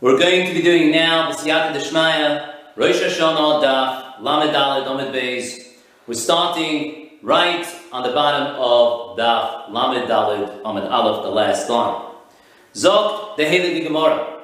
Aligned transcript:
We're 0.00 0.18
going 0.18 0.46
to 0.46 0.52
be 0.52 0.62
doing 0.62 0.90
now 0.90 1.32
the 1.32 1.36
Siyata 1.38 1.72
Deshmaya, 1.72 2.54
Rosh 2.76 3.00
Hashanah 3.00 3.62
Daf, 3.62 4.20
Lamed 4.20 4.54
Dalet 4.54 4.86
Omid 4.86 5.12
Beis. 5.12 5.72
We're 6.06 6.14
starting 6.14 7.08
right 7.22 7.66
on 7.92 8.02
the 8.02 8.10
bottom 8.10 8.56
of 8.56 9.18
Daf, 9.18 9.70
Lamed 9.70 10.06
Dalet 10.08 10.62
Omid 10.62 10.90
Aleph, 10.90 11.22
the 11.22 11.30
last 11.30 11.70
line. 11.70 12.04
Zogt 12.74 13.36
the 13.38 13.44
Heilige 13.44 13.84
Gemara. 13.84 14.40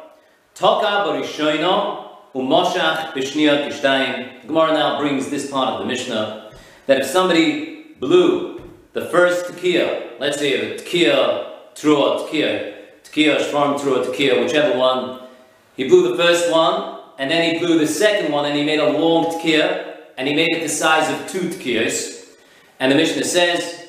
Toka 0.54 1.04
Barishoino 1.06 2.08
Umoshach 2.34 3.12
Bishnia 3.12 3.68
Kishtayim. 3.68 4.46
Gemara 4.46 4.72
now 4.72 4.98
brings 4.98 5.28
this 5.28 5.50
part 5.50 5.74
of 5.74 5.80
the 5.80 5.86
Mishnah 5.86 6.50
that 6.86 7.00
if 7.02 7.06
somebody 7.06 7.94
blew 8.00 8.53
the 8.94 9.04
first 9.06 9.46
tekiah, 9.46 10.18
let's 10.20 10.38
say 10.38 10.54
a 10.54 10.78
tekiah, 10.78 11.50
trua 11.74 12.26
tekiah, 12.26 12.74
tekiah, 13.02 13.38
shvarm 13.38 13.78
trua 13.78 14.06
tekiah, 14.06 14.40
whichever 14.40 14.78
one, 14.78 15.20
he 15.76 15.88
blew 15.88 16.08
the 16.08 16.16
first 16.16 16.50
one, 16.50 17.00
and 17.18 17.28
then 17.30 17.52
he 17.52 17.58
blew 17.58 17.78
the 17.78 17.88
second 17.88 18.32
one, 18.32 18.46
and 18.46 18.56
he 18.56 18.64
made 18.64 18.78
a 18.78 18.96
long 18.96 19.26
tekiah, 19.26 19.96
and 20.16 20.28
he 20.28 20.34
made 20.34 20.52
it 20.52 20.62
the 20.62 20.68
size 20.68 21.10
of 21.10 21.28
two 21.28 21.48
tekiahs. 21.48 22.28
And 22.78 22.92
the 22.92 22.96
Mishnah 22.96 23.24
says 23.24 23.88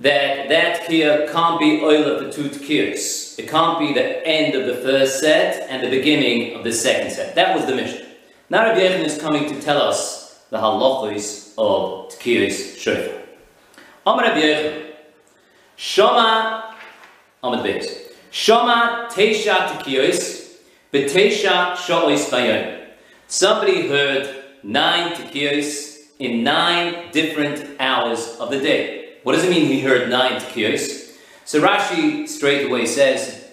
that 0.00 0.48
that 0.48 0.82
tekiah 0.82 1.32
can't 1.32 1.58
be 1.58 1.80
oil 1.82 2.20
the 2.20 2.30
two 2.30 2.50
tekiahs. 2.50 3.36
It 3.36 3.48
can't 3.48 3.80
be 3.80 3.92
the 3.92 4.24
end 4.24 4.54
of 4.54 4.66
the 4.66 4.80
first 4.80 5.18
set 5.18 5.68
and 5.68 5.82
the 5.82 5.90
beginning 5.90 6.54
of 6.54 6.62
the 6.62 6.72
second 6.72 7.10
set. 7.10 7.34
That 7.34 7.56
was 7.56 7.66
the 7.66 7.74
Mishnah. 7.74 8.06
Now 8.48 8.64
Rabbi 8.64 8.80
Yechon 8.80 9.04
is 9.04 9.18
coming 9.20 9.48
to 9.48 9.60
tell 9.60 9.82
us 9.82 10.44
the 10.50 10.58
halachos 10.58 11.54
of 11.58 12.12
tekiyos 12.12 12.76
shofar. 12.78 13.21
Amar 14.04 14.24
Rabbi 14.24 14.40
Yechon, 14.40 14.92
Shoma, 15.78 16.74
Amad 17.44 17.62
Beis, 17.62 17.86
Shoma 18.32 19.08
teisha 19.08 19.68
tekiyos, 19.68 20.58
B'teisha 20.92 21.76
sho'os 21.76 22.28
bayom. 22.28 22.88
Somebody 23.28 23.86
heard 23.86 24.28
nine 24.64 25.12
tekiyos 25.12 25.98
in 26.18 26.42
nine 26.42 27.12
different 27.12 27.64
hours 27.78 28.36
of 28.40 28.50
the 28.50 28.58
day. 28.58 29.18
What 29.22 29.34
does 29.34 29.44
it 29.44 29.50
mean 29.50 29.66
he 29.66 29.80
heard 29.80 30.10
nine 30.10 30.40
tekiyos? 30.40 31.14
So 31.44 31.60
Rashi 31.62 32.26
straight 32.26 32.66
away 32.66 32.86
says, 32.86 33.46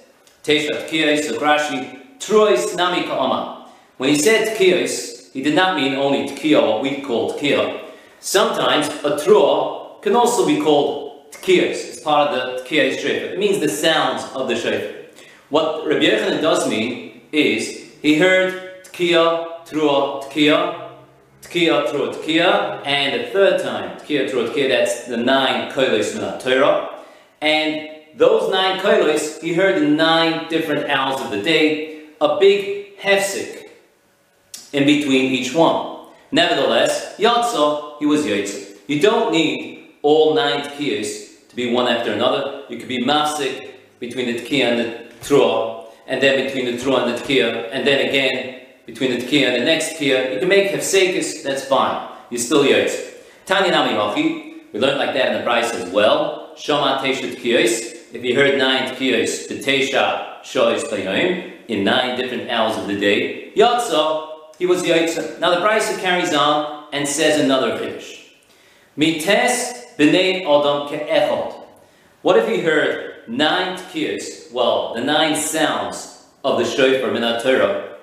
Teisha 0.44 0.70
tekiyos, 0.70 1.26
so 1.26 1.40
Rashi, 1.40 2.00
Trois 2.20 2.76
nami 2.76 3.04
ka'ama. 3.04 3.70
When 3.98 4.10
he 4.10 4.18
said 4.18 4.58
tekiyos, 4.58 5.32
he 5.32 5.44
did 5.44 5.54
not 5.54 5.76
mean 5.76 5.94
only 5.94 6.28
tekiya, 6.28 6.60
what 6.68 6.82
we 6.82 7.02
call 7.02 7.34
tekiya. 7.34 7.82
Sometimes 8.20 8.88
a 9.04 9.18
trua 10.00 10.02
can 10.02 10.16
also 10.16 10.46
be 10.46 10.62
called 10.62 11.32
tekiyos. 11.32 11.90
It's 11.90 12.00
part 12.00 12.30
of 12.30 12.36
the 12.36 12.64
tekiyos 12.64 13.00
shofar. 13.00 13.34
It 13.34 13.40
means 13.40 13.60
the 13.60 13.70
sounds 13.70 14.24
of 14.34 14.48
the 14.48 14.56
shofar. 14.56 14.96
What 15.50 15.86
Rabbi 15.88 16.06
Yochanan 16.06 16.42
does 16.42 16.70
mean 16.70 17.22
is 17.32 17.86
he 18.02 18.18
heard 18.18 18.84
tkiya, 18.86 19.66
trua, 19.68 20.24
tkiya, 20.26 20.92
tkiya, 21.42 21.88
trua, 21.88 22.14
tkiya, 22.14 22.86
and 22.86 23.22
the 23.22 23.28
third 23.32 23.62
time, 23.62 23.98
tkiya, 24.00 24.30
trua, 24.30 24.50
tkiya, 24.50 24.70
that's 24.70 25.06
the 25.08 25.18
nine 25.18 25.72
koilos 25.72 26.16
min 26.16 26.40
Torah. 26.40 27.00
And 27.42 27.90
those 28.16 28.52
nine 28.52 28.80
koilos, 28.80 29.42
he 29.42 29.54
heard 29.54 29.82
in 29.82 29.96
nine 29.96 30.50
different 30.50 30.90
hours 30.90 31.20
of 31.22 31.32
the 31.32 31.42
day, 31.42 32.04
a 32.22 32.38
big 32.40 32.98
hefsik 32.98 33.70
in 34.74 34.86
between 34.86 35.32
each 35.32 35.54
one. 35.54 36.08
Nevertheless, 36.32 37.18
Yatza, 37.18 37.98
he 38.00 38.06
was 38.06 38.24
Yatza. 38.24 38.78
You 38.88 39.00
don't 39.00 39.32
need 39.32 39.79
all 40.02 40.36
nine 40.36 40.62
tkiyas 40.62 41.48
to 41.50 41.56
be 41.56 41.72
one 41.72 41.88
after 41.88 42.12
another. 42.14 42.64
You 42.70 42.78
could 42.78 42.88
be 42.88 43.04
mafsik 43.04 43.72
between 44.00 44.28
the 44.28 44.40
tkiya 44.42 44.64
and 44.72 44.80
the 44.80 45.26
trua, 45.26 45.80
and 46.10 46.22
then 46.22 46.44
between 46.46 46.66
the 46.66 46.84
Trua 46.84 47.04
and 47.04 47.16
the 47.16 47.22
Tkiya, 47.22 47.70
and 47.72 47.88
then 47.88 48.10
again 48.10 48.62
between 48.86 49.12
the 49.12 49.26
Tkiya 49.26 49.54
and 49.54 49.62
the 49.62 49.66
next 49.66 49.94
Tkiya. 49.94 50.34
You 50.34 50.40
can 50.40 50.50
make 50.50 50.72
Hefsekis, 50.72 51.44
that's 51.44 51.66
fine. 51.66 52.10
You're 52.32 52.42
still 52.42 52.64
Yotz. 52.64 53.14
Tanya 53.46 53.72
Nami 53.72 53.94
Hochi, 53.94 54.74
we 54.74 54.80
learned 54.80 54.98
like 54.98 55.14
that 55.14 55.28
in 55.28 55.34
the 55.38 55.44
price 55.44 55.72
as 55.72 55.90
well. 55.92 56.54
Shoma 56.56 56.98
Tesha 57.00 57.36
Tkiyos, 57.36 58.14
if 58.14 58.24
you 58.24 58.36
heard 58.36 58.58
nine 58.58 58.94
Tkiyos, 58.96 59.48
the 59.48 59.60
Tesha 59.60 60.42
Shoyos 60.42 60.84
Tayoim, 60.86 61.54
in 61.68 61.84
nine 61.84 62.20
different 62.20 62.50
hours 62.50 62.76
of 62.76 62.88
the 62.88 63.00
day. 63.00 63.54
Yotza, 63.56 64.56
he 64.58 64.66
was 64.66 64.82
Yotza. 64.82 65.40
Now 65.40 65.52
the 65.52 65.62
price 65.62 65.96
carries 66.00 66.34
on 66.34 66.88
and 66.92 67.08
says 67.08 67.40
another 67.40 67.78
Kiddush. 67.78 68.24
Mites 68.96 69.79
b'nei 70.00 70.44
Adam 70.44 70.88
ke'echod. 70.88 71.56
What 72.22 72.38
if 72.38 72.48
he 72.48 72.62
heard 72.62 73.28
nine 73.28 73.78
tkiyas, 73.78 74.52
well, 74.54 74.94
the 74.94 75.02
nine 75.02 75.36
sounds 75.36 76.26
of 76.44 76.58
the 76.58 76.64
shofar 76.64 77.10
minat 77.10 77.44
Torah, 77.44 77.98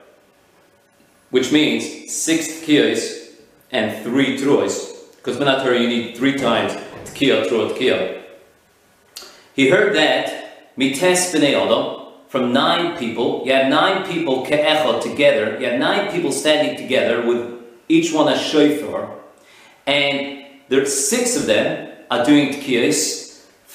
which 1.31 1.51
means 1.51 2.13
six 2.13 2.49
tkiyas 2.61 3.31
and 3.71 4.05
three 4.05 4.37
truos, 4.37 4.95
because 5.17 5.39
minat 5.39 5.63
Torah 5.63 5.81
you 5.81 5.89
need 5.89 6.17
three 6.19 6.37
times 6.37 6.73
tkiya, 7.07 7.49
trua, 7.49 7.75
tkiya. 7.75 8.23
He 9.55 9.71
heard 9.71 9.97
that 9.97 10.75
mites 10.77 11.01
b'nei 11.01 11.55
adam 11.55 12.13
from 12.29 12.53
nine 12.53 12.99
people. 12.99 13.43
You 13.47 13.55
have 13.55 13.69
nine 13.71 14.07
people 14.07 14.45
ke'echot 14.45 15.01
together. 15.01 15.59
You 15.59 15.71
have 15.71 15.81
nine 15.81 16.13
people 16.13 16.31
standing 16.31 16.77
together 16.77 17.27
with 17.27 17.55
each 17.89 18.13
one 18.13 18.31
a 18.31 18.39
shofar, 18.39 19.15
and 19.87 20.45
there's 20.69 20.93
six 20.93 21.37
of 21.37 21.47
them 21.47 21.86
are 22.11 22.25
doing 22.25 22.55
tkiyas 22.55 23.27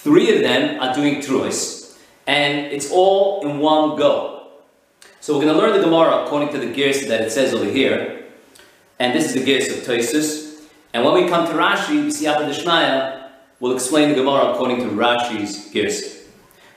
Three 0.03 0.36
of 0.36 0.42
them 0.42 0.81
are 0.81 0.96
doing 0.96 1.18
truos, 1.18 1.96
and 2.25 2.74
it's 2.74 2.90
all 2.90 3.47
in 3.47 3.59
one 3.59 3.96
go. 3.96 4.47
So 5.19 5.38
we're 5.38 5.46
going 5.46 5.53
to 5.53 5.62
learn 5.62 5.78
the 5.80 5.86
Gemara 5.86 6.24
according 6.24 6.50
to 6.53 6.58
the 6.58 6.74
gears 6.74 7.06
that 7.06 7.22
it 7.22 7.31
says 7.31 7.53
over 7.53 7.69
here, 7.69 8.25
and 8.97 9.14
this 9.14 9.25
is 9.25 9.36
the 9.36 9.44
gears 9.44 9.69
of 9.69 9.84
Toisus. 9.84 10.64
And 10.96 11.06
when 11.06 11.14
we 11.14 11.30
come 11.30 11.46
to 11.46 11.53
Rashi, 11.53 12.08
Siyata 12.08 12.50
Deshmaya, 12.50 13.30
we'll 13.59 13.75
explain 13.75 14.09
the 14.09 14.16
Gemara 14.16 14.53
according 14.53 14.78
to 14.78 14.86
Rashi's 14.86 15.69
gears. 15.69 16.24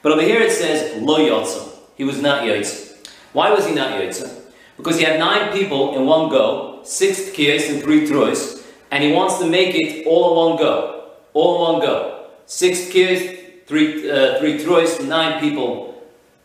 But 0.02 0.12
over 0.12 0.20
here 0.20 0.42
it 0.42 0.52
says 0.52 1.00
Lo 1.02 1.18
Yotza. 1.18 1.66
He 1.96 2.04
was 2.04 2.20
not 2.20 2.42
Yotza. 2.42 3.08
Why 3.32 3.50
was 3.54 3.66
he 3.66 3.74
not 3.74 3.98
Yotza? 3.98 4.38
Because 4.76 4.98
he 4.98 5.04
had 5.04 5.18
nine 5.18 5.50
people 5.50 5.96
in 5.96 6.04
one 6.04 6.28
go, 6.28 6.82
six 6.84 7.20
tkiyas 7.30 7.70
and 7.70 7.82
three 7.82 8.06
truos, 8.06 8.62
and 8.90 9.02
he 9.02 9.12
wants 9.12 9.38
to 9.38 9.46
make 9.46 9.74
it 9.74 10.06
all 10.06 10.32
in 10.32 10.50
one 10.50 10.58
go. 10.58 10.93
All 11.34 11.66
in 11.66 11.72
one 11.74 11.82
go 11.82 12.14
six 12.46 12.88
kids, 12.90 13.40
three, 13.66 14.10
uh, 14.10 14.38
three 14.38 14.62
troys, 14.62 15.00
nine 15.02 15.40
people, 15.40 16.02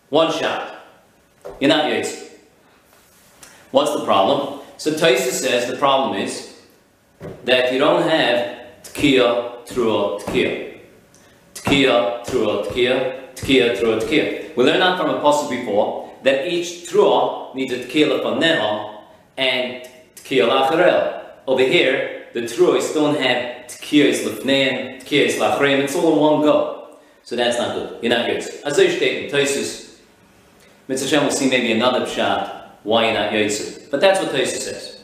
one 0.10 0.32
shot. 0.32 0.76
You're 1.60 1.70
not 1.70 1.90
Yates. 1.90 2.30
What's 3.72 3.94
the 3.94 4.06
problem? 4.06 4.62
So 4.78 4.92
Taisa 4.92 5.32
says 5.32 5.70
the 5.70 5.78
problem 5.78 6.20
is 6.20 6.62
that 7.46 7.72
you 7.74 7.80
don't 7.80 8.08
have 8.10 8.60
tkiya, 8.84 9.68
trua, 9.68 10.22
tkiya. 10.22 10.80
Tkiya, 11.54 12.26
trua, 12.26 12.66
tkiya, 12.66 13.36
tkiya, 13.36 13.78
trua, 13.80 14.02
tkiya. 14.02 14.56
We 14.56 14.64
learned 14.64 14.82
that 14.82 14.98
from 15.00 15.10
apostle 15.12 15.50
before 15.50 16.12
that 16.24 16.48
each 16.48 16.90
trua 16.90 17.54
needs 17.56 17.74
a 17.74 17.80
tkiya 17.80 18.08
lefaneha 18.22 19.02
and 19.38 19.88
tkiya 20.16 20.48
lacharel. 20.50 21.26
Over 21.46 21.64
here, 21.64 22.19
the 22.34 22.42
truos 22.42 22.94
don't 22.94 23.20
have 23.20 23.68
Tkiyas 23.68 24.24
Lefnein, 24.24 25.02
Tkiyas 25.02 25.38
Lachreim, 25.38 25.80
it's 25.80 25.96
all 25.96 26.14
in 26.14 26.20
one 26.20 26.42
go. 26.42 26.98
So 27.24 27.36
that's 27.36 27.58
not 27.58 27.76
good. 27.76 28.04
You're 28.04 28.18
not 28.18 28.26
good. 28.26 28.44
As 28.66 28.80
I 28.80 28.88
state 28.88 29.26
in 29.26 29.32
Tosis, 29.32 29.98
Mitzvah 30.88 31.08
Shem 31.08 31.24
will 31.24 31.32
see 31.32 31.50
maybe 31.50 31.72
another 31.72 32.08
shot 32.08 32.80
why 32.84 33.06
you're 33.06 33.14
not 33.14 33.32
Yotze. 33.32 33.90
But 33.92 34.02
that's 34.02 34.20
what 34.20 34.32
Tosis 34.32 34.58
says. 34.58 35.04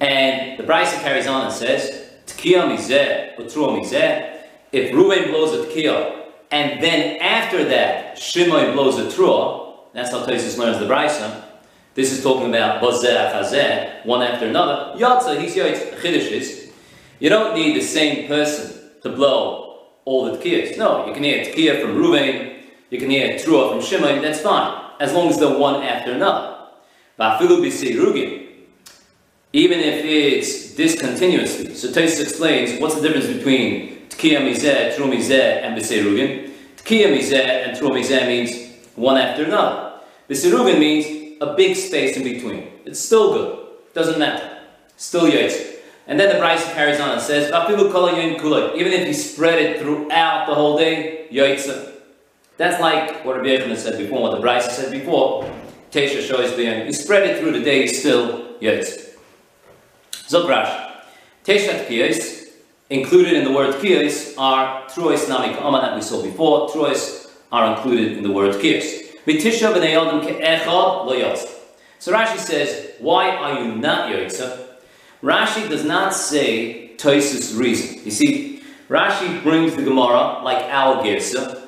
And 0.00 0.58
the 0.58 0.62
Brisa 0.62 1.00
carries 1.00 1.26
on 1.26 1.46
and 1.46 1.52
says, 1.52 2.10
Tkiya 2.26 2.68
mizeh, 2.68 3.36
utruah 3.36 3.80
mizeh, 3.80 4.42
if 4.70 4.94
Ruben 4.94 5.30
blows 5.30 5.52
a 5.52 5.68
Tkiya, 5.68 6.22
and 6.50 6.82
then 6.82 7.20
after 7.20 7.64
that, 7.64 8.18
Shimon 8.18 8.74
blows 8.74 8.98
a 8.98 9.04
Truah, 9.06 9.76
that's 9.92 10.10
how 10.10 10.24
Tosis 10.24 10.58
learns 10.58 10.78
the 10.78 10.86
Brisa, 10.86 11.42
this 11.94 12.12
is 12.12 12.22
talking 12.22 12.48
about 12.48 12.82
one 12.82 14.22
after 14.22 14.46
another. 14.46 14.98
Yotze, 14.98 15.40
he's 15.40 15.54
Yotze, 15.54 15.94
Chiddush 15.94 16.30
is, 16.30 16.63
you 17.24 17.30
don't 17.30 17.54
need 17.54 17.74
the 17.74 17.80
same 17.80 18.28
person 18.28 18.70
to 19.02 19.08
blow 19.08 19.78
all 20.04 20.26
the 20.26 20.36
tkiyas. 20.36 20.76
No, 20.76 21.06
you 21.06 21.14
can 21.14 21.24
hear 21.24 21.42
tkiya 21.42 21.80
from 21.80 21.96
Ruvain, 21.96 22.64
you 22.90 22.98
can 22.98 23.08
hear 23.08 23.38
trua 23.38 23.70
from 23.70 23.80
Shimon, 23.80 24.20
that's 24.20 24.42
fine, 24.42 24.92
as 25.00 25.14
long 25.14 25.30
as 25.30 25.38
they're 25.38 25.58
one 25.58 25.82
after 25.82 26.12
another. 26.12 26.54
Even 29.54 29.78
if 29.78 30.04
it's 30.04 30.74
discontinuously. 30.74 31.74
So 31.74 31.88
Tosis 31.88 32.20
explains 32.20 32.78
what's 32.78 32.96
the 32.96 33.00
difference 33.00 33.28
between 33.28 34.06
tkiya 34.10 34.40
mizeh, 34.42 34.94
trua 34.94 35.10
mizeh, 35.10 35.62
and 35.62 35.78
b'seirugin. 35.78 36.50
Tkiya 36.76 37.06
mizeh 37.06 37.68
and 37.68 37.74
trua 37.74 37.92
mizeh 37.92 38.26
means 38.26 38.50
one 38.96 39.16
after 39.16 39.44
another. 39.44 39.94
B'seirugin 40.28 40.78
means 40.78 41.38
a 41.40 41.54
big 41.54 41.74
space 41.74 42.18
in 42.18 42.22
between. 42.22 42.68
It's 42.84 43.00
still 43.00 43.32
good. 43.32 43.66
Doesn't 43.94 44.18
matter. 44.18 44.58
Still 44.98 45.26
yates. 45.26 45.73
And 46.06 46.20
then 46.20 46.34
the 46.34 46.38
Bryce 46.38 46.64
carries 46.74 47.00
on 47.00 47.12
and 47.12 47.20
says, 47.20 47.48
even 47.48 48.92
if 48.92 49.08
you 49.08 49.14
spread 49.14 49.58
it 49.58 49.80
throughout 49.80 50.46
the 50.46 50.54
whole 50.54 50.76
day, 50.76 51.26
yoitza. 51.32 51.92
That's 52.56 52.80
like 52.80 53.24
what 53.24 53.36
Rabbi 53.36 53.48
Yechanan 53.48 53.76
said 53.76 53.98
before, 53.98 54.22
what 54.22 54.34
the 54.34 54.40
Bryce 54.40 54.76
said 54.76 54.92
before. 54.92 55.50
Tesha 55.90 56.26
shows 56.26 56.54
the 56.56 56.62
You 56.62 56.92
spread 56.92 57.28
it 57.28 57.40
through 57.40 57.52
the 57.52 57.64
day, 57.64 57.86
still 57.86 58.54
yoitza. 58.60 59.14
Zogrash. 60.28 60.92
Teshat 61.44 61.86
kiyos, 61.86 62.48
included 62.90 63.34
in 63.34 63.44
the 63.44 63.52
word 63.52 63.74
kiyos, 63.76 64.34
are 64.38 64.84
truos 64.88 65.26
namik 65.26 65.60
amma 65.60 65.80
that 65.80 65.94
we 65.94 66.02
saw 66.02 66.22
before. 66.22 66.68
Truos 66.68 67.30
are 67.52 67.76
included 67.76 68.16
in 68.16 68.22
the 68.22 68.32
word 68.32 68.54
kiyos. 68.56 69.02
Vitisha 69.26 69.72
b'nei 69.72 69.94
adam 69.94 70.20
ke'echad 70.20 70.66
lo 70.66 71.36
So 71.98 72.12
Rashi 72.12 72.38
says, 72.38 72.92
why 72.98 73.30
are 73.30 73.62
you 73.62 73.74
not 73.74 74.10
yotza? 74.10 74.63
Rashi 75.24 75.70
does 75.70 75.86
not 75.86 76.12
say 76.12 76.90
Toisus 76.98 77.58
reason. 77.58 78.04
You 78.04 78.10
see, 78.10 78.62
Rashi 78.90 79.42
brings 79.42 79.74
the 79.74 79.82
Gemara 79.82 80.42
like 80.44 80.62
our 80.64 81.02
Gersa, 81.02 81.62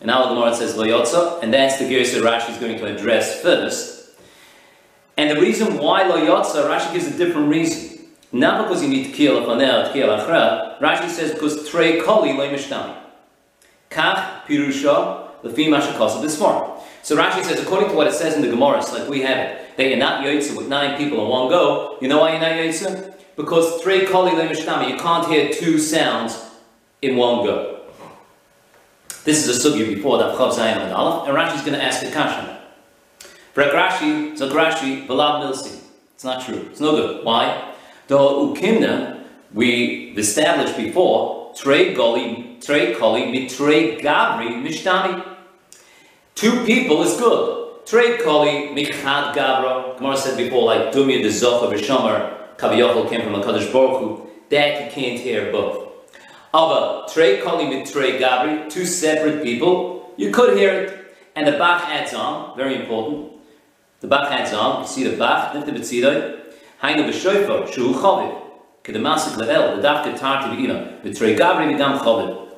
and 0.00 0.12
our 0.12 0.28
Gemara 0.28 0.54
says 0.54 0.76
Loyotza, 0.76 1.42
and 1.42 1.52
that's 1.52 1.80
the 1.80 1.86
Gersa 1.86 2.22
Rashi 2.22 2.50
is 2.50 2.58
going 2.58 2.78
to 2.78 2.86
address 2.86 3.42
first. 3.42 4.12
And 5.16 5.28
the 5.28 5.40
reason 5.40 5.78
why 5.78 6.04
Loyotza, 6.04 6.68
Rashi 6.70 6.92
gives 6.92 7.08
a 7.08 7.18
different 7.18 7.48
reason. 7.48 7.98
Not 8.30 8.68
because 8.68 8.80
you 8.80 8.88
need 8.88 9.06
to 9.06 9.10
kill 9.10 9.38
a 9.38 9.58
to 9.58 9.92
kill 9.92 10.08
achra. 10.08 10.78
Rashi 10.78 11.08
says 11.08 11.32
because 11.34 11.68
trei 11.68 12.00
koli 12.00 12.32
loy 12.32 12.48
mishtami. 12.48 12.96
Kach 13.90 14.44
pirusha 14.46 15.42
lefi 15.42 15.66
mashakosa 15.66 16.22
bismar. 16.22 16.80
So 17.02 17.16
Rashi 17.16 17.42
says, 17.42 17.60
according 17.60 17.88
to 17.90 17.96
what 17.96 18.06
it 18.06 18.12
says 18.12 18.36
in 18.36 18.42
the 18.42 18.48
Gemara, 18.48 18.78
like 18.92 19.08
we 19.08 19.22
have 19.22 19.38
it, 19.38 19.69
that 19.80 19.88
you're 19.88 19.96
not 19.96 20.22
Yotze 20.22 20.54
with 20.54 20.68
nine 20.68 20.98
people 20.98 21.22
in 21.22 21.28
one 21.28 21.48
go. 21.48 21.96
You 22.02 22.08
know 22.08 22.20
why 22.20 22.32
you're 22.32 22.40
not 22.40 22.52
Yotze? 22.52 23.14
Because 23.34 23.80
three 23.82 24.04
Kali 24.04 24.32
Lemishtami, 24.32 24.90
you 24.90 24.98
can't 24.98 25.26
hear 25.26 25.50
two 25.50 25.78
sounds 25.78 26.38
in 27.00 27.16
one 27.16 27.46
go. 27.46 27.80
This 29.24 29.46
is 29.46 29.64
a 29.64 29.70
sugya 29.70 29.86
before 29.86 30.18
that 30.18 30.36
Chav 30.36 30.52
Zayin 30.52 30.76
and 30.76 30.92
Aleph, 30.92 31.28
and 31.28 31.36
Rashi's 31.36 31.62
going 31.62 31.78
to 31.78 31.82
ask 31.82 32.02
a 32.02 32.10
question. 32.10 32.56
Brek 33.54 33.72
Rashi, 33.72 34.36
Zagrashi, 34.38 35.06
Balab 35.06 35.42
Milsi. 35.42 35.80
It's 36.14 36.24
not 36.24 36.44
true. 36.44 36.66
It's 36.70 36.80
no 36.80 36.92
good. 36.92 37.24
Why? 37.24 37.72
The 38.08 38.18
Ukimna, 38.18 39.24
we 39.54 40.14
established 40.18 40.76
before, 40.76 41.54
Trey 41.56 41.94
Goli, 41.94 42.62
Trey 42.62 42.94
Koli, 42.94 43.30
Mitre 43.32 43.98
Gabri, 43.98 44.62
Mishtami. 44.62 45.26
Two 46.34 46.66
people 46.66 47.02
is 47.02 47.18
good. 47.18 47.59
Trade 47.90 48.20
koli 48.20 48.68
michad 48.68 49.34
gabra. 49.34 49.98
Gemara 49.98 50.16
said 50.16 50.36
before, 50.36 50.62
like 50.64 50.92
dumya 50.92 51.20
the 51.24 51.28
zocha 51.28 51.72
v'shomer 51.72 52.56
kaviyachol 52.56 53.10
came 53.10 53.22
from 53.22 53.34
a 53.34 53.42
kaddish 53.42 53.66
baruch 53.72 53.98
Hu, 54.00 54.28
That 54.48 54.84
you 54.84 54.90
can't 54.92 55.18
hear 55.18 55.50
both. 55.50 55.88
Ava 56.54 57.12
trade 57.12 57.42
koli 57.42 57.84
trade 57.84 58.22
gabri, 58.22 58.70
two 58.70 58.84
separate 58.84 59.42
people. 59.42 60.14
You 60.16 60.30
could 60.30 60.56
hear 60.56 60.72
it, 60.72 61.16
and 61.34 61.48
the 61.48 61.58
Bach 61.58 61.82
adds 61.88 62.14
on. 62.14 62.56
Very 62.56 62.80
important. 62.80 63.32
The 63.98 64.06
Bach 64.06 64.30
adds 64.30 64.52
on. 64.52 64.82
You 64.82 64.86
see 64.86 65.02
the 65.02 65.16
Bach. 65.16 65.52
Nifte 65.52 65.76
betzidoi. 65.76 66.42
Hainu 66.80 67.10
b'shoifer 67.10 67.72
shu 67.72 67.92
chaviv. 67.94 68.40
Kedemasik 68.84 69.34
le'el. 69.34 69.74
The 69.74 69.88
dafka 69.88 70.16
tarti 70.16 70.56
v'ina. 70.56 71.02
B'trei 71.02 71.36
gabri 71.36 71.74
v'dam 71.74 71.98
chaviv. 71.98 72.50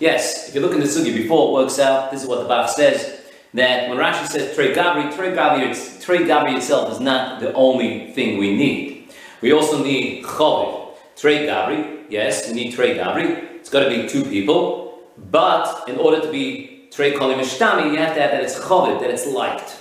Yes, 0.00 0.48
if 0.48 0.54
you 0.54 0.62
look 0.62 0.72
in 0.72 0.80
the 0.80 0.86
sugi 0.86 1.12
before 1.14 1.50
it 1.50 1.52
works 1.62 1.78
out, 1.78 2.10
this 2.10 2.22
is 2.22 2.26
what 2.26 2.40
the 2.40 2.48
Bach 2.48 2.70
says 2.70 3.17
that 3.54 3.88
when 3.88 3.98
Rashi 3.98 4.26
says 4.26 4.54
Trey 4.54 4.74
Gabri, 4.74 5.14
Trey 5.14 5.32
Gabri, 5.32 6.04
Trey 6.04 6.18
Gabri 6.18 6.56
itself 6.56 6.92
is 6.92 7.00
not 7.00 7.40
the 7.40 7.52
only 7.54 8.12
thing 8.12 8.38
we 8.38 8.54
need. 8.54 9.08
We 9.40 9.52
also 9.52 9.82
need 9.82 10.24
Choviv. 10.24 10.94
Trey 11.16 11.46
Gabri, 11.46 12.04
yes, 12.08 12.48
we 12.48 12.54
need 12.54 12.72
Trey 12.72 12.96
Gabri. 12.96 13.56
It's 13.56 13.70
got 13.70 13.84
to 13.84 13.90
be 13.90 14.08
two 14.08 14.24
people. 14.24 15.02
But 15.30 15.88
in 15.88 15.96
order 15.96 16.20
to 16.20 16.30
be 16.30 16.88
Trey 16.90 17.12
Koli 17.16 17.34
Mishtami, 17.34 17.90
you 17.90 17.98
have 17.98 18.14
to 18.14 18.20
have 18.20 18.30
that 18.30 18.42
it's 18.42 18.58
Choviv, 18.58 19.00
that 19.00 19.10
it's 19.10 19.26
liked. 19.26 19.76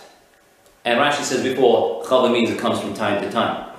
And 0.85 0.99
Rashi 0.99 1.23
says 1.23 1.43
before, 1.43 2.03
Choviv 2.03 2.31
means 2.31 2.49
it 2.49 2.59
comes 2.59 2.79
from 2.79 2.93
time 2.93 3.21
to 3.21 3.29
time. 3.31 3.69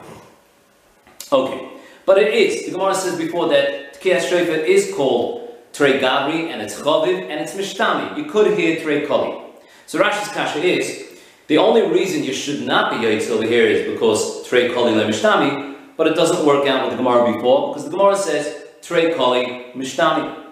Okay, 1.32 1.68
but 2.06 2.18
it 2.18 2.32
is. 2.32 2.66
The 2.66 2.72
Gemara 2.72 2.94
says 2.94 3.18
before 3.18 3.48
that 3.48 4.00
Tkiyas 4.00 4.28
Shreifet 4.28 4.64
is 4.64 4.92
called 4.94 5.48
Trey 5.72 6.00
Gabri, 6.00 6.50
and 6.50 6.62
it's 6.62 6.80
Choviv, 6.80 7.28
and 7.28 7.40
it's 7.40 7.54
Mishtami. 7.54 8.16
You 8.16 8.24
could 8.30 8.56
hear 8.58 8.80
Trey 8.80 9.06
Koli. 9.06 9.47
So 9.88 9.98
Rashi's 9.98 10.28
kasha 10.28 10.62
is, 10.62 11.18
the 11.46 11.56
only 11.56 11.80
reason 11.80 12.22
you 12.22 12.34
should 12.34 12.66
not 12.66 12.90
be 12.90 12.98
Yaitz 12.98 13.30
over 13.30 13.44
here 13.44 13.64
is 13.64 13.90
because 13.90 14.46
Trey 14.46 14.68
Koli 14.74 14.94
Le 14.94 15.06
Mishtami, 15.06 15.76
but 15.96 16.06
it 16.06 16.14
doesn't 16.14 16.44
work 16.44 16.68
out 16.68 16.82
with 16.82 16.90
the 16.90 17.02
Gemara 17.02 17.32
before, 17.32 17.68
because 17.68 17.84
the 17.86 17.90
Gemara 17.96 18.14
says 18.14 18.66
Trey 18.82 19.14
Koli 19.14 19.72
Mishtami. 19.74 20.44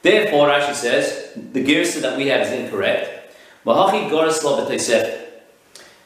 Therefore, 0.00 0.48
Rashi 0.48 0.72
says, 0.72 1.34
the 1.36 1.62
Girsa 1.62 2.00
that 2.00 2.16
we 2.16 2.28
have 2.28 2.46
is 2.46 2.52
incorrect. 2.52 3.34
Vahachi 3.66 4.08
Gorisla 4.08 4.66
B'Teisef. 4.66 5.20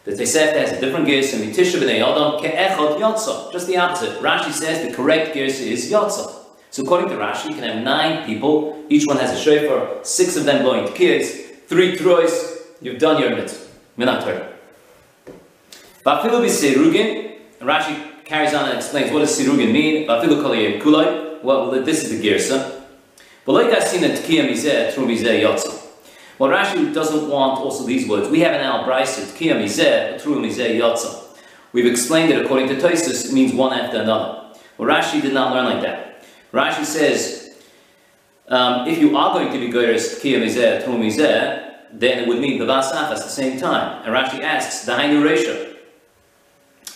The 0.03 0.11
Teisef 0.11 0.57
has 0.57 0.73
a 0.73 0.81
different 0.81 1.07
Girsa, 1.07 1.39
Mitisha 1.39 1.79
B'nei 1.79 2.03
Adam 2.03 2.43
Ke'echot 2.43 2.99
Yotza. 2.99 3.53
Just 3.53 3.69
the 3.69 3.77
opposite. 3.77 4.21
Rashi 4.21 4.51
says 4.51 4.85
the 4.85 4.93
correct 4.93 5.37
Girsa 5.37 5.61
is 5.61 5.89
Yotza. 5.89 6.35
So 6.71 6.83
according 6.83 7.11
to 7.11 7.15
Rashi, 7.15 7.51
you 7.51 7.55
can 7.55 7.63
have 7.63 7.85
nine 7.85 8.27
people, 8.27 8.85
each 8.89 9.07
one 9.07 9.19
has 9.19 9.31
a 9.31 9.41
shofar, 9.41 10.05
six 10.05 10.35
of 10.35 10.45
them 10.45 10.65
blowing 10.65 10.85
to 10.89 10.93
kids, 10.93 11.44
three 11.67 11.97
trois, 11.97 12.31
you've 12.81 12.99
done 12.99 13.21
your 13.21 13.31
mitzvah. 13.37 13.67
Minator. 13.99 14.53
Vafilu 16.05 16.45
b'serugin, 16.45 17.39
Rashi 17.61 18.25
carries 18.25 18.53
on 18.55 18.69
and 18.69 18.79
explains 18.79 19.13
what 19.13 19.21
does 19.21 19.39
sirugin 19.39 19.73
mean. 19.73 20.07
Vafilu 20.09 20.43
koliyim 20.43 20.81
kulai, 20.81 21.43
well, 21.43 21.71
this 21.71 22.05
is 22.05 22.11
the 22.11 22.29
girsa. 22.29 22.83
But 23.45 23.53
like 23.53 23.73
I've 23.73 23.85
seen 23.85 24.05
in 24.05 24.13
Tkiya 24.13 24.49
Mizeh, 24.49 24.95
Trum 24.95 25.07
Mizeh 25.07 25.41
Yotza. 25.41 25.83
Well, 26.39 26.51
Rashi 26.51 26.93
doesn't 26.93 27.29
want 27.29 27.61
also 27.61 27.87
these 27.87 28.09
words. 28.09 28.29
We 28.29 28.41
have 28.41 28.55
an 28.55 28.61
Al 28.63 28.85
Brisa, 28.85 29.25
Tkiya 29.33 29.63
Mizeh, 29.63 30.21
Trum. 30.21 30.43
We've 31.73 31.87
explained 31.87 32.33
it 32.33 32.45
according 32.45 32.69
to 32.69 32.77
Toisus, 32.77 33.29
it 33.29 33.33
means 33.33 33.53
one 33.53 33.79
after 33.79 33.99
another. 34.01 34.55
Well, 34.79 34.89
Rashi 34.89 35.21
did 35.21 35.35
not 35.35 35.53
learn 35.55 35.67
like 35.67 35.83
that. 35.83 36.25
Rashi 36.53 36.85
says, 36.85 37.44
um, 38.49 38.87
if 38.87 38.99
you 38.99 39.17
are 39.17 39.33
going 39.33 39.53
to 39.53 39.59
be 39.59 39.73
Goyres 39.73 40.21
Kiyah 40.21 40.45
Mizeh, 40.45 40.85
Trum 40.85 41.01
Mizeh, 41.01 41.73
then 41.93 42.19
it 42.19 42.29
would 42.29 42.41
mean 42.41 42.61
Babasaf 42.61 43.11
at 43.11 43.17
the 43.17 43.29
same 43.29 43.59
time. 43.59 44.03
And 44.05 44.15
Rashi 44.15 44.43
asks, 44.43 44.87
Dahainu 44.87 45.23
Resha. 45.23 45.77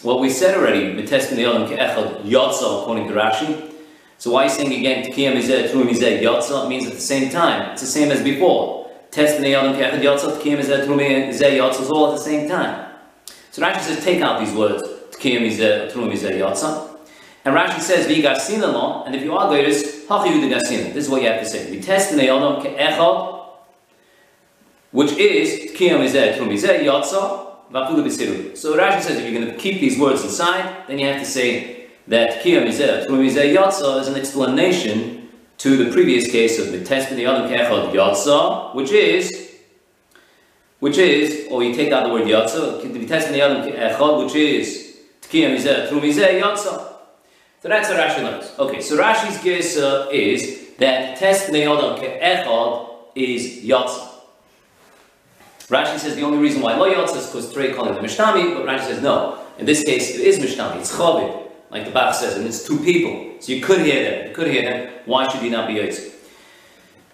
Well, 0.03 0.19
we 0.19 0.29
said 0.29 0.57
already, 0.57 0.95
Miteskin 0.95 1.39
Yolam 1.39 1.69
Ke'echad 1.69 2.25
Yotza, 2.25 2.83
according 2.83 3.09
to 3.09 3.15
Rashi. 3.15 3.73
So 4.19 4.33
why 4.33 4.43
are 4.43 4.45
you 4.45 4.51
saying 4.51 4.73
again, 4.73 5.11
Kiyah 5.13 5.35
Mizeh, 5.35 5.71
Trum 5.71 5.89
Mizeh, 5.89 6.21
Yotza? 6.21 6.67
It 6.67 6.69
means 6.69 6.87
at 6.87 6.93
the 6.93 7.01
same 7.01 7.31
time. 7.31 7.73
It's 7.73 7.81
the 7.81 7.87
same 7.87 8.11
as 8.11 8.23
before. 8.23 8.91
Teskin 9.11 9.41
Yolam 9.41 9.75
Ke'echad 9.75 10.01
Yotza, 10.01 10.39
Kiyah 10.41 10.59
Mizeh, 10.59 10.85
Trum 10.85 10.99
Mizeh, 10.99 11.57
Yotza 11.57 11.81
is 11.81 11.91
all 11.91 12.13
at 12.13 12.19
the 12.19 12.23
same 12.23 12.49
time. 12.49 12.93
So 13.51 13.63
Rashi 13.63 13.81
says, 13.81 14.05
take 14.05 14.21
out 14.21 14.41
these 14.41 14.53
words, 14.53 14.83
Kiyah 15.17 15.41
Mizeh, 15.41 15.93
Trum 15.93 16.11
Mizeh, 16.11 16.33
Yotza. 16.33 16.88
And 17.49 17.57
Rashi 17.57 17.81
says, 17.81 18.07
V'yigasina 18.07 18.71
lo, 18.71 19.05
and 19.05 19.15
if 19.15 19.23
you 19.23 19.35
are 19.35 19.51
Goyres, 19.51 20.05
Hachi 20.05 20.93
This 20.93 21.07
is 21.07 21.09
what 21.09 21.23
you 21.23 21.29
have 21.29 21.41
to 21.41 21.47
say. 21.47 21.71
We 21.71 21.81
test 21.81 22.11
the 22.11 22.19
Ne'odom 22.19 22.63
Ke'echad, 22.63 23.47
which 24.91 25.13
is 25.13 25.73
Kiyam 25.73 26.07
Izeh, 26.07 26.37
Trum 26.37 26.51
Izeh, 26.51 26.81
Yotza, 26.81 27.47
Vafudu 27.73 28.05
B'siru. 28.05 28.55
So 28.55 28.77
Rashi 28.77 29.01
says, 29.01 29.17
if 29.17 29.23
you're 29.23 29.41
going 29.41 29.51
to 29.51 29.59
keep 29.59 29.81
these 29.81 29.99
words 29.99 30.25
inside, 30.25 30.87
then 30.89 30.99
you 30.99 31.07
have 31.07 31.21
to 31.21 31.25
say 31.25 31.87
that 32.07 32.43
Kiyam 32.43 32.67
Izeh, 32.67 33.07
Trum 33.07 33.21
Izeh, 33.21 33.57
Yotza 33.57 34.03
is 34.03 34.09
an 34.09 34.17
explanation 34.17 35.31
to 35.57 35.83
the 35.83 35.91
previous 35.91 36.31
case 36.31 36.59
of 36.59 36.67
B'test 36.67 37.09
the 37.09 37.15
Ne'odom 37.15 37.49
Ke'echad, 37.49 37.95
Yotza, 37.95 38.75
which 38.75 38.93
is 38.93 39.55
which 40.81 40.99
is, 40.99 41.49
or 41.51 41.65
you 41.65 41.75
take 41.75 41.93
out 41.93 42.07
the 42.07 42.13
word 42.13 42.25
Yotza, 42.25 42.83
the 42.83 42.89
Ne'odom 42.89 43.65
Ke'echad, 43.65 44.23
which 44.23 44.35
is 44.35 44.99
Kiyam 45.23 45.57
Izeh, 45.57 45.89
Trum 45.89 46.03
Izeh. 46.03 46.88
So 47.61 47.69
that's 47.69 47.89
what 47.89 47.99
Rashi 47.99 48.23
learns. 48.23 48.53
Okay, 48.59 48.81
so 48.81 48.97
Rashi's 48.97 49.39
gesa 49.39 50.13
is 50.13 50.77
that 50.79 51.19
test 51.19 51.51
ne'odam 51.51 51.99
ke'echad 51.99 52.89
is 53.15 53.65
yotza. 53.65 54.09
Rashi 55.67 55.99
says 55.99 56.15
the 56.15 56.23
only 56.23 56.39
reason 56.39 56.63
why 56.63 56.77
lo 56.77 56.93
yotza 56.93 57.17
is 57.17 57.27
because 57.27 57.53
Trey 57.53 57.75
calling 57.75 57.95
the 57.95 58.01
mishnami, 58.01 58.55
but 58.55 58.65
Rashi 58.65 58.87
says 58.87 59.03
no. 59.03 59.39
In 59.59 59.67
this 59.67 59.83
case, 59.83 60.15
it 60.15 60.21
is 60.21 60.39
mishnami. 60.39 60.77
It's 60.77 60.97
chavit, 60.97 61.51
like 61.71 61.85
the 61.85 61.91
Bach 61.91 62.15
says, 62.15 62.37
and 62.37 62.47
it's 62.47 62.65
two 62.65 62.79
people. 62.79 63.41
So 63.41 63.53
you 63.53 63.61
could 63.61 63.81
hear 63.81 64.09
them. 64.09 64.29
You 64.29 64.35
could 64.35 64.47
hear 64.47 64.63
them. 64.63 64.93
Why 65.07 65.29
should 65.29 65.43
he 65.43 65.51
not 65.51 65.67
be 65.67 65.75
yotza? 65.75 66.13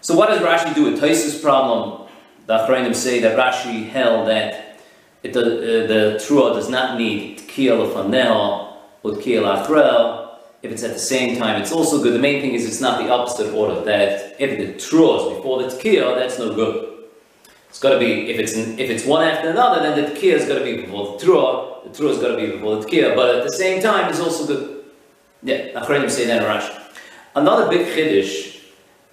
So 0.03 0.15
what 0.15 0.29
does 0.29 0.41
Rashi 0.41 0.75
do 0.75 0.85
with 0.85 1.01
Taisus 1.01 1.41
problem? 1.41 2.07
The 2.47 2.59
Achrayim 2.59 2.95
say 2.95 3.21
that 3.21 3.39
Rashi 3.39 3.89
held 3.89 4.29
that 4.29 4.79
it, 5.23 5.33
the, 5.33 5.41
uh, 5.41 5.87
the 5.87 6.19
trua 6.21 6.53
does 6.53 6.69
not 6.69 6.99
need 6.99 7.39
tkiyah 7.39 7.91
lefanel 7.91 8.77
or 9.03 9.13
tkiyah 9.13 9.65
lachrel, 9.67 10.24
if 10.65 10.73
it's 10.73 10.83
at 10.83 10.95
the 10.95 10.99
same 10.99 11.37
time, 11.37 11.61
it's 11.61 11.73
also 11.73 12.03
good. 12.03 12.15
The 12.15 12.19
main 12.19 12.41
thing 12.41 12.55
is 12.55 12.65
it's 12.67 12.81
not 12.81 12.99
the 12.99 13.11
opposite 13.11 13.53
order. 13.53 13.85
That 13.85 14.35
if 14.39 14.59
the 14.59 14.73
truos 14.83 15.37
before 15.37 15.63
the 15.63 15.69
tekiah, 15.69 16.19
that's 16.19 16.39
no 16.39 16.55
good. 16.55 17.05
It's 17.69 17.79
got 17.79 17.91
to 17.91 17.99
be 17.99 18.31
if 18.31 18.41
it's 18.41 18.55
if 18.55 18.89
it's 18.89 19.05
one 19.05 19.23
after 19.29 19.51
another, 19.51 19.83
then 19.83 20.03
the 20.03 20.11
tekiah 20.11 20.37
is 20.41 20.49
got 20.49 20.59
to 20.61 20.65
be 20.65 20.81
before 20.81 21.19
the 21.19 21.25
truah. 21.27 21.85
The 21.85 21.91
truah 21.91 22.11
is 22.13 22.19
got 22.19 22.29
to 22.29 22.37
be 22.37 22.47
before 22.53 22.77
the 22.77 22.87
tekiah. 22.87 23.15
But 23.15 23.35
at 23.37 23.45
the 23.45 23.53
same 23.53 23.83
time, 23.83 24.09
it's 24.09 24.21
also 24.21 24.47
good. 24.47 24.85
Yeah, 25.43 25.79
Achronim 25.79 26.11
say 26.11 26.25
that 26.29 26.43
in 26.43 26.49
Rashi. 26.49 26.83
Another 27.37 27.69
big 27.69 27.87
chiddush 27.89 28.63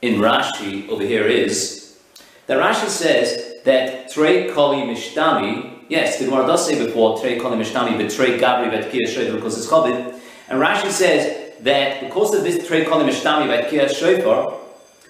in 0.01 0.22
Rashi 0.22 0.88
over 0.88 1.03
here 1.03 1.27
is 1.27 2.00
that 2.48 2.60
Rashi 2.60 2.88
says 2.88 3.62
that 3.65 4.10
Trey 4.10 4.50
Koli 4.51 4.84
Mishtami, 4.84 5.84
yes, 5.89 6.17
the 6.17 6.25
Gemara 6.25 6.48
does 6.48 6.65
say 6.65 6.86
before 6.86 7.20
Trey 7.20 7.38
Koli 7.38 7.58
Mishtami, 7.58 7.98
but 7.98 8.10
Trey 8.10 8.39
Gabri 8.39 8.72
Shofar 9.10 9.36
because 9.36 9.58
it's 9.58 9.67
Chavit. 9.67 10.21
And 10.51 10.60
Rashi 10.60 10.91
says 10.91 11.53
that 11.62 12.01
because 12.01 12.36
of 12.36 12.43
this 12.43 12.67
Trey 12.67 12.84
Koli 12.84 13.10
Mishtami 13.10 13.48
Vatkia 13.48 13.89
Shofar, 13.89 14.60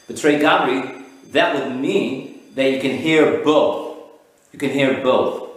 the 0.05 0.13
Trey 0.13 0.39
Gabri, 0.39 1.03
that 1.31 1.55
would 1.55 1.75
mean 1.75 2.41
that 2.53 2.71
you 2.71 2.79
can 2.79 2.95
hear 2.95 3.43
both. 3.43 3.97
You 4.53 4.59
can 4.59 4.69
hear 4.69 5.01
both. 5.01 5.49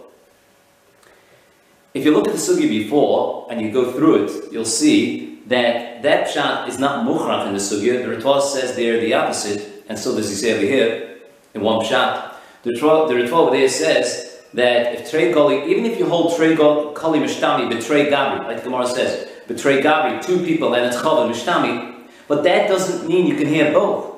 If 1.93 2.03
you 2.03 2.11
look 2.15 2.27
at 2.27 2.33
the 2.33 2.39
sugi 2.39 2.67
before 2.67 3.47
and 3.51 3.61
you 3.61 3.71
go 3.71 3.91
through 3.91 4.25
it, 4.25 4.51
you'll 4.51 4.65
see 4.65 5.41
that 5.45 6.01
that 6.01 6.29
pshat 6.29 6.67
is 6.67 6.79
not 6.79 7.05
mukhrach 7.05 7.45
in 7.45 7.53
the 7.53 7.59
sugya. 7.59 8.03
The 8.03 8.15
Ritva 8.15 8.41
says 8.41 8.75
they 8.75 8.89
are 8.89 8.99
the 8.99 9.13
opposite, 9.13 9.83
and 9.87 9.99
so 9.99 10.15
does 10.15 10.29
he 10.29 10.35
say 10.35 10.53
over 10.53 10.65
here 10.65 11.19
in 11.53 11.61
one 11.61 11.85
pshat. 11.85 12.33
The 12.63 12.71
Ritva, 12.71 13.07
the 13.07 13.13
Ritva 13.13 13.33
over 13.33 13.51
there 13.55 13.69
says 13.69 14.41
that 14.55 14.95
if 14.95 15.11
Trey 15.11 15.31
Goli, 15.31 15.67
even 15.67 15.85
if 15.85 15.99
you 15.99 16.09
hold 16.09 16.35
Trey 16.35 16.55
Koli 16.55 17.19
Mishtami, 17.19 17.69
betray 17.69 18.07
Gabri, 18.07 18.43
like 18.45 18.57
the 18.57 18.63
Gemara 18.63 18.87
says, 18.87 19.29
betray 19.47 19.81
Gabri, 19.81 20.23
two 20.23 20.43
people, 20.43 20.73
and 20.73 20.85
it's 20.85 20.99
called 20.99 21.31
Mishtami, 21.31 22.07
but 22.27 22.43
that 22.43 22.67
doesn't 22.67 23.07
mean 23.07 23.27
you 23.27 23.35
can 23.35 23.47
hear 23.47 23.71
both. 23.71 24.13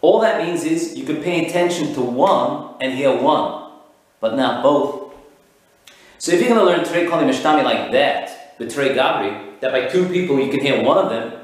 All 0.00 0.20
that 0.20 0.44
means 0.44 0.64
is 0.64 0.96
you 0.96 1.04
can 1.04 1.22
pay 1.22 1.46
attention 1.46 1.92
to 1.94 2.00
one 2.00 2.74
and 2.80 2.94
hear 2.94 3.14
one, 3.14 3.72
but 4.20 4.36
not 4.36 4.62
both. 4.62 5.12
So 6.18 6.32
if 6.32 6.40
you're 6.40 6.48
going 6.48 6.60
to 6.60 6.66
learn 6.66 6.84
Trey 6.86 7.06
Koli 7.06 7.24
Mishtami 7.24 7.64
like 7.64 7.92
that, 7.92 8.58
betray 8.58 8.94
Gabri, 8.94 9.60
that 9.60 9.72
by 9.72 9.86
two 9.86 10.08
people 10.08 10.38
you 10.38 10.50
can 10.50 10.60
hear 10.60 10.82
one 10.82 10.98
of 10.98 11.10
them, 11.10 11.40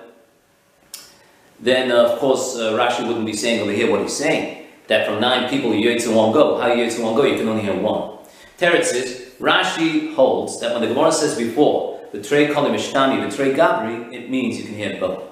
then 1.59 1.91
uh, 1.91 2.05
of 2.05 2.19
course 2.19 2.57
uh, 2.57 2.73
Rashi 2.73 3.07
wouldn't 3.07 3.27
be 3.27 3.33
saying 3.33 3.61
over 3.61 3.73
here 3.73 3.91
what 3.91 4.03
he's 4.03 4.17
saying 4.17 4.67
that 4.89 5.07
from 5.07 5.21
nine 5.21 5.49
people 5.49 5.75
you 5.75 5.91
in 5.91 6.15
one 6.15 6.33
go. 6.33 6.59
How 6.61 6.73
you 6.73 6.85
in 6.85 7.03
one 7.03 7.15
go? 7.15 7.25
You 7.25 7.37
can 7.37 7.49
only 7.49 7.63
hear 7.63 7.75
one. 7.75 8.19
Teretz 8.59 8.85
says, 8.85 9.33
Rashi 9.41 10.15
holds 10.15 10.61
that 10.61 10.73
when 10.73 10.83
the 10.83 10.89
Gemara 10.89 11.13
says 11.13 11.37
before, 11.37 11.96
the 12.17 12.27
Trey 12.27 12.53
Kali 12.53 12.71
Mishtani, 12.71 13.29
the 13.29 13.37
Trey 13.37 13.53
Gabri, 13.53 14.13
it 14.13 14.31
means 14.31 14.59
you 14.59 14.65
can 14.65 14.75
hear 14.75 14.99
both. 14.99 15.23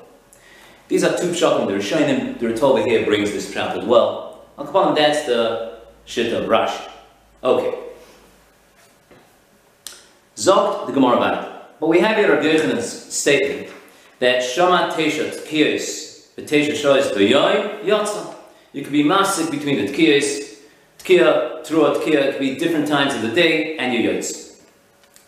These 0.89 1.03
are 1.03 1.17
two 1.17 1.29
pshatim. 1.29 1.67
The 1.67 1.73
Rishonim, 1.75 2.39
the 2.39 2.47
Ritova 2.47 2.85
here 2.87 3.07
brings 3.07 3.33
this 3.33 3.53
pshat 3.53 3.79
as 3.79 3.85
well. 3.87 4.45
Al 4.59 4.95
that's 4.95 5.25
the 5.25 5.81
shit 6.05 6.33
of 6.35 6.47
Rashi. 6.47 6.91
Okay. 7.43 7.79
Zogt 10.37 10.87
the 10.87 10.93
Gemara 10.93 11.19
back. 11.19 11.81
But 11.81 11.89
we 11.89 12.01
have 12.01 12.17
here 12.17 12.31
Rabbi 12.31 12.47
Yochanan's 12.47 13.15
statement 13.15 13.73
that 14.19 14.43
Shama 14.43 14.93
Teshat 14.95 15.47
Kiyos, 15.47 16.35
the 16.35 16.43
Tesha 16.43 16.73
Shoyes 16.73 17.13
Doyoy 17.13 17.83
Yotza. 17.83 18.35
You 18.73 18.83
could 18.83 18.93
be 18.93 19.05
masik 19.05 19.51
between 19.51 19.87
the 19.87 19.91
tkiyas, 19.91 20.59
tkiya, 20.99 21.65
throughout 21.65 22.03
tkiya, 22.03 22.15
it 22.15 22.33
could 22.33 22.41
be 22.41 22.57
different 22.57 22.89
times 22.89 23.15
of 23.15 23.23
the 23.23 23.31
day, 23.31 23.79
and 23.79 23.95
you 23.95 24.11
yoitz. 24.11 24.44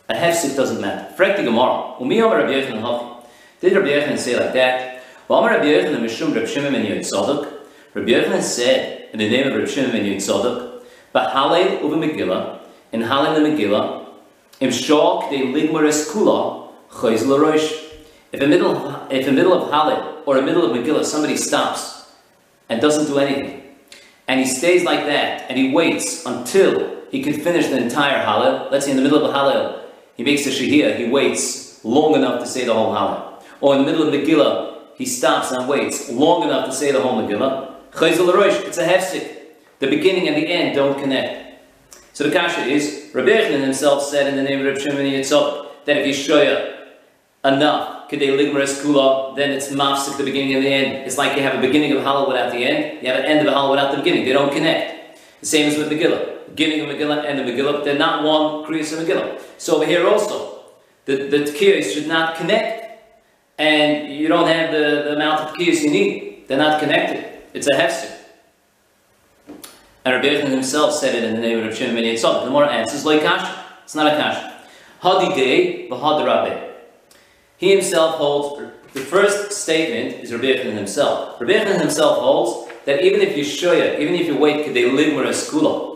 A 0.08 0.14
hefsik 0.14 0.54
doesn't 0.54 0.80
matter. 0.80 1.12
Frek 1.14 1.36
the 1.36 1.42
Gemara. 1.42 1.96
Umi 1.98 2.22
Omer 2.22 2.36
Rabbi 2.36 2.52
Yochanan 2.52 2.80
Hafi. 2.80 3.26
Did 3.60 3.72
Rabbi 3.72 3.88
Yochanan 3.88 4.18
say 4.18 4.38
like 4.38 4.52
that? 4.52 5.02
Omer 5.28 5.50
Rabbi 5.50 5.64
Yochanan 5.64 6.00
Mishum 6.00 6.34
Rabbi 6.34 6.46
Shimon 6.46 6.72
ben 6.72 6.86
Yotzadok. 6.86 7.52
Rabbi 7.94 8.08
Yochanan 8.10 8.42
said, 8.42 9.08
in 9.12 9.18
the 9.18 9.28
name 9.28 9.48
of 9.48 9.54
Rabbi 9.54 9.66
Shimon 9.66 9.90
ben 9.90 10.04
Yotzadok, 10.04 10.82
B'halel 11.12 11.82
uva 11.82 11.96
Megillah, 11.96 12.60
in 12.92 13.00
Halel 13.00 13.34
the 13.34 13.40
Megillah, 13.40 14.06
im 14.60 14.70
shok 14.70 15.30
de 15.30 15.38
ligmaris 15.38 16.08
kula, 16.12 16.70
choiz 16.90 17.26
l'roish. 17.26 17.82
If 18.32 18.40
a 18.40 18.46
middle, 18.46 19.08
if 19.10 19.26
a 19.26 19.32
middle 19.32 19.54
of 19.54 19.70
Halel 19.70 20.18
or 20.26 20.36
a 20.36 20.42
middle 20.42 20.64
of 20.64 20.76
Megillah, 20.76 21.04
somebody 21.04 21.36
stops 21.36 22.12
and 22.68 22.80
doesn't 22.80 23.06
do 23.06 23.18
anything. 23.18 23.62
And 24.28 24.38
he 24.38 24.46
stays 24.46 24.84
like 24.84 25.06
that, 25.06 25.46
and 25.48 25.58
he 25.58 25.72
waits 25.72 26.24
until 26.26 27.02
he 27.10 27.22
can 27.22 27.32
finish 27.32 27.68
the 27.68 27.78
entire 27.78 28.24
Hallel. 28.24 28.70
Let's 28.70 28.84
say 28.84 28.90
in 28.92 28.96
the 28.96 29.02
middle 29.02 29.24
of 29.24 29.32
the 29.32 29.38
Hallel, 29.38 29.85
he 30.16 30.24
makes 30.24 30.46
a 30.46 30.50
Shahiyah, 30.50 30.96
he 30.96 31.08
waits 31.08 31.84
long 31.84 32.14
enough 32.14 32.40
to 32.40 32.46
say 32.46 32.64
the 32.64 32.74
whole 32.74 32.94
Hallel. 32.94 33.42
Or 33.60 33.74
in 33.74 33.84
the 33.84 33.90
middle 33.90 34.06
of 34.06 34.12
the 34.12 34.18
Megillah, 34.18 34.78
he 34.94 35.04
stops 35.04 35.52
and 35.52 35.68
waits 35.68 36.10
long 36.10 36.42
enough 36.42 36.66
to 36.66 36.72
say 36.72 36.90
the 36.90 37.00
whole 37.00 37.20
Megillah. 37.22 37.74
Chayzel 37.92 38.32
Rosh, 38.34 38.54
it's 38.64 38.78
a 38.78 38.86
hefsik. 38.86 39.36
The 39.78 39.88
beginning 39.88 40.28
and 40.28 40.36
the 40.36 40.46
end 40.46 40.74
don't 40.74 40.98
connect. 40.98 41.60
So 42.14 42.24
the 42.24 42.30
kasha 42.30 42.62
is, 42.64 43.10
Rabbi 43.12 43.30
himself 43.30 44.02
said 44.02 44.26
in 44.26 44.36
the 44.36 44.42
name 44.42 44.60
of 44.60 44.66
Rabbi 44.66 44.80
Shimon 44.80 45.04
Yitzhak 45.04 45.84
that 45.84 45.98
if 45.98 46.06
you 46.06 46.14
show 46.14 46.40
you 46.40 46.74
enough 47.44 48.10
Kedei 48.10 48.30
Ligmaris 48.36 48.82
Kula, 48.82 49.36
then 49.36 49.50
it's 49.50 49.68
mafsik 49.68 50.16
the 50.16 50.24
beginning 50.24 50.54
and 50.54 50.64
the 50.64 50.68
end. 50.68 51.06
It's 51.06 51.18
like 51.18 51.36
you 51.36 51.42
have 51.42 51.56
a 51.56 51.60
beginning 51.60 51.92
of 51.92 52.02
Halal 52.02 52.26
without 52.26 52.52
the 52.52 52.58
end, 52.58 53.02
you 53.02 53.12
have 53.12 53.20
an 53.20 53.26
end 53.26 53.46
of 53.46 53.52
a 53.52 53.56
Halal 53.56 53.70
without 53.72 53.90
the 53.90 53.98
beginning. 53.98 54.24
They 54.24 54.32
don't 54.32 54.52
connect. 54.52 55.18
The 55.40 55.46
same 55.46 55.68
as 55.68 55.76
with 55.76 55.90
the 55.90 55.94
Megillah. 55.94 56.35
Beginning 56.48 56.80
of 56.82 56.88
Megillah, 56.88 57.24
end 57.24 57.40
of 57.40 57.46
Megillah, 57.46 57.84
they're 57.84 57.98
not 57.98 58.24
one 58.24 58.64
Kriyas 58.64 58.92
of 58.92 59.06
Megillah. 59.06 59.40
So 59.58 59.76
over 59.76 59.86
here 59.86 60.06
also, 60.06 60.60
the, 61.04 61.28
the 61.28 61.38
Tkiyas 61.38 61.92
should 61.92 62.06
not 62.06 62.36
connect, 62.36 63.02
and 63.58 64.12
you 64.12 64.28
don't 64.28 64.48
have 64.48 64.72
the, 64.72 65.04
the 65.04 65.14
amount 65.14 65.40
of 65.40 65.56
Tkiyas 65.56 65.82
you 65.82 65.90
need. 65.90 66.44
They're 66.48 66.58
not 66.58 66.80
connected. 66.80 67.24
It's 67.52 67.66
a 67.66 67.72
hefsik. 67.72 68.12
And 70.04 70.14
Rabbi 70.14 70.28
Yechon 70.28 70.50
himself 70.50 70.94
said 70.94 71.16
it 71.16 71.24
in 71.24 71.34
the 71.34 71.40
name 71.40 71.58
of 71.58 71.64
Rabbi 71.64 71.76
Shimon 71.76 71.96
ben 71.96 72.04
Yitzhak. 72.04 72.44
The 72.44 72.50
more 72.50 72.64
answers, 72.64 73.04
like 73.04 73.22
kash, 73.22 73.64
it's 73.82 73.94
not 73.94 74.06
a 74.06 74.10
kash. 74.10 74.54
Hadi 75.00 75.34
day, 75.34 75.88
v'had 75.88 76.24
rabbe. 76.24 76.74
He 77.56 77.72
himself 77.72 78.14
holds, 78.14 78.72
the 78.92 79.00
first 79.00 79.52
statement 79.52 80.22
is 80.22 80.32
Rabbi 80.32 80.44
Yechon 80.44 80.74
himself. 80.74 81.40
Rabbi 81.40 81.54
Yechon 81.54 81.80
himself 81.80 82.18
holds 82.18 82.72
that 82.84 83.02
even 83.02 83.20
if 83.20 83.36
you 83.36 83.42
shoya, 83.42 83.98
even 83.98 84.14
if 84.14 84.26
you 84.26 84.36
wait 84.36 84.64
could 84.64 84.74
they 84.74 84.90
live 84.90 85.16
with 85.16 85.26
a 85.26 85.30
skula, 85.30 85.95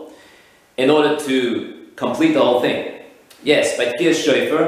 in 0.81 0.89
order 0.89 1.17
to 1.27 1.87
complete 1.95 2.33
the 2.33 2.41
whole 2.41 2.61
thing. 2.61 3.01
Yes, 3.43 3.77
by 3.77 3.85
Tkiyas 3.85 4.23
Shofar, 4.23 4.63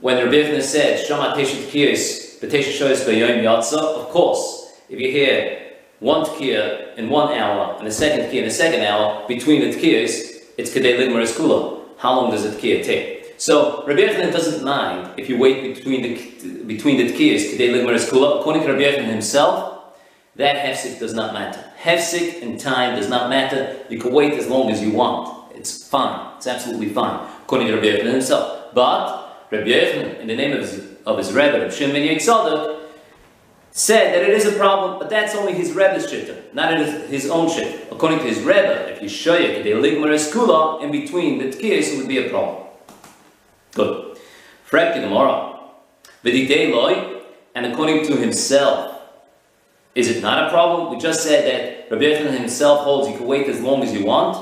when 0.00 0.16
Rabbi 0.16 0.36
Yechon 0.36 0.62
said, 0.62 1.04
Shama 1.06 1.34
Teshet 1.36 1.68
Tkiyas, 1.68 2.40
B'Teshet 2.40 2.74
Shoyas 2.78 3.04
B'Yom 3.06 3.42
Yatza, 3.42 3.78
of 3.78 4.08
course, 4.08 4.80
if 4.88 5.00
you 5.00 5.10
hear 5.10 5.72
one 6.00 6.24
Tkiyah 6.24 6.96
in 6.96 7.08
one 7.08 7.32
hour 7.32 7.76
and 7.78 7.86
the 7.86 7.92
second 7.92 8.26
Tkiyah 8.26 8.42
in 8.42 8.44
the 8.44 8.50
second 8.50 8.82
hour, 8.82 9.26
between 9.28 9.60
the 9.60 9.76
Tkiyas, 9.76 10.42
it's 10.58 10.70
Kedei 10.70 10.98
Ligmar 10.98 11.22
Skula. 11.26 11.80
How 11.98 12.14
long 12.14 12.30
does 12.30 12.42
the 12.42 12.50
Tkiyah 12.50 12.84
take? 12.84 13.14
So 13.36 13.84
Rabbi 13.86 14.00
Yochanan 14.00 14.32
doesn't 14.32 14.64
mind 14.64 15.18
if 15.18 15.28
you 15.28 15.36
wait 15.36 15.74
between 15.74 16.02
the 16.02 16.64
between 16.64 16.96
the 16.98 17.12
tkiyas 17.12 17.50
kedei 17.50 17.72
ligmaris 17.74 18.08
kula. 18.08 18.40
According 18.40 18.62
to 18.62 18.72
Rabbi 18.72 18.84
Yochanan 18.84 19.10
himself, 19.10 19.96
that 20.36 20.56
hefsik 20.56 21.00
does 21.00 21.14
not 21.14 21.34
matter. 21.34 21.62
Hefsik 21.84 22.42
and 22.42 22.58
time 22.58 22.96
does 22.96 23.10
not 23.10 23.28
matter. 23.28 23.76
You 23.90 23.98
can 23.98 24.10
wait 24.10 24.32
as 24.32 24.48
long 24.48 24.70
as 24.70 24.82
you 24.82 24.90
want. 24.92 25.54
It's 25.54 25.86
fine. 25.86 26.34
It's 26.38 26.46
absolutely 26.46 26.88
fine. 26.88 27.28
According 27.42 27.68
to 27.68 27.74
Rabbi 27.74 27.88
Yochanan 27.88 28.12
himself. 28.12 28.74
But 28.74 29.46
Rabbi 29.50 29.66
Yochanan, 29.66 30.18
in 30.20 30.26
the 30.26 30.34
name 30.34 30.52
of 30.52 30.60
his, 30.60 30.82
of 31.04 31.18
his 31.18 31.30
Rebbe, 31.30 31.60
Rabbi 31.60 31.68
Shimon 31.68 31.94
ben 31.94 32.80
said 33.70 34.14
that 34.14 34.22
it 34.22 34.30
is 34.30 34.46
a 34.46 34.52
problem, 34.52 34.98
but 34.98 35.10
that's 35.10 35.34
only 35.34 35.52
his 35.52 35.72
Rebbe's 35.72 36.06
shitta, 36.06 36.54
not 36.54 36.78
his 36.78 37.28
own 37.28 37.50
shit. 37.50 37.86
According 37.90 38.20
to 38.20 38.24
his 38.24 38.38
Rebbe, 38.38 38.90
if 38.90 39.02
you 39.02 39.08
show 39.08 39.36
you 39.36 39.48
kedei 39.48 39.74
ligmaris 39.74 40.32
kula 40.32 40.82
in 40.82 40.90
between 40.90 41.38
the 41.38 41.46
tkiyas, 41.46 41.92
it 41.92 41.98
would 41.98 42.08
be 42.08 42.24
a 42.24 42.30
problem. 42.30 42.66
Good. 43.74 44.16
The 44.70 45.00
Gemara. 45.00 45.50
Loy, 46.24 47.20
and 47.54 47.66
according 47.66 48.06
to 48.06 48.16
himself, 48.16 49.02
is 49.94 50.08
it 50.08 50.22
not 50.22 50.46
a 50.46 50.50
problem? 50.50 50.92
We 50.92 50.98
just 50.98 51.22
said 51.22 51.44
that 51.44 51.73
Rabbi 51.90 52.04
Yochanan 52.04 52.38
himself 52.38 52.80
holds 52.80 53.08
you 53.08 53.16
can 53.16 53.26
wait 53.26 53.48
as 53.48 53.60
long 53.60 53.82
as 53.82 53.92
you 53.92 54.04
want. 54.04 54.36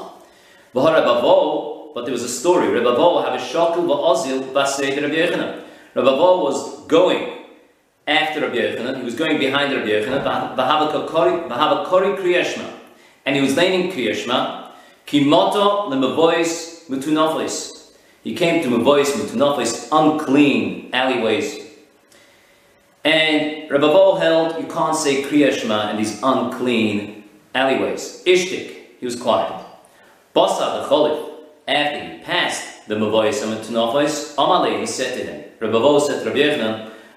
But 0.75 2.05
there 2.05 2.13
was 2.13 2.23
a 2.23 2.29
story. 2.29 2.69
Rabbi 2.69 2.91
had 3.23 3.35
a 3.39 3.43
shakul 3.43 3.87
va'azil 3.87 4.55
Rabbi. 4.55 5.63
Rabbi 5.95 6.11
was 6.11 6.87
going 6.87 7.45
after 8.07 8.41
Rabbi 8.41 8.57
Yochanan. 8.57 8.97
He 8.99 9.05
was 9.05 9.15
going 9.15 9.39
behind 9.39 9.75
Rabbi 9.75 9.89
Yochanan. 9.89 10.57
Kriyashma. 12.17 12.71
And 13.27 13.37
he 13.37 13.43
was 13.43 13.57
leaning 13.57 13.91
kriyashma. 13.93 14.71
Kimoto 15.07 15.89
lemavois 15.91 16.89
mutunoflis. 16.89 17.73
He 18.23 18.35
came 18.37 18.63
to 18.63 18.69
Mavois 18.69 19.11
Mutanofis, 19.13 19.89
unclean 19.91 20.91
alleyways. 20.93 21.59
And 23.05 23.69
Rabbi 23.69 24.21
held, 24.21 24.63
you 24.63 24.69
can't 24.69 24.95
say 24.95 25.23
Kriya 25.25 25.53
Shema 25.53 25.91
in 25.91 25.97
these 25.97 26.21
unclean 26.23 27.22
alleyways. 27.55 28.23
Ishtik, 28.25 28.77
he 28.99 29.05
was 29.05 29.17
quiet. 29.21 29.53
Bossa 30.35 30.83
the 30.83 30.89
Cholif, 30.89 31.31
after 31.69 32.01
he 32.01 32.19
passed 32.23 32.89
the 32.89 32.95
Mavois 32.95 33.43
Mutanofis, 33.43 34.35
Amalei, 34.37 34.81
he 34.81 34.87
said 34.87 35.19
to 35.19 35.25
him, 35.25 35.45
Rabbi 35.61 35.73
Bo 35.73 35.99
said 35.99 36.23
to 36.23 36.31
Rabbi 36.31 36.39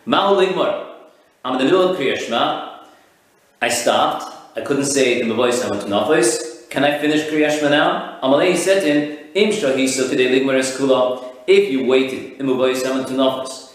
Ligmar, 0.08 0.86
I'm 1.44 1.54
in 1.54 1.60
the 1.60 1.66
middle 1.66 1.90
of 1.90 1.98
Kriya 1.98 2.18
Shema. 2.18 2.80
I 3.62 3.70
stopped. 3.70 4.58
I 4.58 4.62
couldn't 4.62 4.86
say 4.86 5.22
the 5.22 5.28
Mavois 5.28 5.64
Mutanofis. 5.64 6.70
Can 6.70 6.84
I 6.84 6.98
finish 7.00 7.22
Kriya 7.30 7.50
Shema 7.58 7.70
now? 7.70 8.20
Amalei, 8.22 8.52
he 8.52 8.58
said 8.58 8.82
to 8.82 8.88
him, 8.88 9.20
if 11.48 11.72
you 11.72 11.86
waited 11.86 12.40
in 12.40 12.48
Haman 12.48 13.06
to 13.06 13.14
Nafas, 13.14 13.74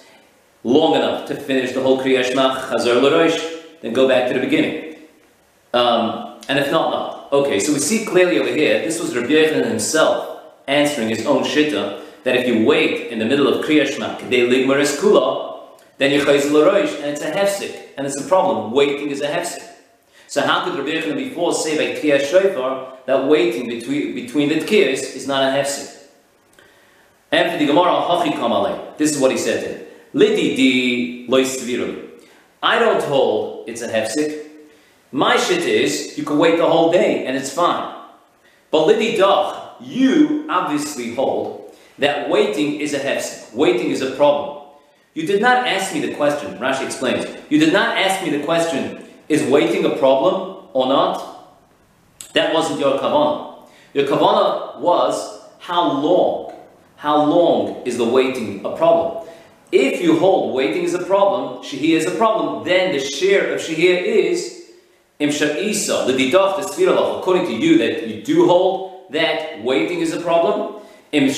long 0.65 0.95
enough 0.95 1.27
to 1.29 1.35
finish 1.37 1.73
the 1.73 1.83
whole 1.83 2.01
Kriya 2.01 2.25
Shema, 2.25 2.59
Chazar 2.61 3.61
then 3.81 3.93
go 3.93 4.09
back 4.09 4.29
to 4.29 4.35
the 4.35 4.41
beginning. 4.41 4.97
Um, 5.73 6.20
and 6.51 6.59
if 6.59 6.73
not, 6.73 6.91
not. 6.91 7.33
Okay, 7.33 7.61
so 7.61 7.73
we 7.73 7.79
see 7.79 8.05
clearly 8.05 8.41
over 8.41 8.53
here, 8.53 8.81
this 8.81 9.01
was 9.01 9.15
Rabbi 9.15 9.29
Yochanan 9.29 9.67
himself 9.67 10.41
answering 10.67 11.09
his 11.09 11.25
own 11.25 11.45
shitta, 11.45 12.03
that 12.25 12.35
if 12.35 12.45
you 12.45 12.67
wait 12.67 13.13
in 13.13 13.21
the 13.21 13.25
middle 13.25 13.47
of 13.47 13.65
Kriya 13.65 13.87
Shema, 13.87 14.19
Kedei 14.19 14.51
Ligmar 14.51 14.81
es 14.81 15.01
Kula, 15.01 15.61
then 15.99 16.11
you 16.11 16.23
Chayz 16.23 16.51
L'Rosh, 16.51 16.97
and 16.97 17.05
it's 17.05 17.23
a 17.23 17.31
hefsik, 17.31 17.81
and 17.97 18.05
it's 18.05 18.21
a 18.21 18.27
problem. 18.27 18.73
Waiting 18.73 19.11
is 19.11 19.21
a 19.21 19.29
hefsik. 19.29 19.65
So 20.27 20.45
how 20.45 20.65
could 20.65 20.77
Rabbi 20.77 20.91
Yochanan 20.91 21.19
before 21.19 21.55
say 21.55 21.77
by 21.77 22.01
Tkiyah 22.01 22.29
Shofar 22.29 22.99
that 23.07 23.29
waiting 23.29 23.69
between, 23.69 24.17
between 24.17 24.49
the 24.49 24.57
Tkiyahs 24.57 25.15
is 25.15 25.29
not 25.29 25.45
a 25.45 25.57
hefsik? 25.57 25.99
After 27.31 27.59
the 27.59 27.67
Gemara, 27.67 27.93
Hachi 27.93 28.99
this 28.99 29.15
is 29.15 29.23
what 29.23 29.31
he 29.31 29.39
said 29.39 29.63
to 29.63 29.69
him. 29.73 29.87
Lidi 30.15 30.57
di 30.57 31.29
loisviru. 31.29 32.11
I 32.61 32.81
don't 32.81 33.05
hold 33.05 33.69
it's 33.69 33.83
a 33.83 33.89
hefsik. 33.89 34.50
My 35.13 35.37
shit 35.37 35.65
is 35.67 36.17
you 36.17 36.25
can 36.25 36.39
wait 36.39 36.59
the 36.59 36.69
whole 36.69 36.93
day 36.93 37.27
and 37.27 37.37
it's 37.37 37.53
fine. 37.53 37.97
But 38.71 38.87
lidi 38.87 39.17
doch, 39.17 39.77
you 39.81 40.47
obviously 40.49 41.15
hold 41.15 41.75
that 41.99 42.31
waiting 42.31 42.81
is 42.81 42.95
a 42.95 42.99
hefsik. 42.99 43.53
Waiting 43.55 43.91
is 43.91 44.03
a 44.03 44.13
problem. 44.13 44.69
You 45.15 45.27
did 45.27 45.43
not 45.43 45.67
ask 45.67 45.93
me 45.93 46.01
the 46.01 46.15
question, 46.15 46.57
Rashi 46.59 46.87
explains. 46.87 47.27
You 47.49 47.59
did 47.59 47.73
not 47.73 47.99
ask 47.99 48.25
me 48.25 48.31
the 48.37 48.45
question, 48.45 49.05
is 49.29 49.43
waiting 49.51 49.85
a 49.85 49.97
problem 49.97 50.67
or 50.73 50.87
not? 50.87 51.59
That 52.35 52.55
wasn't 52.55 52.79
your 52.79 52.99
kavanah. 52.99 53.69
Your 53.93 54.07
kavanah 54.07 54.79
was 54.79 55.41
how 55.59 55.93
long, 55.93 56.55
how 56.97 57.25
long 57.25 57.83
is 57.85 57.99
the 57.99 58.05
waiting 58.05 58.65
a 58.65 58.77
problem? 58.77 59.29
If 59.73 60.01
you 60.01 60.19
hold 60.19 60.55
waiting 60.55 60.85
is 60.85 60.95
a 60.95 61.03
problem, 61.03 61.65
shahir 61.65 61.97
is 61.97 62.07
a 62.07 62.13
problem, 62.13 62.65
then 62.65 62.93
the 62.93 63.01
share 63.01 63.53
of 63.53 63.61
shahir 63.61 64.03
is 64.03 64.60
according 67.19 67.47
to 67.47 67.53
you, 67.53 67.79
that 67.79 68.09
you 68.09 68.23
do 68.23 68.47
hold 68.47 69.11
that 69.11 69.63
waiting 69.63 70.01
is 70.01 70.15
a 70.15 70.21
problem, 70.21 70.81
Then, 71.13 71.29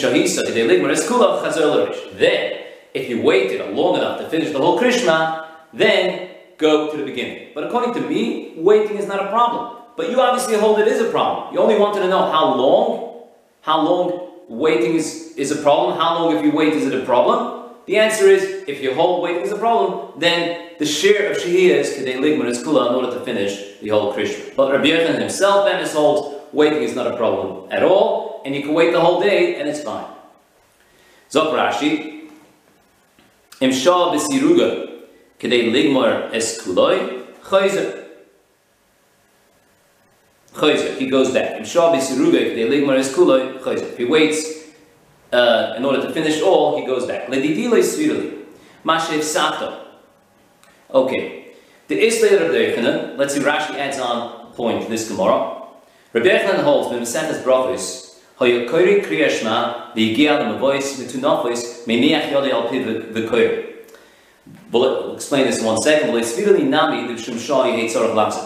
if 2.95 3.09
you 3.09 3.23
waited 3.23 3.75
long 3.75 3.97
enough 3.97 4.21
to 4.21 4.29
finish 4.29 4.53
the 4.53 4.59
whole 4.59 4.79
Kriyashma, 4.79 5.47
then 5.73 6.31
go 6.59 6.91
to 6.91 6.97
the 6.97 7.05
beginning. 7.05 7.49
But 7.55 7.65
according 7.65 7.95
to 7.95 8.09
me, 8.09 8.55
waiting 8.57 8.99
is 8.99 9.07
not 9.07 9.25
a 9.25 9.31
problem. 9.31 9.83
But 9.97 10.11
you 10.11 10.21
obviously 10.21 10.57
hold 10.57 10.79
it 10.79 10.89
is 10.89 11.01
a 11.01 11.11
problem. 11.11 11.55
You 11.55 11.61
only 11.61 11.79
wanted 11.79 12.01
to 12.01 12.09
know 12.09 12.31
how 12.31 12.55
long, 12.55 13.23
how 13.63 13.81
long 13.81 14.31
waiting 14.49 14.95
is, 14.95 15.35
is 15.37 15.51
a 15.51 15.57
problem, 15.57 15.99
how 15.99 16.19
long 16.19 16.37
if 16.37 16.45
you 16.45 16.53
wait 16.53 16.75
is 16.75 16.87
it 16.87 16.95
a 16.95 17.05
problem? 17.05 17.71
The 17.87 17.97
answer 17.97 18.27
is, 18.27 18.65
if 18.69 18.81
your 18.81 18.95
whole 18.95 19.21
waiting 19.21 19.43
is 19.43 19.53
a 19.53 19.59
problem, 19.59 20.21
then 20.21 20.72
the 20.83 20.89
share 20.89 21.31
of 21.31 21.37
Shahiyah 21.37 21.77
is 21.77 21.91
Kedei 21.91 22.17
Ligmar 22.19 22.47
is 22.47 22.61
Kula 22.61 22.89
in 22.89 22.95
order 22.97 23.17
to 23.17 23.25
finish 23.25 23.79
the 23.81 23.91
whole 23.91 24.13
Kriyashma. 24.13 24.57
But 24.57 24.73
Rabbi 24.73 24.87
Yochanan 24.87 25.21
himself 25.21 25.65
then 25.65 25.87
holds 25.87 26.43
waiting 26.53 26.83
is 26.83 26.97
not 26.97 27.07
a 27.07 27.17
problem 27.17 27.71
at 27.71 27.85
all, 27.85 28.43
and 28.45 28.53
you 28.53 28.63
can 28.63 28.75
wait 28.75 28.91
the 28.93 29.01
whole 29.01 29.21
day 29.21 29.61
and 29.61 29.69
it's 29.69 29.81
fine. 29.81 30.07
Zok 31.31 31.53
Rashi, 31.55 32.29
Im 33.61 33.71
Shah 33.71 34.13
B'siruga 34.13 35.05
Kedei 35.39 35.71
Ligmar 35.71 36.35
es 36.35 36.61
Kuloi, 36.61 37.27
Chayzer. 37.45 38.09
Chayzer, 40.55 40.97
he 40.99 41.09
goes 41.09 41.33
back. 41.33 41.59
Im 41.59 41.65
Shah 41.65 41.93
B'siruga 41.95 42.41
Kedei 42.41 42.69
Ligmar 42.69 42.97
es 42.97 43.15
Kuloi, 43.15 43.61
Chayzer. 43.61 43.97
He 43.97 44.05
waits 44.05 44.65
uh, 45.33 45.75
in 45.77 45.85
order 45.85 46.03
to 46.03 46.13
finish 46.13 46.43
all, 46.43 46.77
he 46.81 46.85
goes 46.85 47.07
back. 47.07 47.29
Ledidile 47.29 47.85
svirali. 47.85 48.43
Mashev 48.85 49.23
sato. 49.23 49.92
Okay. 50.93 51.55
The 51.89 52.07
Islay 52.07 52.35
of 52.35 52.43
Rabbi 52.43 53.17
let's 53.17 53.35
see, 53.35 53.41
Rashi 53.41 53.75
adds 53.77 53.99
on 53.99 54.53
point 54.53 54.89
this 54.91 55.09
Gemara. 55.09 55.63
Rabbi 56.13 56.27
Yochanan 56.27 56.63
holds, 56.63 56.91
when 56.91 57.01
Maseches 57.01 57.43
Brachos, 57.43 58.19
Hoyokori 58.39 59.03
Kriya 59.03 59.31
Shema, 59.31 59.95
the 59.95 60.15
the 60.15 60.25
Mavois, 60.25 61.01
Mitunofis, 61.01 61.87
Meniach 61.87 62.29
Yodei 62.31 62.53
Al 62.53 62.69
Piv 62.69 63.13
V'Koiri. 63.13 63.69
We'll 64.71 65.15
explain 65.15 65.47
this 65.47 65.61
in 65.61 65.65
one 65.65 65.81
second. 65.81 66.11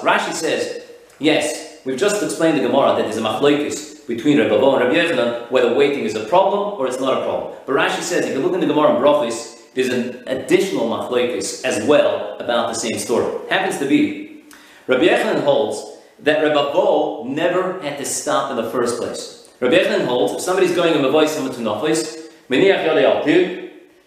Rashi 0.02 0.32
says, 0.32 0.82
yes, 1.18 1.80
we've 1.84 1.98
just 1.98 2.22
explained 2.22 2.58
the 2.58 2.62
Gemara 2.62 2.94
that 2.94 3.02
there's 3.02 3.16
a 3.16 3.20
machlokes 3.22 4.06
between 4.06 4.38
Rabbi 4.38 4.56
Bo 4.56 4.76
and 4.76 4.84
Rabbi 4.84 4.96
Yochanan 4.96 5.50
whether 5.50 5.74
waiting 5.74 6.04
is 6.04 6.14
a 6.14 6.24
problem 6.26 6.78
or 6.78 6.86
it's 6.86 7.00
not 7.00 7.20
a 7.20 7.24
problem. 7.24 7.54
But 7.66 7.74
Rashi 7.74 8.02
says 8.02 8.24
if 8.24 8.34
you 8.34 8.40
look 8.40 8.54
in 8.54 8.60
the 8.60 8.66
Gemara 8.66 8.94
in 8.94 9.02
Brachos, 9.02 9.55
there's 9.76 9.90
an 9.90 10.26
additional 10.26 10.88
machlokes 10.88 11.62
as 11.64 11.86
well 11.86 12.38
about 12.40 12.68
the 12.68 12.74
same 12.74 12.98
story. 12.98 13.26
Happens 13.50 13.78
to 13.78 13.86
be 13.86 14.42
Rabbi 14.86 15.04
Yochanan 15.04 15.44
holds 15.44 15.98
that 16.20 16.42
Rabbi 16.42 16.72
Bo 16.72 17.24
never 17.24 17.78
had 17.82 17.98
to 17.98 18.04
stop 18.06 18.50
in 18.50 18.56
the 18.56 18.70
first 18.70 18.98
place. 18.98 19.50
Rabbi 19.60 19.76
Yochanan 19.76 20.06
holds 20.06 20.32
if 20.32 20.40
somebody's 20.40 20.74
going 20.74 20.94
in 20.94 21.02
the 21.02 21.10
voice 21.10 21.36
to 21.36 21.42
nofis, 21.42 22.22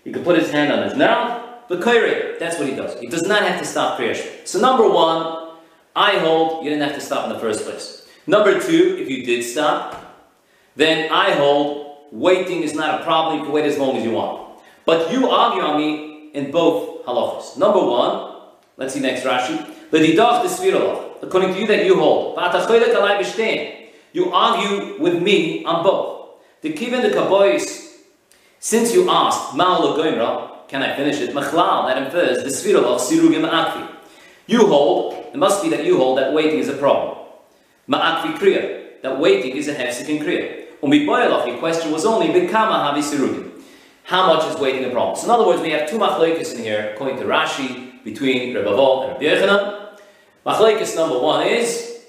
he 0.04 0.12
could 0.12 0.24
put 0.24 0.40
his 0.40 0.50
hand 0.50 0.72
on 0.72 0.84
his 0.90 0.98
mouth, 0.98 1.68
but 1.68 1.82
that's 2.40 2.58
what 2.58 2.68
he 2.68 2.76
does. 2.76 3.00
He 3.00 3.08
does 3.08 3.28
not 3.28 3.44
have 3.44 3.60
to 3.60 3.66
stop 3.66 3.98
creation. 3.98 4.28
So 4.46 4.60
number 4.60 4.90
one, 4.90 5.50
I 5.96 6.18
hold 6.18 6.64
you 6.64 6.72
didn't 6.72 6.88
have 6.88 6.96
to 6.96 7.02
stop 7.02 7.28
in 7.28 7.34
the 7.34 7.40
first 7.40 7.64
place. 7.64 8.08
Number 8.26 8.60
two, 8.60 8.98
if 9.00 9.08
you 9.08 9.24
did 9.24 9.44
stop, 9.44 10.18
then 10.76 11.12
I 11.12 11.34
hold 11.34 12.08
waiting 12.12 12.64
is 12.64 12.74
not 12.74 13.02
a 13.02 13.04
problem. 13.04 13.38
You 13.38 13.44
can 13.44 13.54
wait 13.54 13.66
as 13.66 13.78
long 13.78 13.98
as 13.98 14.04
you 14.04 14.12
want. 14.12 14.49
But 14.90 15.12
you 15.12 15.30
argue 15.30 15.62
on 15.62 15.78
me 15.78 16.32
in 16.34 16.50
both 16.50 17.06
halachas. 17.06 17.56
Number 17.60 17.78
one, 17.78 18.40
let's 18.76 18.96
see 18.96 19.00
next 19.00 19.22
Rashi. 19.22 19.56
According 21.22 21.54
to 21.54 21.60
you 21.60 21.68
that 21.68 21.86
you 21.86 21.94
hold. 21.94 22.40
You 24.14 24.32
argue 24.34 25.00
with 25.00 25.22
me 25.22 25.64
on 25.64 25.84
both. 25.84 26.30
The 26.62 26.74
kiven 26.74 27.04
the 27.04 27.10
kabois, 27.10 27.98
since 28.58 28.92
you 28.92 29.08
asked, 29.08 29.52
can 29.52 30.82
I 30.82 30.96
finish 30.96 31.20
it? 31.20 31.36
Machlal, 31.36 31.86
that 31.86 32.02
infers 32.02 32.42
the 32.42 32.50
svirolach 32.50 33.00
sirugim 33.00 33.48
akvi. 33.48 33.88
You 34.48 34.66
hold, 34.66 35.14
it 35.14 35.38
must 35.38 35.62
be 35.62 35.70
that 35.70 35.86
you 35.86 35.98
hold 35.98 36.18
that 36.18 36.34
waiting 36.34 36.58
is 36.58 36.68
a 36.68 36.74
problem. 36.74 37.28
Ma'akvi 37.88 38.40
kriya, 38.40 39.04
that 39.04 39.20
waiting 39.20 39.56
is 39.56 39.68
a 39.68 39.76
hefsek 39.76 40.10
in 40.10 40.18
kriya. 40.26 40.66
Umiboyalach, 40.82 41.46
your 41.46 41.60
question 41.60 41.92
was 41.92 42.08
only 42.08 42.30
bekama 42.30 42.92
havi 42.92 43.04
sirugim. 43.04 43.49
How 44.10 44.26
much 44.34 44.52
is 44.52 44.60
waiting 44.60 44.86
a 44.86 44.90
problem? 44.90 45.16
So 45.16 45.26
in 45.26 45.30
other 45.30 45.46
words, 45.46 45.62
we 45.62 45.70
have 45.70 45.88
two 45.88 46.00
machlekes 46.00 46.56
in 46.56 46.64
here, 46.64 46.94
according 46.96 47.20
to 47.20 47.26
Rashi, 47.26 48.04
between 48.04 48.56
Rebbe 48.56 48.68
and 48.68 49.12
Rabbi 49.12 49.24
Yochanan. 49.24 50.00
Machlekes 50.44 50.96
number 50.96 51.20
one 51.20 51.46
is, 51.46 52.02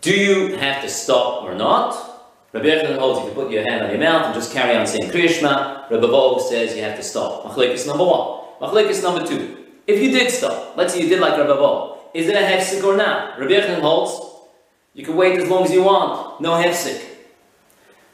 do 0.00 0.12
you 0.12 0.56
have 0.56 0.82
to 0.82 0.88
stop 0.88 1.44
or 1.44 1.54
not? 1.54 1.94
Rabbi 2.52 2.66
Yochanan 2.66 2.98
holds 2.98 3.20
you 3.20 3.26
can 3.26 3.34
put 3.36 3.52
your 3.52 3.62
hand 3.62 3.84
on 3.84 3.90
your 3.90 4.00
mouth 4.00 4.26
and 4.26 4.34
just 4.34 4.52
carry 4.52 4.76
on 4.76 4.84
saying 4.84 5.12
Kriyashma. 5.12 5.88
Rabbi 5.88 6.38
says 6.40 6.74
you 6.74 6.82
have 6.82 6.96
to 6.96 7.04
stop. 7.04 7.44
Machlekes 7.44 7.86
number 7.86 8.04
one. 8.04 8.42
Machlekes 8.60 9.00
number 9.00 9.24
two. 9.24 9.64
If 9.86 10.02
you 10.02 10.10
did 10.10 10.28
stop, 10.28 10.76
let's 10.76 10.92
say 10.92 11.02
you 11.02 11.08
did 11.08 11.20
like 11.20 11.38
Rabbi 11.38 11.92
is 12.14 12.26
it 12.26 12.34
a 12.34 12.38
hefsek 12.38 12.82
or 12.82 12.96
not? 12.96 13.38
Rabbi 13.38 13.52
Yochanan 13.52 13.80
holds 13.80 14.32
you 14.94 15.04
can 15.04 15.14
wait 15.14 15.38
as 15.38 15.48
long 15.48 15.64
as 15.64 15.70
you 15.70 15.84
want, 15.84 16.40
no 16.40 16.50
hefsek. 16.50 17.00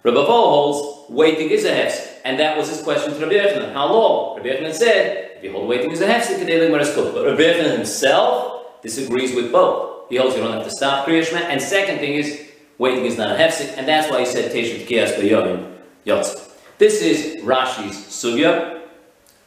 Rabbi 0.04 0.14
Bo 0.14 0.26
holds 0.26 1.10
waiting 1.10 1.48
is 1.50 1.64
a 1.64 1.70
hefsek, 1.70 2.07
and 2.28 2.38
that 2.38 2.58
was 2.58 2.68
his 2.68 2.82
question 2.82 3.14
to 3.14 3.20
Rabbi 3.20 3.32
Yochanan. 3.32 3.72
How 3.72 3.90
long? 3.90 4.36
Rabbi 4.36 4.50
Yochanan 4.50 4.74
said, 4.74 5.38
if 5.38 5.44
you 5.44 5.50
hold 5.50 5.66
waiting 5.66 5.90
is 5.90 6.02
a 6.02 6.06
hefsek, 6.06 6.44
maraschot." 6.44 7.14
but 7.14 7.24
Rabbi 7.24 7.40
Yochanan 7.40 7.72
himself 7.72 8.82
disagrees 8.82 9.34
with 9.34 9.50
both. 9.50 10.10
He 10.10 10.16
holds 10.16 10.36
you 10.36 10.42
don't 10.42 10.52
have 10.52 10.64
to 10.64 10.70
stop 10.70 11.06
Kriyashma, 11.06 11.40
and 11.40 11.60
second 11.60 12.00
thing 12.00 12.14
is, 12.14 12.46
waiting 12.76 13.06
is 13.06 13.16
not 13.16 13.34
a 13.34 13.38
hefsek, 13.38 13.78
and 13.78 13.88
that's 13.88 14.10
why 14.10 14.20
he 14.20 14.26
said 14.26 14.52
Teshuv 14.52 14.86
Kiyas 14.86 15.14
B'Yovim 15.18 15.74
Yotz. 16.04 16.50
This 16.76 17.00
is 17.00 17.42
Rashi's 17.42 17.96
sugya, 17.96 18.82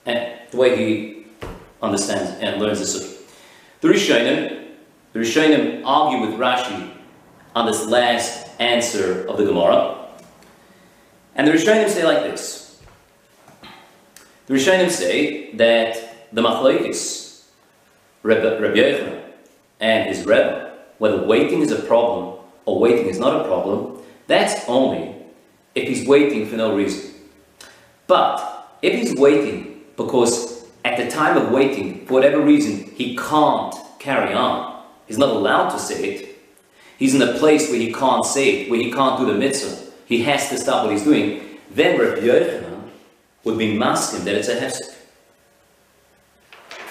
and 0.07 0.39
the 0.49 0.57
way 0.57 0.75
he 0.75 1.27
understands 1.83 2.31
and 2.41 2.59
learns 2.59 2.79
the 2.79 2.85
sugya. 2.85 3.15
The 3.81 3.89
Rishonim, 3.89 4.69
the 5.13 5.19
Rishonim 5.19 5.83
argue 5.85 6.27
with 6.27 6.39
Rashi 6.39 6.91
on 7.53 7.67
this 7.67 7.85
last 7.85 8.49
answer 8.59 9.27
of 9.27 9.37
the 9.37 9.45
Gemara. 9.45 10.07
And 11.35 11.47
the 11.47 11.51
Rishonim 11.51 11.87
say 11.89 12.03
like 12.03 12.23
this. 12.23 12.60
The 14.51 14.57
Rishonim 14.57 14.91
say 14.91 15.53
that 15.53 16.27
the 16.33 16.43
Rabbi, 16.43 16.89
Rabbi 18.21 18.75
Yochanan 18.75 19.23
and 19.79 20.09
his 20.09 20.25
Rebbe, 20.25 20.73
whether 20.97 21.23
waiting 21.23 21.61
is 21.61 21.71
a 21.71 21.81
problem 21.83 22.37
or 22.65 22.77
waiting 22.77 23.05
is 23.05 23.17
not 23.17 23.39
a 23.39 23.45
problem, 23.45 24.03
that's 24.27 24.67
only 24.67 25.15
if 25.73 25.87
he's 25.87 26.05
waiting 26.05 26.47
for 26.49 26.57
no 26.57 26.75
reason. 26.75 27.13
But 28.07 28.75
if 28.81 28.93
he's 28.93 29.15
waiting 29.15 29.85
because 29.95 30.65
at 30.83 30.97
the 30.97 31.09
time 31.09 31.37
of 31.37 31.49
waiting, 31.51 32.05
for 32.05 32.15
whatever 32.15 32.41
reason, 32.41 32.91
he 32.93 33.15
can't 33.15 33.73
carry 33.99 34.33
on. 34.33 34.83
He's 35.07 35.17
not 35.17 35.29
allowed 35.29 35.69
to 35.69 35.79
say 35.79 36.03
it. 36.03 36.39
He's 36.97 37.15
in 37.15 37.21
a 37.21 37.39
place 37.39 37.69
where 37.69 37.79
he 37.79 37.93
can't 37.93 38.25
say 38.25 38.63
it, 38.63 38.69
where 38.69 38.81
he 38.81 38.91
can't 38.91 39.17
do 39.17 39.27
the 39.27 39.39
mitzvah. 39.39 39.93
He 40.07 40.23
has 40.23 40.49
to 40.49 40.57
stop 40.57 40.83
what 40.83 40.91
he's 40.91 41.05
doing. 41.05 41.41
Then 41.69 41.97
Rabbi 41.97 42.19
Yochanan 42.19 42.70
would 43.43 43.57
be 43.57 43.77
masking 43.77 44.25
that 44.25 44.35
it's 44.35 44.47
a 44.47 44.55
hefsek. 44.55 44.95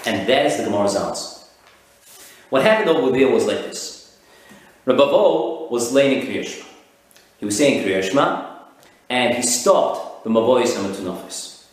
And 0.05 0.27
that 0.27 0.45
is 0.47 0.57
the 0.57 0.63
Gemara's 0.63 0.95
answer. 0.95 1.41
What 2.49 2.63
happened 2.63 2.89
over 2.89 3.17
there 3.17 3.29
was 3.29 3.45
like 3.45 3.59
this. 3.59 4.17
Rabbi 4.85 5.03
was 5.03 5.93
laying 5.93 6.21
in 6.21 6.27
Kriyashma. 6.27 6.65
He 7.37 7.45
was 7.45 7.57
saying 7.57 7.85
Kriyashma, 7.85 8.49
and 9.09 9.35
he 9.35 9.41
stopped 9.41 10.23
the 10.23 10.29
Mavois 10.29 10.73
Hamatunafis. 10.75 11.65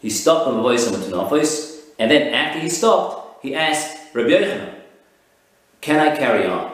He 0.00 0.10
stopped 0.10 0.46
the 0.46 0.52
Mavois 0.52 0.88
Hamatunafis, 0.88 1.80
and 1.98 2.10
then 2.10 2.32
after 2.32 2.60
he 2.60 2.68
stopped, 2.68 3.42
he 3.42 3.54
asked 3.54 4.14
Rabbi 4.14 4.30
Yochanan, 4.30 4.74
Can 5.80 6.00
I 6.00 6.16
carry 6.16 6.46
on? 6.46 6.72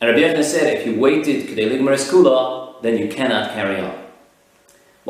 And 0.00 0.10
Rabbi 0.10 0.20
Yochanan 0.20 0.44
said, 0.44 0.78
If 0.78 0.86
you 0.86 0.98
waited 0.98 1.48
Kedei 1.48 1.70
Ligmar 1.70 1.96
Kula, 2.10 2.80
then 2.82 2.96
you 2.96 3.08
cannot 3.08 3.52
carry 3.52 3.80
on. 3.80 3.99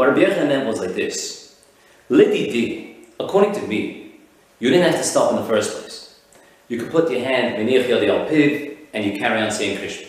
What 0.00 0.16
Rabbi 0.16 0.22
Yochanan 0.22 0.48
meant 0.48 0.66
was 0.66 0.80
like 0.80 0.94
this. 0.94 1.60
Lididi, 2.08 3.04
according 3.20 3.52
to 3.52 3.60
me, 3.66 4.14
you 4.58 4.70
didn't 4.70 4.90
have 4.90 4.98
to 4.98 5.06
stop 5.06 5.32
in 5.32 5.36
the 5.36 5.44
first 5.44 5.76
place. 5.76 6.18
You 6.68 6.78
could 6.78 6.90
put 6.90 7.10
your 7.10 7.20
hand 7.20 7.56
piv 7.68 8.78
and 8.94 9.04
you 9.04 9.18
carry 9.18 9.42
on 9.42 9.50
saying 9.50 9.76
Kriyashma. 9.76 10.06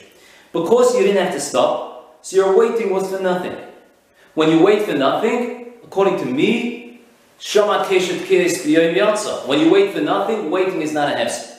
Because 0.53 0.95
you 0.95 1.03
didn't 1.03 1.21
have 1.21 1.33
to 1.33 1.41
stop, 1.41 2.19
so 2.21 2.37
your 2.37 2.57
waiting 2.57 2.89
was 2.93 3.11
for 3.11 3.19
nothing. 3.19 3.53
When 4.33 4.49
you 4.49 4.63
wait 4.63 4.83
for 4.83 4.93
nothing, 4.93 5.73
according 5.83 6.19
to 6.19 6.25
me, 6.25 7.01
When 9.45 9.59
you 9.59 9.71
wait 9.73 9.93
for 9.93 9.99
nothing, 9.99 10.49
waiting 10.49 10.81
is 10.81 10.93
not 10.93 11.11
a 11.13 11.17
hefsed. 11.17 11.57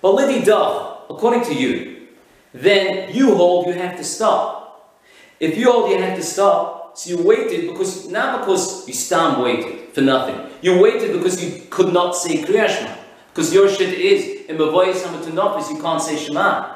But 0.00 0.14
Lidi 0.14 0.46
Dach, 0.46 0.98
according 1.10 1.42
to 1.46 1.52
you, 1.52 2.06
then 2.54 3.12
you 3.12 3.34
hold 3.34 3.66
you 3.66 3.72
have 3.72 3.96
to 3.96 4.04
stop. 4.04 5.02
If 5.40 5.58
you 5.58 5.72
hold 5.72 5.90
you 5.90 6.00
have 6.00 6.16
to 6.16 6.22
stop, 6.22 6.85
so 6.96 7.10
you 7.10 7.22
waited 7.22 7.68
because 7.68 8.08
not 8.08 8.40
because 8.40 8.86
you 8.88 8.94
stand 8.94 9.42
waited 9.42 9.92
for 9.92 10.00
nothing. 10.00 10.38
You 10.62 10.80
waited 10.80 11.12
because 11.12 11.42
you 11.42 11.62
could 11.70 11.92
not 11.92 12.16
say 12.16 12.42
Kriyashma. 12.42 12.96
Because 13.28 13.52
your 13.52 13.68
shit 13.68 13.92
is 13.92 14.46
in 14.46 14.56
Mavoyas 14.56 15.02
Hamatunopis, 15.02 15.70
you 15.70 15.80
can't 15.82 16.00
say 16.00 16.16
Shema. 16.16 16.74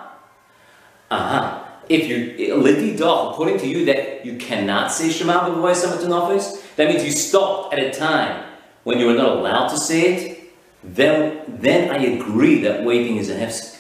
Uh-huh. 1.11 1.65
If 1.89 2.07
you 2.07 2.55
Lidi 2.57 2.97
Doch, 2.97 3.33
according 3.33 3.59
to 3.61 3.67
you, 3.67 3.85
that 3.87 4.25
you 4.25 4.37
cannot 4.37 4.93
say 4.93 5.11
Shema 5.11 5.49
Mavoyas 5.49 5.85
Hamatunopis, 5.85 6.77
that 6.77 6.89
means 6.89 7.05
you 7.05 7.13
stopped 7.13 7.73
at 7.73 7.79
a 7.81 7.91
time 7.91 8.45
when 8.85 8.99
you 8.99 9.07
were 9.07 9.15
not 9.15 9.39
allowed 9.39 9.69
to 9.69 9.79
say 9.79 10.15
it, 10.15 10.53
then 10.85 11.41
then 11.49 11.91
I 11.91 11.99
agree 12.17 12.61
that 12.63 12.85
waiting 12.85 13.17
is 13.17 13.31
a 13.31 13.35
hefsek. 13.35 13.79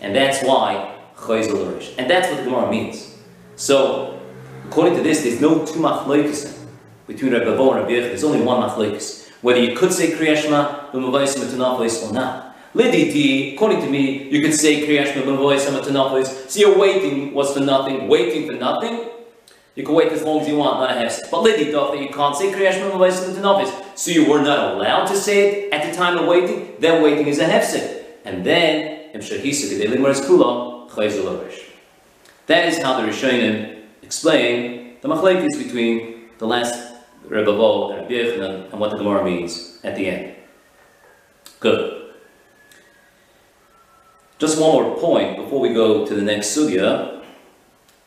And 0.00 0.14
that's 0.14 0.42
why 0.42 0.94
and 1.18 2.10
that's 2.10 2.28
what 2.28 2.36
the 2.36 2.44
Gemara 2.44 2.70
means. 2.70 3.16
So, 3.56 4.15
according 4.66 4.96
to 4.96 5.02
this, 5.02 5.22
there's 5.22 5.40
no 5.40 5.64
two 5.64 5.80
machlokes 5.80 6.58
between 7.06 7.32
Rabbi 7.32 7.56
Bo 7.56 7.72
and 7.72 7.80
Rabbi 7.80 8.00
There's 8.00 8.24
only 8.24 8.42
one 8.42 8.68
machlokes. 8.68 9.28
Whether 9.42 9.60
you 9.60 9.76
could 9.76 9.92
say 9.92 10.12
Kriyashma 10.12 10.90
b'mavayis 10.90 11.36
metanapos 11.38 12.08
or 12.08 12.12
not. 12.12 12.56
Liditi, 12.74 13.54
according 13.54 13.80
to 13.80 13.90
me, 13.90 14.28
you 14.28 14.42
could 14.42 14.54
say 14.54 14.86
Kriyashma 14.86 15.22
b'mavayis 15.22 15.66
metanapos. 15.68 16.50
So 16.50 16.60
you're 16.60 16.78
waiting 16.78 17.32
was 17.32 17.52
for 17.52 17.60
nothing, 17.60 18.08
waiting 18.08 18.46
for 18.46 18.54
nothing. 18.54 19.08
You 19.74 19.84
can 19.84 19.94
wait 19.94 20.10
as 20.10 20.22
long 20.22 20.40
as 20.40 20.48
you 20.48 20.56
want, 20.56 20.80
not 20.80 20.90
a 20.90 20.94
hefsek. 20.94 21.30
But 21.30 21.44
Liditi, 21.44 21.72
that 21.72 22.00
you 22.00 22.08
can't 22.08 22.34
say 22.34 22.52
Kriyashma 22.52 22.90
b'mavayis 22.90 23.28
metanapos. 23.28 23.98
So 23.98 24.10
you 24.10 24.28
were 24.28 24.42
not 24.42 24.74
allowed 24.74 25.06
to 25.06 25.16
say 25.16 25.66
it 25.66 25.72
at 25.72 25.90
the 25.90 25.96
time 25.96 26.18
of 26.18 26.26
waiting. 26.26 26.76
Then 26.80 27.02
waiting 27.02 27.26
is 27.26 27.38
a 27.38 27.44
hefsek. 27.44 28.04
And 28.24 28.44
then, 28.44 29.10
Im 29.14 29.20
Shahisa 29.20 29.78
Gedei 29.78 29.94
Limar 29.94 30.12
Kulam, 30.26 30.76
that 32.46 32.68
is 32.68 32.82
how 32.82 33.00
the 33.00 33.06
Rishonim 33.06 33.75
explain 34.06 34.96
the 35.02 35.08
machlekes 35.08 35.58
between 35.58 36.30
the 36.38 36.46
last 36.46 36.94
Rebbe 37.24 37.52
Vol 37.52 37.90
and 37.90 38.02
Rabbi 38.02 38.14
Yochanan 38.14 38.70
and 38.70 38.80
what 38.80 38.90
the 38.90 38.96
Gemara 38.96 39.24
means 39.24 39.80
at 39.82 39.96
the 39.96 40.06
end. 40.06 40.36
Good. 41.58 42.12
Just 44.38 44.60
one 44.60 44.72
more 44.72 44.96
point 44.98 45.36
before 45.36 45.60
we 45.60 45.74
go 45.74 46.06
to 46.06 46.14
the 46.14 46.22
next 46.22 46.56
sugya. 46.56 47.24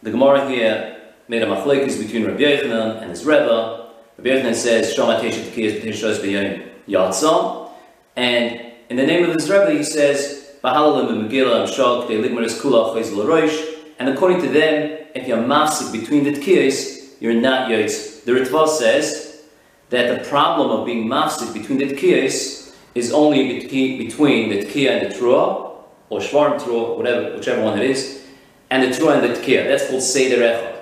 The 0.01 0.11
Gemara 0.11 0.49
here 0.49 1.01
made 1.27 1.41
a 1.41 1.45
machlekes 1.45 2.01
between 2.01 2.25
Rabbi 2.25 2.43
Yochanan 2.43 3.01
and 3.01 3.09
his 3.09 3.25
Rebbe. 3.25 3.89
Rabbi 4.17 4.29
Yochanan 4.29 4.55
says, 4.55 4.93
Shama 4.93 5.19
Teshet 5.19 5.51
Tekiyas 5.51 6.19
B'Yom 6.19 6.65
Yatzam. 6.87 7.71
And 8.15 8.61
in 8.89 8.95
the 8.95 9.05
name 9.05 9.25
of 9.25 9.35
his 9.35 9.49
Rebbe, 9.49 9.71
he 9.71 9.83
says, 9.83 10.37
and 10.61 10.75
according 14.09 14.41
to 14.41 14.49
them, 14.49 14.98
if 15.15 15.27
you're 15.27 15.37
mafsik 15.37 15.91
between 15.91 16.23
the 16.23 16.31
tkiyos, 16.31 17.13
you're 17.19 17.33
not 17.33 17.69
yotz. 17.69 18.23
The 18.23 18.33
Ritva 18.33 18.67
says 18.67 19.43
that 19.89 20.23
the 20.23 20.29
problem 20.29 20.69
of 20.71 20.85
being 20.85 21.07
mafsik 21.07 21.53
between 21.53 21.79
the 21.79 21.87
tkiyos 21.93 22.73
is 22.95 23.11
only 23.11 23.59
between 23.59 24.49
the 24.49 24.63
tkiya 24.65 25.01
and 25.01 25.11
the 25.11 25.15
trua, 25.15 25.75
or 26.09 26.19
shvarm 26.19 26.59
trua, 26.59 26.97
whatever, 26.97 27.35
whichever 27.35 27.61
one 27.63 27.77
it 27.79 27.89
is, 27.89 28.25
and 28.69 28.83
the 28.83 28.87
trua 28.87 29.21
and 29.21 29.23
the 29.23 29.39
tkiya. 29.39 29.67
That's 29.67 29.87
called 29.89 30.01
seder 30.01 30.37
echad. 30.37 30.75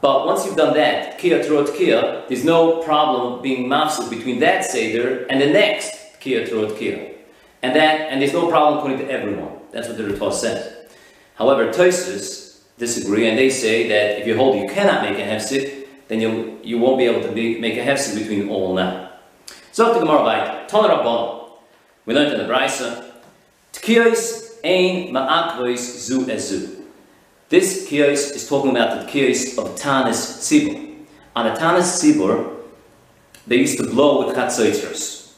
But 0.00 0.26
once 0.26 0.46
you've 0.46 0.56
done 0.56 0.74
that, 0.74 1.18
tkiya, 1.18 1.44
trua, 1.44 1.66
tkiya, 1.66 2.28
there's 2.28 2.44
no 2.44 2.82
problem 2.82 3.42
being 3.42 3.68
mafsik 3.68 4.08
between 4.08 4.40
that 4.40 4.64
seder 4.64 5.26
and 5.26 5.40
the 5.40 5.46
next 5.46 6.20
tkiya, 6.20 6.48
trua, 6.48 6.70
tkiya. 6.70 7.14
And 7.62 7.76
that, 7.76 8.10
and 8.10 8.22
there's 8.22 8.32
no 8.32 8.48
problem 8.48 8.78
according 8.78 9.06
to 9.06 9.10
everyone. 9.12 9.58
That's 9.70 9.88
what 9.88 9.98
the 9.98 10.04
Ritva 10.04 10.32
says. 10.32 10.88
However, 11.34 11.70
Tosus 11.72 12.49
disagree, 12.80 13.28
and 13.28 13.38
they 13.38 13.50
say 13.50 13.88
that 13.88 14.18
if 14.18 14.26
you 14.26 14.36
hold 14.36 14.58
you 14.58 14.68
cannot 14.68 15.02
make 15.02 15.18
a 15.18 15.22
hefsek, 15.22 15.86
then 16.08 16.20
you 16.20 16.58
you 16.64 16.78
won't 16.78 16.98
be 16.98 17.04
able 17.04 17.22
to 17.22 17.30
be, 17.30 17.60
make 17.60 17.76
a 17.76 17.84
hefsek 17.84 18.18
between 18.18 18.48
all 18.48 18.74
now. 18.74 19.10
So 19.70 19.94
to 19.94 20.00
Gemara 20.00 20.24
by 20.24 20.66
Ton 20.66 20.90
Rabban, 20.90 21.50
we 22.06 22.14
learned 22.14 22.32
in 22.32 22.38
the 22.38 22.52
Brisa, 22.52 23.12
Tkiyos 23.72 24.58
ein 24.64 25.12
ma'akvois 25.12 25.78
zu 25.78 26.24
ezu. 26.26 26.82
This 27.48 27.88
kiyos 27.88 28.34
is 28.34 28.48
talking 28.48 28.70
about 28.70 29.00
the 29.00 29.06
kiyos 29.12 29.58
of 29.58 29.78
Tanis 29.78 30.40
Sibur. 30.40 30.96
On 31.36 31.46
a 31.46 31.56
Tanis 31.56 31.88
Sibur, 32.00 32.56
they 33.46 33.56
used 33.56 33.78
to 33.78 33.84
blow 33.84 34.26
with 34.26 34.36
chatzoitros. 34.36 35.32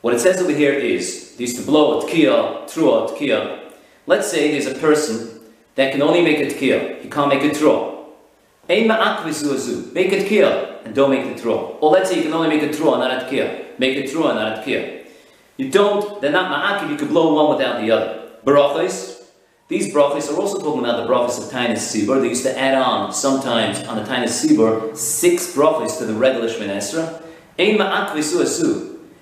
What 0.00 0.14
it 0.14 0.20
says 0.20 0.40
over 0.40 0.52
here 0.52 0.72
is, 0.72 1.34
they 1.36 1.44
used 1.44 1.56
to 1.56 1.64
blow 1.64 2.00
a 2.00 2.04
tkiya, 2.04 2.64
trua, 2.70 3.10
tkiya. 3.10 3.72
Let's 4.06 4.30
say 4.30 4.52
there's 4.52 4.66
a 4.66 4.78
person 4.78 5.37
that 5.78 5.92
can 5.92 6.02
only 6.02 6.22
make 6.22 6.40
a 6.40 6.46
tkiya, 6.46 7.00
he 7.02 7.08
can't 7.08 7.28
make 7.28 7.44
a 7.44 7.50
trua. 7.50 8.04
Make 8.66 8.88
a 8.88 10.24
tkiya 10.24 10.84
and 10.84 10.92
don't 10.92 11.10
make 11.10 11.36
the 11.36 11.40
trua. 11.40 11.76
Or 11.80 11.92
let's 11.92 12.10
say 12.10 12.16
you 12.16 12.24
can 12.24 12.32
only 12.32 12.48
make 12.48 12.64
a 12.64 12.68
trua, 12.76 12.98
not 12.98 13.12
a 13.12 13.24
tkiya. 13.24 13.78
Make 13.78 13.96
a 13.96 14.02
trua, 14.02 14.34
not 14.34 14.66
a. 14.66 15.04
You 15.56 15.70
don't, 15.70 16.20
they're 16.20 16.32
not 16.32 16.50
ma'akiv, 16.50 16.90
you 16.90 16.96
could 16.96 17.10
blow 17.10 17.32
one 17.32 17.56
without 17.56 17.80
the 17.80 17.92
other. 17.92 18.28
Barachos, 18.44 19.22
these 19.68 19.94
brachos 19.94 20.28
are 20.32 20.40
also 20.40 20.58
talking 20.58 20.80
about 20.80 21.06
the 21.06 21.12
brachos 21.12 21.38
of 21.38 21.44
Tainus 21.52 21.78
Sibur. 21.78 22.20
They 22.20 22.30
used 22.30 22.42
to 22.42 22.58
add 22.58 22.74
on, 22.74 23.12
sometimes 23.12 23.78
on 23.86 23.98
the 23.98 24.02
Tainus 24.02 24.34
Sibur, 24.44 24.96
six 24.96 25.54
brachos 25.54 25.98
to 25.98 26.06
the 26.06 26.14
regular 26.14 26.48
Shemon 26.48 26.70
Esra. 26.76 27.22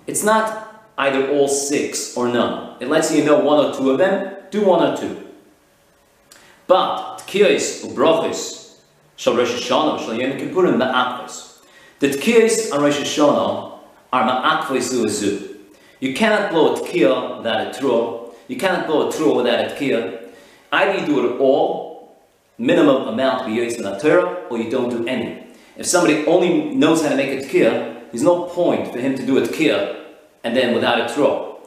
It's 0.07 0.25
not 0.25 0.85
either 0.97 1.29
all 1.33 1.49
six 1.49 2.16
or 2.16 2.29
none. 2.29 2.81
It 2.81 2.88
lets 2.88 3.12
you 3.12 3.25
know 3.27 3.40
one 3.40 3.62
or 3.62 3.75
two 3.75 3.90
of 3.90 3.99
them, 3.99 4.37
do 4.51 4.64
one 4.64 4.83
or 4.83 4.97
two. 4.97 5.26
But, 6.67 7.19
tkiyos 7.19 7.85
ubrachos, 7.85 8.77
shal 9.17 9.37
Rosh 9.37 9.53
Hashanah, 9.53 9.99
shal 10.01 10.15
Yom 10.15 10.33
Kippurim, 10.33 10.77
ma'akvos. 10.77 11.59
The 12.01 12.09
tkiyos 12.09 12.73
on 12.73 12.83
Rosh 12.83 12.99
Hashanah 12.99 13.79
are 14.13 14.25
ma'akvos 14.25 14.93
uazu. 14.95 15.57
You 16.01 16.15
cannot 16.15 16.51
blow 16.51 16.75
a 16.75 16.81
tkiya 16.81 17.39
without 17.39 17.67
a 17.67 17.71
trua. 17.79 18.35
You 18.49 18.57
cannot 18.57 18.87
blow 18.87 19.09
a 19.09 19.13
trua 19.13 19.37
without 19.37 19.61
a 19.61 19.75
tkiya. 19.75 20.31
Either 20.73 21.01
you 21.01 21.07
do 21.07 21.35
it 21.35 21.41
all, 21.41 22.17
minimum 22.59 23.09
amount 23.09 23.47
b'yoyis 23.47 23.77
in 23.77 24.01
Torah, 24.01 24.47
or 24.51 24.59
you 24.59 24.71
don't 24.71 24.91
do 24.91 25.07
any. 25.07 25.47
If 25.77 25.87
somebody 25.87 26.27
only 26.27 26.75
knows 26.75 27.03
how 27.03 27.11
to 27.11 27.17
make 27.17 27.41
a 27.41 27.47
tkiya, 27.47 28.11
there's 28.11 28.23
no 28.23 28.45
point 28.45 28.93
for 28.93 28.99
him 28.99 29.15
to 29.15 29.25
do 29.25 29.39
a 29.39 29.43
tkiya 29.43 30.05
and 30.45 30.57
then 30.57 30.75
without 30.75 31.01
a 31.01 31.13
throw. 31.13 31.59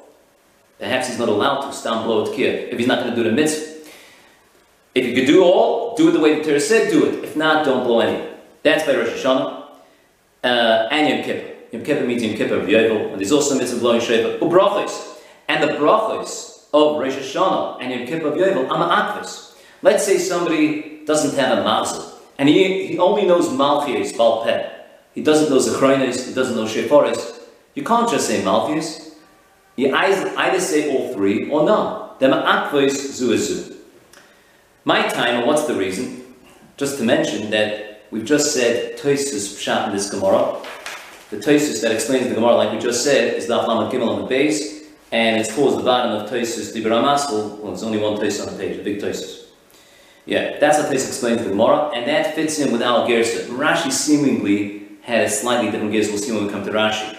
Perhaps 0.79 1.09
he's 1.09 1.19
not 1.19 1.27
allowed 1.27 1.61
to 1.61 1.73
stand 1.73 2.05
below 2.05 2.25
tkir 2.25 2.71
if 2.71 2.77
he's 2.77 2.87
not 2.87 2.99
going 3.03 3.13
to 3.13 3.15
do 3.15 3.29
the 3.29 3.35
mitzvah. 3.35 3.68
If 4.99 5.05
you 5.05 5.15
could 5.15 5.27
do 5.27 5.43
all, 5.45 5.95
do 5.95 6.09
it 6.09 6.11
the 6.11 6.19
way 6.19 6.39
the 6.39 6.43
Torah 6.43 6.59
said, 6.59 6.91
do 6.91 7.05
it. 7.05 7.23
If 7.23 7.37
not, 7.37 7.63
don't 7.63 7.85
blow 7.85 8.01
any. 8.01 8.21
That's 8.63 8.85
by 8.85 8.97
Rosh 8.97 9.07
Hashanah 9.07 9.63
uh, 10.43 10.89
and 10.91 11.07
Yom 11.07 11.23
Kippur. 11.23 11.55
Yom 11.71 11.85
Kippur 11.85 12.05
means 12.05 12.21
Yom 12.21 12.35
Kippur 12.35 12.55
of 12.55 12.67
Yovel, 12.67 13.13
and 13.13 13.21
there's 13.21 13.31
also 13.31 13.55
a 13.55 13.57
mitzvah 13.57 13.79
blowing 13.79 14.01
shofar. 14.01 14.45
Ubrachos. 14.45 15.21
And 15.47 15.63
the 15.63 15.73
brachos 15.77 16.65
of 16.73 16.99
Rosh 16.99 17.15
Hashanah 17.15 17.77
and 17.81 17.93
Yom 17.93 18.07
Kippur 18.07 18.27
of 18.27 18.33
Yovel 18.33 18.69
are 18.69 18.77
ma'akvis. 18.77 19.55
Let's 19.81 20.05
say 20.05 20.17
somebody 20.17 21.05
doesn't 21.05 21.39
have 21.39 21.59
a 21.59 21.63
mazel, 21.63 22.19
and 22.37 22.49
he, 22.49 22.87
he 22.87 22.99
only 22.99 23.25
knows 23.25 23.47
malchias, 23.47 24.11
balpeh. 24.11 24.69
He 25.15 25.23
doesn't 25.23 25.49
know 25.49 25.59
zechronis, 25.59 26.27
he 26.27 26.33
doesn't 26.33 26.57
know 26.57 26.65
sheforis. 26.65 27.39
You 27.73 27.85
can't 27.85 28.09
just 28.09 28.27
say 28.27 28.43
Malchus. 28.43 29.15
You 29.77 29.95
either 29.95 30.59
say 30.59 30.91
all 30.91 31.13
three 31.13 31.49
or 31.49 31.63
none. 31.63 32.17
Dema 32.19 32.43
akvois 32.43 32.91
zuazu. 32.91 33.78
My 34.85 35.07
time, 35.07 35.35
and 35.35 35.47
what's 35.47 35.65
the 35.65 35.75
reason? 35.75 36.35
Just 36.77 36.97
to 36.99 37.03
mention 37.03 37.49
that 37.51 38.03
we've 38.11 38.23
just 38.25 38.53
said 38.53 38.97
Toisus 38.97 39.57
Pshat 39.57 39.87
in 39.87 39.93
this 39.93 40.09
Gemara. 40.09 40.57
The 41.29 41.37
Tosus 41.37 41.81
that 41.81 41.91
explains 41.91 42.27
the 42.27 42.33
Gemara, 42.33 42.55
like 42.55 42.71
we 42.71 42.79
just 42.79 43.03
said, 43.03 43.33
is 43.35 43.47
Daf 43.47 43.67
Lamed 43.67 43.91
Gimel 43.91 44.07
on 44.07 44.21
the 44.21 44.27
base, 44.27 44.85
and 45.11 45.39
it's 45.39 45.53
towards 45.53 45.75
the 45.75 45.83
bottom 45.83 46.13
of 46.13 46.29
Tosus 46.29 46.73
Dibra 46.73 47.03
Masel. 47.03 47.57
Well, 47.57 47.67
there's 47.67 47.83
only 47.83 47.99
one 47.99 48.15
Tosus 48.17 48.47
on 48.47 48.53
the 48.53 48.57
page, 48.57 48.79
a 48.79 48.83
big 48.83 48.99
Tosus. 49.01 49.47
Yeah, 50.25 50.57
that's 50.59 50.77
how 50.77 50.85
Tosus 50.85 51.07
explains 51.07 51.43
the 51.43 51.49
Gemara, 51.49 51.91
and 51.93 52.07
that 52.07 52.33
fits 52.33 52.57
in 52.59 52.71
with 52.71 52.81
Al 52.81 53.05
Gersa. 53.07 53.47
Rashi 53.47 53.91
seemingly 53.91 54.87
has 55.01 55.41
slightly 55.41 55.69
different 55.71 55.91
gears. 55.91 56.07
We'll 56.07 56.19
see 56.19 56.31
when 56.31 56.45
we 56.45 56.51
come 56.51 56.63
to 56.63 56.71
Rashi. 56.71 57.17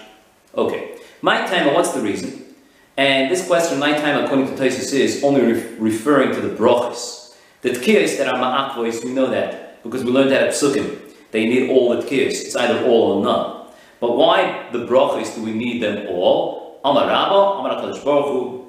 Okay, 0.57 0.97
my 1.21 1.47
time. 1.47 1.69
and 1.69 1.77
What's 1.77 1.93
the 1.93 2.01
reason? 2.01 2.55
And 2.97 3.31
this 3.31 3.47
question, 3.47 3.79
my 3.79 3.93
time, 3.93 4.25
according 4.25 4.47
to 4.47 4.53
Tosus, 4.55 4.95
is 4.95 5.23
only 5.23 5.43
re- 5.43 5.75
referring 5.79 6.35
to 6.35 6.41
the 6.41 6.55
brachas. 6.55 7.20
The 7.63 7.71
tkiyas 7.71 8.17
that 8.19 8.29
are 8.29 8.39
ma'akvois, 8.39 9.05
we 9.05 9.13
know 9.13 9.31
that 9.31 9.83
because 9.83 10.05
we 10.05 10.11
learned 10.11 10.31
that 10.31 10.43
at 10.45 10.55
Psukim. 10.55 10.99
They 11.31 11.47
need 11.47 11.71
all 11.71 11.95
the 11.95 12.03
tkiyas. 12.03 12.45
It's 12.47 12.57
either 12.57 12.85
all 12.87 13.13
or 13.13 13.25
none. 13.25 13.67
But 14.01 14.17
why 14.17 14.69
the 14.73 14.87
brachas 14.87 15.35
do 15.35 15.43
we 15.43 15.53
need 15.53 15.83
them 15.83 16.09
all? 16.09 16.81
Amar 16.85 17.07
Rabba, 17.07 17.35
Amar 17.35 17.83
HaKadosh 17.83 18.05
Baruch 18.05 18.27
Hu, 18.27 18.67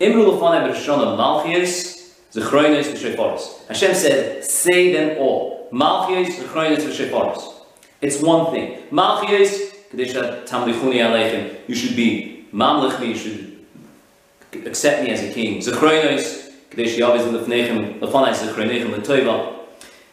Imru 0.00 0.32
Lefanei 0.32 0.68
B'Rishon 0.68 1.16
Malchias, 1.16 2.16
Zechroinis 2.32 2.92
V'Sheforis. 2.92 3.66
Hashem 3.68 3.94
said, 3.94 4.44
say 4.44 4.92
them 4.92 5.18
all. 5.18 5.68
Malchias, 5.72 6.30
Zechroinis 6.34 6.80
V'Sheforis. 6.80 7.52
It's 8.00 8.20
one 8.20 8.52
thing. 8.52 8.82
Malchias, 8.90 9.72
Kadesha 9.92 10.44
Tamlichuni 10.48 10.96
Aleichem, 10.96 11.58
you 11.68 11.74
should 11.76 11.94
be 11.94 12.46
Mamlich 12.52 13.00
me, 13.00 13.08
you 13.08 13.16
should 13.16 13.64
accept 14.66 15.04
me 15.04 15.10
as 15.10 15.22
a 15.22 15.32
king. 15.32 15.60
Zechroinis, 15.60 16.41
Kadesh 16.72 16.96
Yaviz 16.96 17.30
Lefnechem, 17.30 18.00
Lefanei 18.00 18.32
Zechroinechem 18.32 18.96
L'Toiva, 18.96 19.58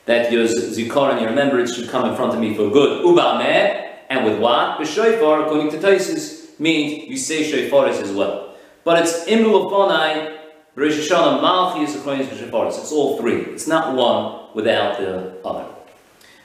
that 0.04 0.30
your 0.30 0.44
zikar 0.44 1.12
and 1.12 1.22
your 1.22 1.30
remembrance 1.30 1.74
should 1.74 1.88
come 1.88 2.10
in 2.10 2.14
front 2.18 2.34
of 2.34 2.40
me 2.42 2.54
for 2.54 2.70
good. 2.70 3.06
Uba 3.06 3.38
Meh, 3.38 3.88
and 4.10 4.26
with 4.26 4.40
what? 4.40 4.78
The 4.78 4.86
shofar, 4.86 5.46
according 5.46 5.72
to 5.72 5.78
Taisus, 5.78 6.60
means 6.60 7.08
you 7.08 7.16
say 7.16 7.50
shofaris 7.50 8.02
as 8.02 8.12
well. 8.12 8.56
But 8.84 9.04
it's 9.04 9.24
imru 9.24 9.72
bonai, 9.72 10.38
Rosh 10.76 11.10
Hashanah, 11.10 11.42
Malchus, 11.42 11.96
according 11.96 12.28
to 12.28 12.36
shofaris. 12.36 12.78
It's 12.78 12.92
all 12.92 13.18
three. 13.18 13.40
It's 13.44 13.68
not 13.68 13.96
one 13.96 14.48
without 14.54 14.98
the 14.98 15.40
other. 15.46 15.66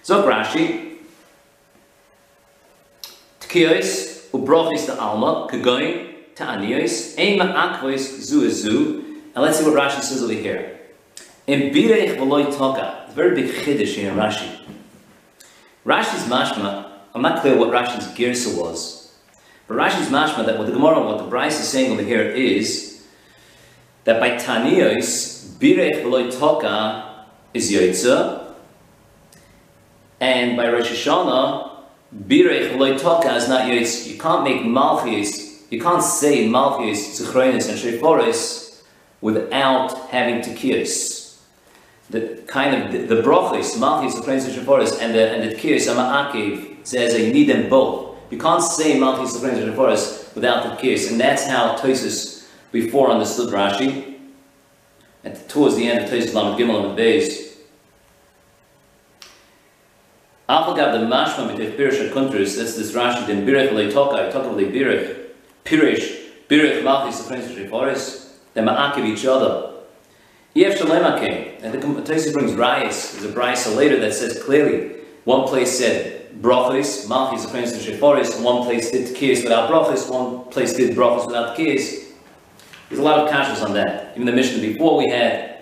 So 0.03 0.23
Rashi, 0.23 0.99
Tkiyos, 3.41 4.31
Ubrochis 4.31 4.87
the 4.87 4.97
Alma, 5.01 5.49
Kagoin, 5.51 6.37
Ta'aniyos, 6.37 7.19
Ema 7.19 7.47
Akvois, 7.47 8.21
Zu 8.21 9.04
And 9.35 9.43
let's 9.43 9.59
see 9.59 9.65
what 9.65 9.75
Rashi 9.75 10.01
says 10.01 10.23
over 10.23 10.33
here. 10.33 10.79
In 11.47 11.73
Birech 11.73 12.17
V'loi 12.17 12.57
Toka, 12.57 13.03
it's 13.05 13.13
a 13.13 13.17
very 13.17 13.35
big 13.35 13.51
chiddush 13.51 13.95
here 13.95 14.11
in 14.11 14.17
Rashi. 14.17 14.61
Rashi's 15.85 16.25
mashma 16.29 16.91
I'm 17.15 17.23
not 17.23 17.43
clear 17.43 17.57
what 17.57 17.71
Rashi's 17.71 18.09
girsa 18.09 18.59
was. 18.59 19.17
But 19.69 19.77
Rashi's 19.77 20.09
mashma 20.09 20.47
that 20.47 20.59
what 20.59 20.67
the 20.67 20.73
Gemara, 20.73 21.01
what 21.01 21.19
the 21.19 21.25
Bryce 21.25 21.61
is 21.61 21.69
saying 21.69 21.93
over 21.93 22.03
here 22.03 22.23
is 22.23 23.05
that 24.03 24.21
by 24.21 24.31
Taniyos, 24.31 25.47
Birech 25.59 26.03
V'loi 26.03 26.37
Toka 26.37 27.27
is 27.55 27.71
Yotza, 27.71 28.53
and 30.21 30.57
by 30.57 30.69
Rosh 30.71 30.91
Hashanah, 30.91 31.71
Birech 32.27 32.73
V'loi 32.73 33.01
Toka 33.01 33.35
is 33.37 33.49
not 33.49 33.63
Yotza. 33.69 34.11
You 34.11 34.19
can't 34.19 34.43
make 34.43 34.63
Malchis, 34.63 35.71
you 35.71 35.81
can't 35.81 36.03
say 36.03 36.49
Malchis, 36.49 37.21
Zichronis, 37.21 37.69
and 37.69 37.79
Sheforis 37.79 38.64
without 39.25 39.91
having 40.11 40.41
Tekiyos 40.41 41.15
the 42.11 42.43
kind 42.47 42.83
of 42.83 42.93
the, 42.93 43.15
the 43.15 43.23
brachos, 43.23 43.77
malchis, 43.77 44.13
the 44.13 44.21
of 44.21 44.67
Sheforis, 44.67 45.01
and 45.01 45.15
the 45.15 45.31
and 45.31 45.51
the 45.51 45.55
tkiyos 45.57 45.87
amaakiv 45.93 46.87
says 46.87 47.19
you 47.19 47.33
need 47.33 47.49
them 47.49 47.69
both. 47.69 48.17
You 48.31 48.39
can't 48.39 48.63
say 48.63 48.97
malchis, 48.97 49.33
the 49.33 49.41
praise 49.41 49.59
of 49.63 50.35
without 50.35 50.63
the 50.65 50.71
tkiyos, 50.77 51.11
and 51.11 51.21
that's 51.21 51.47
how 51.47 51.77
Tosis 51.77 52.47
before 52.73 53.11
understood 53.11 53.53
Rashi. 53.53 54.19
And 55.23 55.49
towards 55.49 55.77
the 55.77 55.89
end 55.89 56.05
of 56.05 56.11
Tosis 56.11 56.35
Lamed 56.35 56.61
Gimel 56.61 56.91
and 56.91 56.99
Beis. 56.99 57.55
Alpagav 60.47 60.93
the 60.93 61.07
mashma 61.07 61.57
b'tech 61.57 61.79
pirish 61.79 62.13
countries. 62.13 62.59
That's 62.59 62.77
this 62.77 62.93
Rashi. 62.93 63.27
Then 63.27 63.47
birech 63.47 63.71
leitoka. 63.71 64.31
The 64.31 64.65
birech, 64.65 65.31
pirish, 65.65 66.21
birech 66.49 66.83
malchis, 66.83 67.23
the 67.23 67.29
praise 67.29 67.51
of 67.51 67.57
Sheforis. 67.57 68.24
They 68.55 68.63
ma'akiv 68.63 69.05
each 69.05 69.27
other. 69.27 69.73
Yef 70.55 70.79
Shalema 70.79 71.19
came, 71.19 71.63
and 71.63 71.75
the 71.75 71.79
Tosis 71.79 72.33
brings 72.33 72.53
Rayas. 72.53 73.13
There's 73.13 73.25
a 73.25 73.35
brisa 73.35 73.77
later 73.77 73.99
that 74.01 74.15
says 74.15 74.41
clearly, 74.43 74.93
one 75.25 75.49
place 75.49 75.79
said 75.79 76.33
brachos, 76.41 77.07
malchis, 77.07 77.45
according 77.45 77.71
to 77.71 77.77
sheforis, 77.79 78.37
and 78.37 78.45
one 78.45 78.63
place 78.63 78.91
did 78.91 79.09
tkiyas 79.17 79.43
without 79.43 79.69
brachos, 79.69 80.09
one 80.09 80.45
place 80.51 80.75
did 80.75 80.97
brachos 80.97 81.27
without 81.27 81.57
tkiyas. 81.57 82.05
There's 82.89 83.01
a 83.01 83.03
lot 83.03 83.19
of 83.19 83.31
kashas 83.31 83.65
on 83.65 83.73
that. 83.75 84.13
Even 84.15 84.27
the 84.27 84.33
mission 84.33 84.61
before 84.61 84.97
we 84.97 85.09
had 85.09 85.57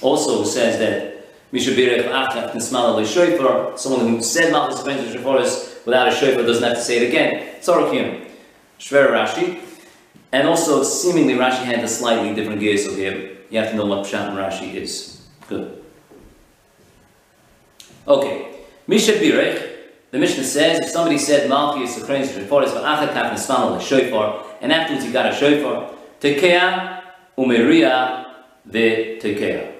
also 0.00 0.44
says 0.44 0.78
that 0.78 1.10
Mishabirech 1.52 2.08
Achach 2.10 2.52
Nismala 2.52 3.04
Shofar, 3.04 3.76
someone 3.76 4.06
who 4.06 4.22
said 4.22 4.52
Malchus 4.52 4.80
according 4.80 5.04
to 5.04 5.18
sheforis 5.18 5.84
without 5.84 6.08
a 6.08 6.12
shofar 6.12 6.44
doesn't 6.44 6.62
have 6.62 6.76
to 6.76 6.82
say 6.82 7.04
it 7.04 7.08
again. 7.08 7.60
Tzorokim, 7.60 8.28
Shver 8.78 9.08
Rashi. 9.08 9.60
And 10.32 10.46
also, 10.46 10.82
seemingly 10.82 11.34
Rashi 11.34 11.64
had 11.64 11.82
a 11.82 11.88
slightly 11.88 12.34
different 12.34 12.60
gears 12.60 12.86
over 12.86 12.96
here 12.96 13.30
you 13.50 13.58
have 13.58 13.70
to 13.70 13.76
know 13.76 13.84
what 13.84 14.06
Pshat 14.06 14.28
and 14.28 14.38
Rashi 14.38 14.74
is. 14.74 15.20
Good. 15.48 15.82
Okay. 18.06 18.54
Misha 18.86 19.12
Birech, 19.12 19.76
the 20.10 20.18
Mishnah 20.18 20.44
says, 20.44 20.80
if 20.80 20.88
somebody 20.88 21.18
said 21.18 21.50
Malki 21.50 21.82
is 21.82 21.96
the 21.96 22.06
Krenis 22.06 22.28
Sheforis, 22.28 22.68
V'achat 22.68 23.12
Nisfano 23.12 23.78
the 23.78 23.84
Shofar, 23.84 24.44
and 24.60 24.72
afterwards 24.72 25.04
he 25.04 25.12
got 25.12 25.26
a 25.26 25.36
Shofar, 25.36 25.92
Tekea 26.20 27.02
Umeria 27.36 28.26
the 28.66 29.18
Tekea. 29.20 29.72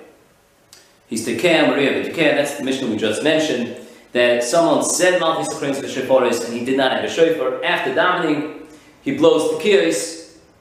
He's 1.07 1.27
Tekea, 1.27 1.69
Maria 1.69 2.03
the 2.03 2.11
Tekea, 2.11 2.35
that's 2.35 2.57
the 2.57 2.65
Mishnah 2.65 2.89
we 2.89 2.97
just 2.97 3.23
mentioned, 3.23 3.77
that 4.13 4.43
someone 4.45 4.85
said 4.85 5.21
Malki 5.21 5.47
the 5.47 5.55
Krenis 5.55 5.83
Sheforis, 5.83 6.45
and 6.45 6.55
he 6.55 6.65
did 6.65 6.77
not 6.77 6.93
have 6.93 7.05
a 7.05 7.09
Shofar. 7.09 7.65
After 7.65 7.95
davening, 7.95 8.67
he 9.03 9.17
blows 9.17 9.53
Tekeios, 9.53 10.20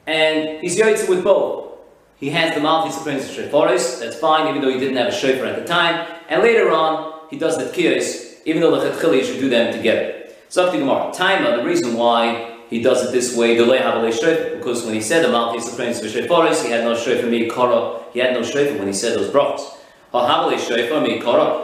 and 0.09 0.59
he's 0.61 0.75
Yotze 0.75 1.07
with 1.07 1.23
both. 1.23 1.77
He 2.17 2.31
has 2.31 2.55
the 2.55 2.61
Malchus 2.61 2.97
of 2.97 3.03
Prince 3.03 3.29
Sheforis, 3.29 3.99
that's 3.99 4.17
fine, 4.17 4.47
even 4.49 4.61
though 4.61 4.73
he 4.73 4.79
didn't 4.79 4.97
have 4.97 5.07
a 5.07 5.15
shofar 5.15 5.45
at 5.45 5.59
the 5.59 5.65
time. 5.65 6.05
And 6.27 6.41
later 6.41 6.71
on, 6.71 7.27
he 7.29 7.37
does 7.37 7.57
the 7.57 7.65
Kiyos, 7.65 8.39
even 8.45 8.61
though 8.61 8.71
the 8.71 8.89
Chetchili 8.89 9.23
should 9.23 9.39
do 9.39 9.49
them 9.49 9.71
together. 9.71 10.29
So 10.49 10.65
up 10.65 10.73
to 10.73 10.79
Gemara. 10.79 11.11
The 11.13 11.63
reason 11.63 11.93
why 11.95 12.57
he 12.71 12.81
does 12.81 13.05
it 13.05 13.11
this 13.11 13.37
way, 13.37 13.55
delay 13.55 13.77
Havalei 13.77 14.11
Shofar, 14.11 14.57
because 14.57 14.83
when 14.83 14.95
he 14.95 15.01
said 15.01 15.23
the 15.23 15.31
Malchus 15.31 15.69
of 15.69 15.75
Prince 15.75 16.01
Sheforis, 16.01 16.65
he 16.65 16.71
had 16.71 16.83
no 16.83 16.95
shofar 16.95 17.29
mi 17.29 17.47
kara, 17.47 17.99
he 18.11 18.19
had 18.19 18.33
no 18.33 18.41
shofar 18.41 18.77
when 18.79 18.87
he 18.87 18.93
said 18.93 19.15
those 19.17 19.29
brachos. 19.29 19.77
Or 20.11 20.21
Havalei 20.21 20.57
Shofar 20.57 21.01
mi 21.01 21.21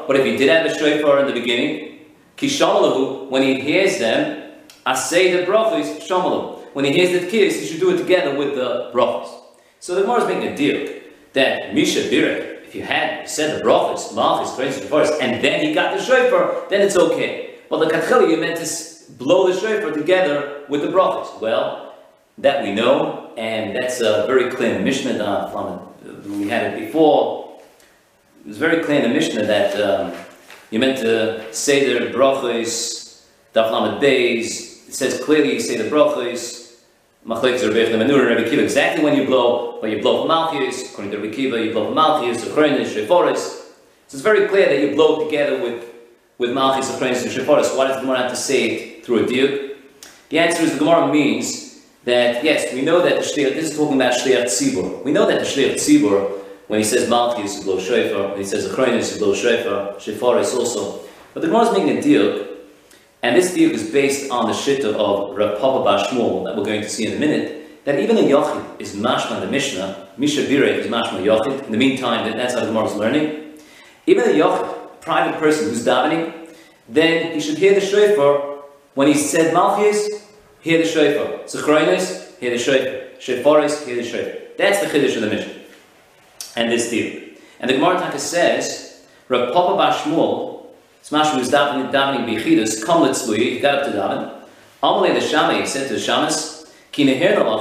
but 0.07 0.15
if 0.17 0.25
he 0.25 0.37
did 0.37 0.49
have 0.49 0.67
a 0.67 0.77
shofar 0.77 1.19
in 1.21 1.25
the 1.25 1.33
beginning, 1.33 1.99
Kishamalahu, 2.37 3.27
when 3.29 3.41
he 3.41 3.59
hears 3.59 3.97
them, 3.97 4.51
I 4.85 4.93
say 4.93 5.35
the 5.35 5.51
brachos, 5.51 6.07
Shamalahu. 6.07 6.54
When 6.75 6.83
he 6.83 6.91
hears 6.91 7.13
the 7.13 7.25
Kiyos, 7.25 7.53
he 7.61 7.67
should 7.67 7.79
do 7.79 7.95
it 7.95 7.97
together 7.97 8.35
with 8.37 8.55
the 8.55 8.91
brachos. 8.93 9.29
So 9.79 9.95
the 9.95 10.01
Gemara 10.01 10.23
is 10.23 10.27
making 10.27 10.47
a 10.49 10.57
deal 10.57 11.01
that 11.31 11.73
Misha 11.73 12.01
Birek, 12.09 12.65
if 12.65 12.75
you 12.75 12.83
had 12.83 13.29
said 13.29 13.57
the 13.57 13.63
brachas, 13.63 14.13
Malchus, 14.13 14.57
the 14.57 14.85
first, 14.85 15.13
and 15.21 15.41
then 15.41 15.65
he 15.65 15.73
got 15.73 15.97
the 15.97 16.03
shofar, 16.03 16.67
then 16.69 16.81
it's 16.81 16.97
okay. 16.97 17.55
But 17.69 17.79
the 17.79 17.85
Katchili, 17.85 18.31
you 18.31 18.35
meant 18.35 18.57
to 18.57 19.11
blow 19.13 19.49
the 19.49 19.57
shofar 19.57 19.91
together 19.91 20.65
with 20.67 20.81
the 20.81 20.89
brachas. 20.89 21.39
Well, 21.39 21.95
that 22.39 22.61
we 22.61 22.73
know, 22.73 23.31
and 23.37 23.73
that's 23.73 24.01
a 24.01 24.25
very 24.27 24.51
clear 24.51 24.73
the 24.73 24.83
Mishnah. 24.83 25.23
Uh, 25.23 25.79
we 26.27 26.49
had 26.49 26.73
it 26.73 26.87
before. 26.87 27.57
It 28.43 28.49
was 28.49 28.57
very 28.57 28.83
clear 28.83 29.01
in 29.01 29.07
the 29.09 29.15
Mishnah 29.15 29.45
that 29.45 29.79
um, 29.79 30.13
you 30.71 30.79
meant 30.79 30.97
to 30.97 31.53
say 31.53 31.85
the 31.87 32.11
brachas, 32.11 33.23
Daf 33.53 33.71
Beis. 34.01 34.89
It 34.89 34.93
says 34.93 35.23
clearly 35.23 35.53
you 35.53 35.61
say 35.61 35.77
the 35.77 35.89
brachas, 35.89 36.64
Machlekes 37.25 37.67
Rebbe 37.67 37.91
the 37.91 37.97
Manur 37.97 38.27
and 38.27 38.37
Rebbe 38.37 38.47
Kiva 38.47 38.61
exactly 38.61 39.03
when 39.03 39.17
you 39.17 39.25
blow, 39.25 39.79
but 39.81 39.89
you 39.89 39.99
blow 39.99 40.21
for 40.21 40.27
Malchus, 40.27 40.91
according 40.91 41.11
to 41.11 41.17
Rebbe 41.17 41.35
Kiva, 41.35 41.59
you 41.59 41.71
blow 41.71 41.87
for 41.87 41.95
Malchus, 41.95 42.45
Achronish, 42.45 42.93
Sheforis. 42.93 43.37
So 43.37 44.17
it's 44.17 44.21
very 44.21 44.47
clear 44.47 44.67
that 44.67 44.79
you 44.79 44.93
blow 44.93 45.25
together 45.25 45.59
with, 45.59 45.91
with 46.37 46.53
Malchus, 46.53 46.91
Achronish, 46.91 47.23
and 47.23 47.31
Sheforis. 47.31 47.75
Why 47.75 47.87
does 47.87 47.95
the 47.95 48.01
Gemara 48.01 48.19
have 48.19 48.29
to 48.29 48.37
say 48.37 48.65
it 48.65 49.05
through 49.05 49.25
a 49.25 49.27
diuk? 49.27 49.75
The 50.29 50.37
answer 50.37 50.61
is 50.61 50.73
the 50.73 50.77
Gemara 50.77 51.11
means 51.11 51.83
that, 52.03 52.43
yes, 52.43 52.71
we 52.75 52.83
know 52.83 53.01
that 53.01 53.15
the 53.15 53.21
Shliach, 53.21 53.55
this 53.55 53.71
is 53.71 53.75
talking 53.75 53.95
about 53.95 54.13
Shliach 54.13 54.43
Tzibur. 54.43 55.03
We 55.03 55.11
know 55.11 55.25
that 55.25 55.39
the 55.39 55.45
Shliach 55.47 55.73
Tzibur, 55.73 56.43
when 56.67 56.79
he 56.79 56.83
says 56.83 57.09
Malchus, 57.09 57.57
you 57.57 57.63
blow 57.63 57.79
Shofar, 57.79 58.29
when 58.29 58.37
he 58.37 58.45
says 58.45 58.71
Achronish, 58.71 59.13
you 59.13 59.17
blow 59.17 59.33
Shofar, 59.33 59.95
Sheforis 59.95 60.55
also. 60.55 60.99
But 61.33 61.41
the 61.41 61.47
Gemara 61.47 61.63
is 61.63 61.71
making 61.71 61.97
a 61.97 62.01
diuk 62.01 62.54
and 63.25 63.35
this 63.35 63.55
view 63.55 63.71
is 63.71 63.89
based 63.89 64.29
on 64.29 64.45
the 64.45 64.51
shitta 64.51 64.93
of 64.93 65.35
Rav 65.35 65.59
Papa 65.59 65.83
that 65.83 66.55
we're 66.55 66.63
going 66.63 66.81
to 66.81 66.87
see 66.87 67.07
in 67.07 67.13
a 67.13 67.19
minute, 67.19 67.83
that 67.83 67.97
even 67.97 68.19
a 68.19 68.21
Yochid 68.21 68.79
is 68.79 68.95
mashma 68.95 69.41
the 69.41 69.47
Mishnah, 69.47 70.09
Misha 70.15 70.41
Bire 70.41 70.65
is 70.65 70.85
mashma 70.85 71.23
Yochid. 71.23 71.63
In 71.63 71.71
the 71.71 71.77
meantime, 71.79 72.31
that's 72.37 72.53
how 72.53 72.59
the 72.59 72.67
Gemara 72.67 72.85
is 72.85 72.93
learning. 72.93 73.53
Even 74.05 74.25
a 74.25 74.33
Yochid, 74.33 75.01
private 75.01 75.39
person 75.39 75.69
who's 75.69 75.83
davening, 75.83 76.55
then 76.87 77.33
he 77.33 77.39
should 77.39 77.57
hear 77.57 77.73
the 77.73 77.81
shofar 77.81 78.63
When 78.93 79.07
he 79.07 79.15
said 79.15 79.55
Malchus, 79.55 80.07
hear 80.61 80.77
the 80.77 80.87
shofar. 80.87 81.45
Zechronis, 81.45 82.37
hear 82.37 82.51
the 82.51 82.59
shofar. 82.59 83.09
Sheforis, 83.17 83.87
hear 83.87 83.95
the 83.95 84.03
shofar. 84.03 84.39
That's 84.55 84.81
the 84.81 84.85
Chiddush 84.85 85.15
of 85.15 85.23
the 85.23 85.29
Mishnah. 85.31 85.53
And 86.55 86.71
this 86.71 86.91
deal. 86.91 87.23
And 87.59 87.71
the 87.71 87.73
Gemara 87.73 87.97
Taka 87.97 88.19
says, 88.19 89.03
Rav 89.29 89.51
Papa 89.51 89.75
Smash 91.05 91.37
was 91.37 91.51
davening, 91.51 91.91
davening 91.91 92.25
Bechidus, 92.25 92.83
come 92.83 93.03
let's 93.03 93.29
he 93.29 93.59
got 93.59 93.75
up 93.75 93.85
to 93.85 93.91
daven. 93.91 94.41
Amalei 94.81 95.13
the 95.13 95.21
Shammai, 95.21 95.59
he 95.59 95.67
said 95.67 95.87
to 95.87 95.93
the 95.93 95.99
Shamas, 95.99 96.67
Kina 96.91 97.13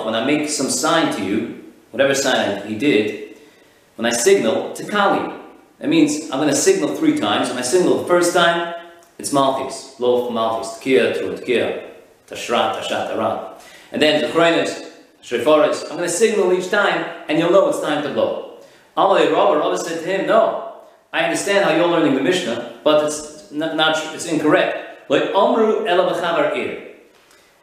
when 0.07 0.14
I 0.14 0.24
make 0.24 0.48
some 0.48 0.70
sign 0.70 1.14
to 1.14 1.22
you, 1.22 1.62
whatever 1.90 2.14
sign 2.14 2.66
he 2.66 2.74
did, 2.74 3.37
when 3.96 4.07
I 4.07 4.16
signal, 4.16 4.72
to 4.72 4.87
Kali. 4.87 5.30
That 5.78 5.90
means 5.90 6.30
I'm 6.30 6.38
going 6.38 6.48
to 6.48 6.57
signal 6.57 6.96
three 6.96 7.18
times. 7.20 7.50
When 7.50 7.59
I 7.59 7.61
signal 7.61 7.98
the 7.98 8.09
first 8.09 8.33
time, 8.33 8.76
it's 9.18 9.30
Malchus, 9.30 9.94
blow 9.98 10.26
for 10.26 10.33
Malchus, 10.33 10.78
Tkia, 10.78 11.12
Tru, 11.12 11.37
Tkia, 11.37 11.90
Tashrat, 12.26 12.80
Tashat, 12.80 13.11
Tarat. 13.11 13.61
And 13.92 14.00
then 14.00 14.22
the 14.22 14.28
Chronis, 14.28 14.90
Shreforis, 15.22 15.83
I'm 15.90 15.98
going 15.98 16.09
to 16.09 16.09
signal 16.09 16.50
each 16.54 16.70
time, 16.70 17.24
and 17.28 17.38
you'll 17.38 17.52
know 17.52 17.68
it's 17.68 17.83
time 17.83 18.02
to 18.04 18.11
blow. 18.11 18.61
Amalei 18.96 19.30
Rabba, 19.30 19.59
Rabba 19.59 19.76
said 19.76 20.02
to 20.02 20.07
him, 20.07 20.28
no, 20.28 20.63
I 21.14 21.22
understand 21.22 21.64
how 21.64 21.77
you're 21.77 21.87
learning 21.87 22.16
the 22.16 22.20
Mishnah, 22.20 22.81
but 22.83 23.05
it's 23.05 23.53
not, 23.53 23.77
not 23.77 23.96
it's 24.16 24.27
incorrect. 24.27 25.09
Like 25.09 25.27
Amru 25.27 25.87
Ela 25.87 26.57
Ir. 26.57 26.96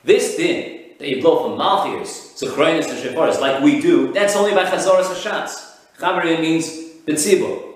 This 0.05 0.37
din 0.37 0.91
that 0.97 1.09
you 1.09 1.21
blow 1.21 1.43
from 1.43 1.57
Malchus, 1.57 2.41
Zechronis 2.41 2.89
and 2.89 2.97
Shreforis, 2.97 3.41
like 3.41 3.61
we 3.61 3.81
do, 3.81 4.13
that's 4.13 4.37
only 4.37 4.53
by 4.53 4.63
Chazoras 4.63 5.13
Hashatz. 5.13 5.79
Chavar 5.99 6.39
means 6.39 6.69
Betzibur. 7.05 7.73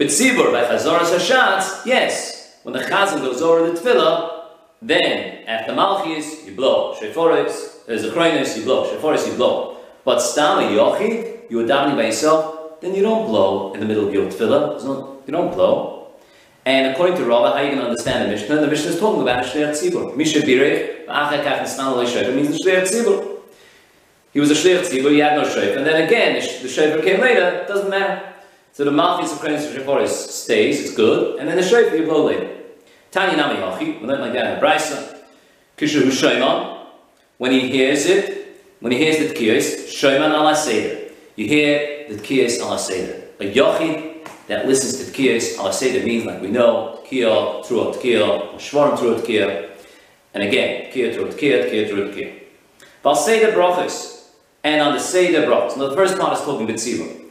Betzibur 0.00 0.52
by 0.52 0.64
Chazoras 0.64 1.14
Hashatz, 1.14 1.84
yes. 1.84 2.56
When 2.62 2.72
the 2.72 2.80
Chazan 2.80 3.20
goes 3.20 3.42
over 3.42 3.70
the 3.70 3.78
Tefillah, 3.78 4.46
then 4.80 5.44
after 5.46 5.74
Malchus, 5.74 6.46
you 6.46 6.54
blow. 6.54 6.94
Shreforis, 6.94 7.84
there's 7.84 8.04
uh, 8.04 8.08
a 8.08 8.10
Zechronis, 8.10 8.56
you 8.56 8.64
blow. 8.64 8.90
Sheforis, 8.90 9.26
you 9.26 9.34
blow. 9.34 9.76
But 10.06 10.20
Stam, 10.20 10.62
Yochid, 10.72 11.50
you 11.50 11.60
are 11.60 11.64
davening 11.64 11.96
by 11.96 12.06
yourself, 12.06 12.57
then 12.80 12.94
you 12.94 13.02
don't 13.02 13.26
blow 13.26 13.72
in 13.74 13.80
the 13.80 13.86
middle 13.86 14.06
of 14.06 14.14
your 14.14 14.26
tefillah. 14.26 15.26
You 15.26 15.32
don't 15.32 15.52
blow. 15.52 15.98
And 16.64 16.92
according 16.92 17.16
to 17.16 17.24
Rava, 17.24 17.50
how 17.50 17.54
are 17.54 17.62
you 17.62 17.70
going 17.70 17.80
to 17.80 17.86
understand 17.86 18.26
the 18.26 18.34
Mishnah? 18.34 18.56
The 18.60 18.66
Mishnah 18.66 18.90
is 18.90 19.00
talking 19.00 19.22
about 19.22 19.44
a 19.44 19.48
Shleach 19.48 19.72
Tzibur. 19.72 20.14
Misha 20.14 20.40
Birech, 20.40 21.06
V'achar 21.06 21.42
Kach 21.42 21.60
Nisnan 21.62 21.96
Lo 21.96 22.04
Shofar, 22.04 22.32
means 22.32 22.48
the 22.48 22.58
Shleach 22.62 22.82
Tzibur. 22.82 23.38
He 24.34 24.40
was 24.40 24.50
a 24.50 24.54
Shleach 24.54 24.82
Tzibur, 24.82 25.10
he 25.10 25.18
had 25.18 25.36
no 25.36 25.44
Shofar. 25.44 25.78
And 25.78 25.86
then 25.86 26.06
again, 26.06 26.34
the 26.34 26.68
Shofar 26.68 27.02
came 27.02 27.20
later, 27.20 27.64
doesn't 27.66 27.88
matter. 27.88 28.34
So 28.72 28.84
the 28.84 28.90
Malchus 28.90 29.32
of 29.32 29.38
Krenis 29.38 29.72
Sheforis 29.72 30.08
stays, 30.08 30.80
it's 30.80 30.94
good, 30.94 31.40
and 31.40 31.48
then 31.48 31.56
the 31.56 31.62
Shofar 31.62 31.96
you 31.96 32.04
blow 32.04 32.26
later. 32.26 32.54
Tanya 33.10 33.36
Nami 33.36 33.60
Yochi, 33.60 34.00
we 34.00 34.06
learn 34.06 34.20
like 34.20 34.34
that 34.34 34.54
in 34.54 34.60
Brisa. 34.62 35.18
Kishu 35.78 36.12
Shaiman, 36.12 36.86
when 37.38 37.52
he 37.52 37.68
hears 37.68 38.04
it, 38.04 38.60
when 38.80 38.92
he 38.92 38.98
hears 38.98 39.16
the 39.18 39.34
tkiyos, 39.34 39.88
Shoman 39.88 40.32
ala 40.32 40.54
Seder. 40.54 41.12
You 41.34 41.48
hear 41.48 41.97
the 42.08 42.14
tkiyos 42.14 42.60
ala 42.60 42.78
Seder. 42.78 43.22
A 43.40 43.52
yochid 43.52 44.28
that 44.48 44.66
listens 44.66 45.04
to 45.04 45.10
tkiyos 45.10 45.58
ala 45.58 45.72
Seder 45.72 46.04
means, 46.04 46.24
like 46.24 46.40
we 46.40 46.48
know, 46.48 47.00
tkiya, 47.06 47.64
trua 47.66 47.94
tkiya, 47.94 48.54
shvarim 48.56 48.96
trua 48.96 49.20
tkiya. 49.20 49.70
And 50.34 50.42
again, 50.42 50.90
tkiya, 50.92 51.14
trua 51.14 51.32
tkiya, 51.32 51.70
tkiya, 51.70 51.90
trua 51.90 52.14
tkiya. 52.14 52.42
Val 53.02 53.14
Seder 53.14 53.52
brachos, 53.52 54.26
and 54.64 54.80
on 54.80 54.94
the 54.94 55.00
Seder 55.00 55.46
brachos. 55.46 55.76
Now 55.76 55.88
the 55.88 55.96
first 55.96 56.18
part 56.18 56.38
is 56.38 56.44
talking 56.44 56.66
B'tziva. 56.66 57.30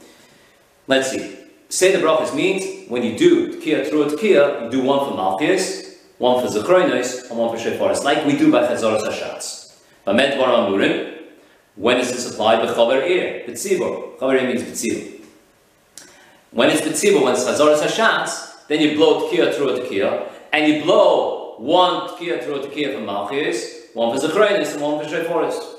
Let's 0.86 1.10
see. 1.10 1.36
Seder 1.68 1.98
brachos 1.98 2.34
means, 2.34 2.88
when 2.88 3.02
you 3.02 3.18
do 3.18 3.60
tkiya, 3.60 3.90
trua 3.90 4.10
tkiya, 4.10 4.64
you 4.64 4.70
do 4.70 4.82
one 4.82 5.08
for 5.08 5.14
Malchus, 5.16 5.98
one 6.18 6.40
for 6.40 6.50
Zechronos, 6.52 7.28
and 7.28 7.38
one 7.38 7.56
for 7.56 7.62
Shefaris, 7.62 8.02
like 8.04 8.24
we 8.24 8.36
do 8.36 8.50
by 8.50 8.66
Chazaras 8.66 9.02
Hashatz. 9.02 9.76
Bamet 10.06 10.38
var 10.38 10.48
amurim. 10.48 11.17
When 11.78 11.98
is 11.98 12.10
this 12.10 12.28
applied? 12.32 12.58
Bechaver 12.58 13.08
ir. 13.08 13.44
Betzibor. 13.46 14.18
Chaver 14.18 14.44
means 14.48 14.62
betzibor. 14.64 15.24
When 16.50 16.70
it's 16.70 16.80
betzibor, 16.80 17.22
when 17.22 17.34
it's 17.34 17.44
chazoras 17.44 17.80
hashatz, 17.80 18.66
then 18.66 18.80
you 18.80 18.96
blow 18.96 19.30
tkiya 19.30 19.54
through 19.54 19.76
a 19.76 19.80
tkiya, 19.80 20.28
and 20.52 20.72
you 20.72 20.82
blow 20.82 21.54
one 21.58 22.08
tkiya 22.08 22.42
through 22.42 22.56
a 22.56 22.66
tkiya 22.66 22.94
for 22.94 23.00
malchus, 23.02 23.86
one 23.94 24.18
for 24.18 24.26
zechronis, 24.26 24.72
and 24.74 24.82
one 24.82 24.98
for 24.98 25.08
shreforis. 25.08 25.76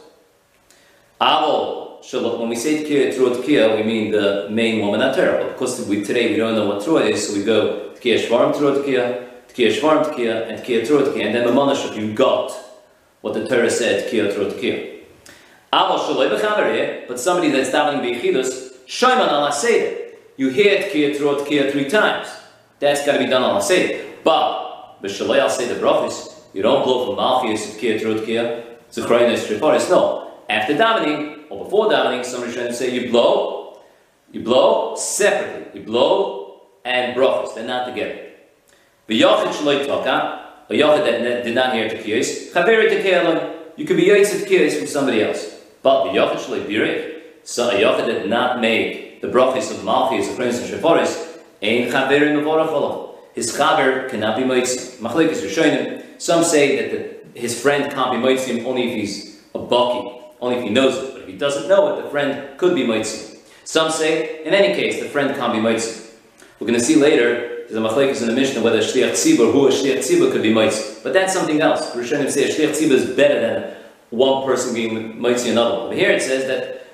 Avol, 1.19 2.01
shalom. 2.01 2.39
When 2.39 2.47
we 2.47 2.55
say 2.55 2.81
tkiya 2.85 3.13
through 3.13 3.33
a 3.33 3.37
tkiya, 3.37 3.75
we 3.75 3.83
mean 3.83 4.11
the 4.11 4.47
main 4.49 4.79
woman 4.79 5.01
at 5.01 5.15
Torah. 5.15 5.47
Of 5.47 5.57
course, 5.57 5.85
we, 5.85 6.01
today 6.01 6.31
we 6.31 6.37
don't 6.37 6.55
know 6.55 6.67
what 6.67 6.81
trua 6.81 7.09
is, 7.09 7.27
so 7.27 7.37
we 7.37 7.43
go 7.43 7.91
tkiya 7.95 8.25
shvarim 8.25 8.55
through 8.55 8.69
a 8.69 8.83
tkiya, 8.83 9.29
tkiya 9.49 9.77
shvarim 9.77 10.05
tkiya, 10.13 10.47
and 10.47 10.63
tkiya 10.63 10.87
through 10.87 10.99
a 10.99 11.09
tkiya, 11.09 11.25
and 11.25 11.35
then 11.35 11.45
the 11.45 11.51
manashuk 11.51 11.97
you 11.97 12.13
got 12.13 12.53
what 13.19 13.33
the 13.33 13.45
Torah 13.45 13.69
said, 13.69 14.09
Kiyot 14.09 14.37
Rot 14.37 14.53
Kiyot. 14.53 14.98
But 15.71 17.17
somebody 17.19 17.49
that's 17.51 17.69
davening 17.69 18.01
B'yichidus, 18.01 18.73
shayman 18.87 19.27
al 19.27 19.51
Seder. 19.51 19.97
You 20.37 20.49
hear 20.49 20.83
Kiyot 20.83 21.23
Rot 21.23 21.47
Kiyot 21.47 21.71
three 21.71 21.89
times. 21.89 22.27
That's 22.79 23.05
got 23.05 23.13
to 23.13 23.19
be 23.19 23.27
done 23.27 23.43
on 23.43 23.61
Seder. 23.61 24.03
But, 24.23 25.01
B'Shaloi 25.03 25.39
al 25.39 25.49
Seder 25.49 25.75
Brachis, 25.75 26.33
you 26.53 26.61
don't 26.61 26.83
blow 26.83 27.05
from 27.05 27.15
Malchus 27.17 27.75
Kiyot 27.77 28.03
Rot 28.05 28.25
Kiyot, 28.25 28.63
Zechroinus 28.91 29.45
Triporis. 29.45 29.89
No. 29.89 30.31
After 30.49 30.73
davening, 30.73 31.45
or 31.49 31.65
before 31.65 31.89
davening, 31.89 32.25
somebody's 32.25 32.55
trying 32.55 32.67
to 32.67 32.73
say 32.73 32.89
you 32.93 33.11
blow, 33.11 33.79
you 34.31 34.41
blow 34.41 34.95
separately. 34.95 35.81
You 35.81 35.85
blow 35.85 36.61
and 36.83 37.15
brachos. 37.15 37.53
They're 37.53 37.67
not 37.67 37.85
together. 37.85 38.29
V'yachid 39.07 39.51
Shaloi 39.51 39.85
Toka, 39.85 40.47
a 40.69 40.73
yachid 40.73 41.05
that 41.05 41.43
did 41.43 41.53
not 41.53 41.73
hear 41.73 41.89
tekiyos, 41.89 42.51
chaveri 42.53 42.89
tekiyalon, 42.89 43.55
you 43.75 43.85
could 43.85 43.97
be 43.97 44.05
yotzei 44.05 44.43
tekiyos 44.43 44.77
from 44.77 44.87
somebody 44.87 45.23
else. 45.23 45.58
But 45.81 46.05
the 46.05 46.19
yachid 46.19 46.37
shalei 46.37 46.65
birich, 46.65 47.21
so 47.43 47.69
a 47.69 47.79
that 47.79 48.05
did 48.05 48.29
not 48.29 48.59
make 48.59 49.21
the 49.21 49.27
brachis 49.27 49.71
of 49.71 49.77
malchis, 49.77 50.29
of 50.29 50.35
prince 50.35 50.59
and 50.59 50.69
sheforis, 50.69 51.39
ein 51.61 51.89
chaveri 51.89 52.33
mevorach 52.35 53.15
His 53.33 53.55
chaver 53.55 54.09
cannot 54.09 54.37
be 54.37 54.43
moitzi. 54.43 54.97
Machlekes 54.97 55.41
Rishonim, 55.41 56.03
some 56.17 56.43
say 56.43 56.75
that 56.77 57.23
the, 57.33 57.39
his 57.39 57.59
friend 57.61 57.91
can't 57.91 58.11
be 58.11 58.17
moitzi 58.17 58.63
only 58.65 58.89
if 58.89 58.95
he's 58.95 59.41
a 59.55 59.59
baki, 59.59 60.21
only 60.41 60.57
if 60.57 60.63
he 60.63 60.69
knows 60.69 60.97
it. 60.97 61.13
But 61.13 61.21
if 61.21 61.27
he 61.27 61.37
doesn't 61.37 61.67
know 61.67 61.97
it, 61.97 62.03
the 62.03 62.09
friend 62.09 62.57
could 62.57 62.75
be 62.75 62.83
moitzi. 62.83 63.37
Some 63.63 63.91
say, 63.91 64.43
in 64.43 64.53
any 64.53 64.73
case, 64.73 64.99
the 65.01 65.07
friend 65.07 65.35
can't 65.35 65.53
be 65.53 65.59
moitzi. 65.59 66.11
We're 66.59 66.67
going 66.67 66.79
to 66.79 66.85
see 66.85 66.95
later 66.95 67.65
there's 67.69 67.75
a 67.75 67.87
machlekes 67.87 68.21
in 68.21 68.27
the 68.27 68.33
Mishnah 68.33 68.61
whether 68.61 68.79
shliach 68.79 69.11
tzibur, 69.11 69.51
who 69.53 69.67
a 69.67 69.69
shliach 69.69 69.99
tzibur 69.99 70.31
could 70.31 70.41
be 70.41 70.53
mitzvah. 70.53 71.01
But 71.03 71.13
that's 71.13 71.33
something 71.33 71.61
else. 71.61 71.95
Rishonim 71.95 72.29
say 72.29 72.49
a 72.49 72.53
shliach 72.53 72.75
tzibur 72.75 72.91
is 72.91 73.15
better 73.15 73.39
than 73.39 73.78
one 74.09 74.45
person 74.45 74.73
being 74.73 75.21
mitzvah 75.21 75.51
another 75.51 75.77
one. 75.79 75.87
But 75.89 75.97
here 75.97 76.11
it 76.11 76.21
says 76.21 76.47
that 76.47 76.85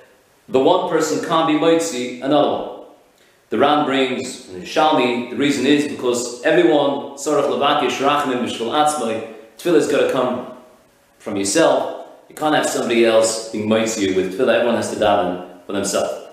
the 0.48 0.60
one 0.60 0.90
person 0.90 1.26
can't 1.26 1.48
be 1.48 1.60
mitzvah 1.60 2.26
another 2.26 2.50
one. 2.50 2.86
The 3.50 3.58
Ram 3.58 3.86
brings 3.86 4.46
Shalmi. 4.46 5.30
The 5.30 5.36
reason 5.36 5.66
is 5.66 5.88
because 5.88 6.42
everyone 6.44 7.16
sorach 7.18 7.50
levakish 7.50 7.98
rachmim 7.98 8.44
b'shvil 8.44 8.72
atzmai. 8.72 9.34
Tefillah 9.58 9.76
has 9.76 9.88
got 9.88 10.08
to 10.08 10.12
come 10.12 10.58
from 11.20 11.38
yourself. 11.38 12.08
You 12.30 12.36
can't 12.36 12.56
have 12.56 12.66
somebody 12.66 13.06
else 13.06 13.50
being 13.50 13.70
mitzvah 13.70 14.16
with 14.16 14.34
tefillah. 14.34 14.56
Everyone 14.56 14.76
has 14.76 14.92
to 14.92 14.98
daven 14.98 15.66
for 15.66 15.74
themselves. 15.74 16.28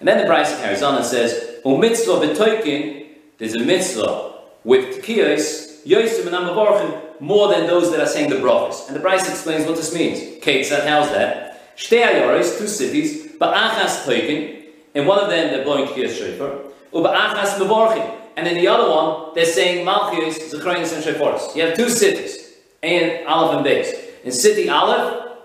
And 0.00 0.06
then 0.06 0.18
the 0.18 0.32
Braisa 0.32 0.60
carries 0.60 0.82
on 0.82 0.96
and 0.96 1.04
says, 1.04 1.60
"O 1.64 1.76
mitzvah 1.76 2.20
b'toikin 2.26 2.98
there's 3.38 3.54
a 3.54 3.64
mitzvah 3.64 4.32
with 4.64 5.00
tkiyos, 5.00 5.86
yosim 5.86 6.26
and 6.26 6.34
amavorchim, 6.34 7.07
more 7.20 7.48
than 7.48 7.66
those 7.66 7.90
that 7.90 8.00
are 8.00 8.06
saying 8.06 8.30
the 8.30 8.36
brachos. 8.36 8.86
And 8.88 8.96
the 8.96 9.00
Braisa 9.00 9.30
explains 9.30 9.66
what 9.66 9.76
this 9.76 9.94
means. 9.94 10.42
Said, 10.66 10.88
how's 10.88 11.10
that? 11.10 11.76
Shtei 11.76 12.04
ayoris, 12.04 12.58
two 12.58 12.66
cities, 12.66 13.32
ba'achas 13.38 14.04
toikin, 14.04 14.64
and 14.94 15.06
one 15.06 15.20
of 15.20 15.28
them 15.28 15.52
they're 15.52 15.62
blowing 15.62 15.86
tkiyos 15.86 16.18
shofar, 16.18 16.58
uba'achas 16.92 17.58
mavorchim, 17.58 18.18
and 18.36 18.48
in 18.48 18.54
the 18.54 18.66
other 18.66 18.90
one 18.90 19.34
they're 19.34 19.44
saying 19.44 19.84
malchus, 19.84 20.38
zechronis 20.52 20.92
and 20.94 21.04
shofaris. 21.04 21.54
You 21.54 21.62
have 21.66 21.76
two 21.76 21.88
cities, 21.88 22.54
and 22.82 23.26
Aleph 23.26 23.58
and 23.58 23.66
Beis. 23.66 24.24
In 24.24 24.32
city 24.32 24.68
Aleph, 24.68 25.38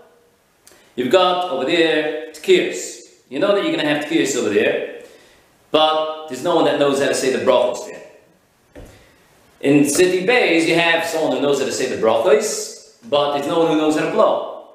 you've 0.96 1.12
got 1.12 1.52
over 1.52 1.66
there 1.66 2.32
tkiyos. 2.32 3.02
You 3.30 3.40
know 3.40 3.54
that 3.54 3.64
you're 3.64 3.74
going 3.74 3.86
to 3.86 3.94
have 3.94 4.06
tkiyos 4.06 4.36
over 4.36 4.50
there. 4.50 5.04
But 5.70 6.28
there's 6.28 6.44
no 6.44 6.56
one 6.56 6.66
that 6.66 6.80
knows 6.80 7.00
how 7.02 7.08
to 7.08 7.16
say 7.16 7.32
the 7.36 7.44
brachos 7.44 7.88
there. 7.88 8.03
In 9.64 9.88
city 9.88 10.26
bays, 10.26 10.68
you 10.68 10.76
have 10.76 11.06
someone 11.06 11.38
who 11.38 11.42
knows 11.42 11.60
how 11.60 11.66
to 11.66 11.72
say 11.72 11.88
the 11.88 12.06
brachos, 12.06 12.98
but 13.10 13.32
there's 13.34 13.48
no 13.48 13.60
one 13.60 13.72
who 13.72 13.78
knows 13.78 13.98
how 13.98 14.06
to 14.06 14.12
blow. 14.12 14.68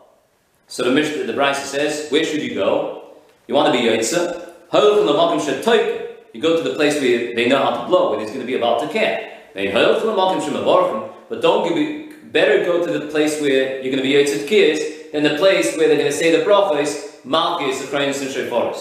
So 0.66 0.82
the 0.82 0.90
Mishnah, 0.90 1.24
the 1.24 1.34
Brisa 1.34 1.64
says, 1.64 2.10
where 2.10 2.24
should 2.24 2.40
you 2.40 2.54
go? 2.54 3.12
You 3.46 3.54
want 3.54 3.70
to 3.70 3.78
be 3.78 3.86
Yitzah? 3.86 4.50
Hoil 4.70 4.96
from 4.96 5.06
the 5.06 5.12
Makim 5.12 5.40
Shetoikim. 5.40 6.08
You 6.32 6.40
go 6.40 6.56
to 6.56 6.66
the 6.66 6.74
place 6.74 6.94
where 7.02 7.34
they 7.34 7.48
know 7.50 7.62
how 7.62 7.82
to 7.82 7.86
blow, 7.86 8.08
where 8.08 8.18
there's 8.18 8.30
going 8.30 8.40
to 8.40 8.46
be 8.46 8.54
about 8.54 8.80
to 8.80 8.88
care. 8.88 9.40
They 9.52 9.70
hoil 9.70 10.00
from 10.00 10.08
the 10.08 10.16
Makim 10.16 10.40
Shemavorchim, 10.40 11.12
but 11.28 11.42
don't 11.42 11.68
give 11.68 12.32
better 12.32 12.64
go 12.64 12.86
to 12.86 12.98
the 12.98 13.08
place 13.08 13.42
where 13.42 13.82
you're 13.82 13.92
going 13.94 13.96
to 13.96 14.02
be 14.02 14.12
Yitzah 14.12 14.48
Kiyas 14.48 15.12
than 15.12 15.22
the 15.22 15.36
place 15.36 15.76
where 15.76 15.88
they're 15.88 15.98
going 15.98 16.10
to 16.10 16.16
say 16.16 16.34
the 16.34 16.44
brachos, 16.46 17.20
Malkis, 17.26 17.80
the 17.82 17.94
Krains, 17.94 18.22
and 18.22 18.30
Sheforis. 18.30 18.80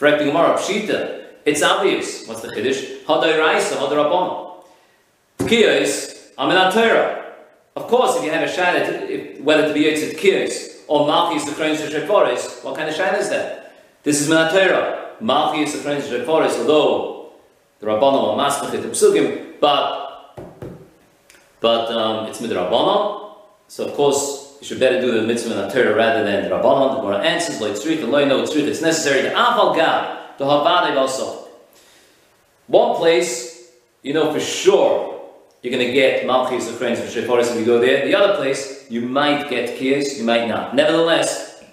Correcting 0.00 0.26
Gemara, 0.28 0.56
Pshita, 0.56 1.26
it's 1.44 1.62
obvious. 1.62 2.26
What's 2.26 2.40
the 2.40 2.52
Kiddush? 2.52 3.04
Hadai 3.06 3.38
Raisa, 3.38 3.76
Hadai 3.76 4.53
Is 5.40 6.32
Amin 6.38 6.72
Torah. 6.72 7.34
Of 7.76 7.88
course, 7.88 8.16
if 8.16 8.24
you 8.24 8.30
have 8.30 8.48
a 8.48 8.52
shayla, 8.52 9.40
whether 9.42 9.68
to 9.68 9.74
be 9.74 9.84
Yitzit 9.84 10.16
Kiris 10.16 10.82
or 10.86 11.06
Malchi 11.06 11.36
is 11.36 11.44
the 11.44 11.52
Kronis 11.52 11.76
Sheforis, 11.76 12.64
what 12.64 12.76
kind 12.76 12.88
of 12.88 12.94
shayla 12.94 13.18
is 13.18 13.30
that? 13.30 13.72
This 14.02 14.20
is 14.20 14.28
Minatera. 14.28 15.18
Malchi 15.20 15.64
is 15.64 15.72
the 15.72 15.88
Kronis 15.88 16.02
Sheforis, 16.02 16.58
although 16.58 17.32
the 17.80 17.86
Rabbanon 17.86 18.38
are 18.38 18.50
Masmachit 18.50 18.82
Psugim, 18.90 19.60
but 19.60 20.36
but 21.60 21.90
um, 21.90 22.26
it's 22.26 22.40
Midrabanon. 22.40 23.36
So 23.68 23.86
of 23.86 23.94
course, 23.94 24.56
you 24.60 24.66
should 24.66 24.80
better 24.80 25.00
do 25.00 25.12
the 25.20 25.26
mitzvah 25.26 25.54
Minatera 25.54 25.96
rather 25.96 26.24
than 26.24 26.44
the 26.44 26.50
Rabbanon. 26.50 26.96
The 26.96 27.00
Gemara 27.00 27.18
answers, 27.24 27.60
like 27.60 27.72
Tzrich, 27.72 28.00
the 28.00 28.06
Loy, 28.06 28.24
no, 28.24 28.42
Tzrich, 28.44 28.66
it's 28.66 28.82
necessary 28.82 29.22
to 29.22 29.30
Aval 29.30 29.74
Gad, 29.74 30.38
to 30.38 30.44
Havadei 30.44 30.96
also. 30.96 31.48
One 32.66 32.96
place, 32.96 33.70
you 34.02 34.14
know 34.14 34.32
for 34.32 34.40
sure, 34.40 35.13
you're 35.64 35.72
going 35.72 35.86
to 35.86 35.94
get 35.94 36.26
Malchus 36.26 36.68
of 36.68 36.76
Friends 36.76 37.00
for 37.00 37.06
Sheforis 37.06 37.50
if 37.50 37.58
you 37.58 37.64
go 37.64 37.78
there. 37.78 38.04
The 38.04 38.14
other 38.14 38.36
place, 38.36 38.84
you 38.90 39.00
might 39.00 39.48
get 39.48 39.78
Kias, 39.78 40.18
you 40.18 40.24
might 40.24 40.46
not. 40.46 40.76
Nevertheless, 40.76 41.64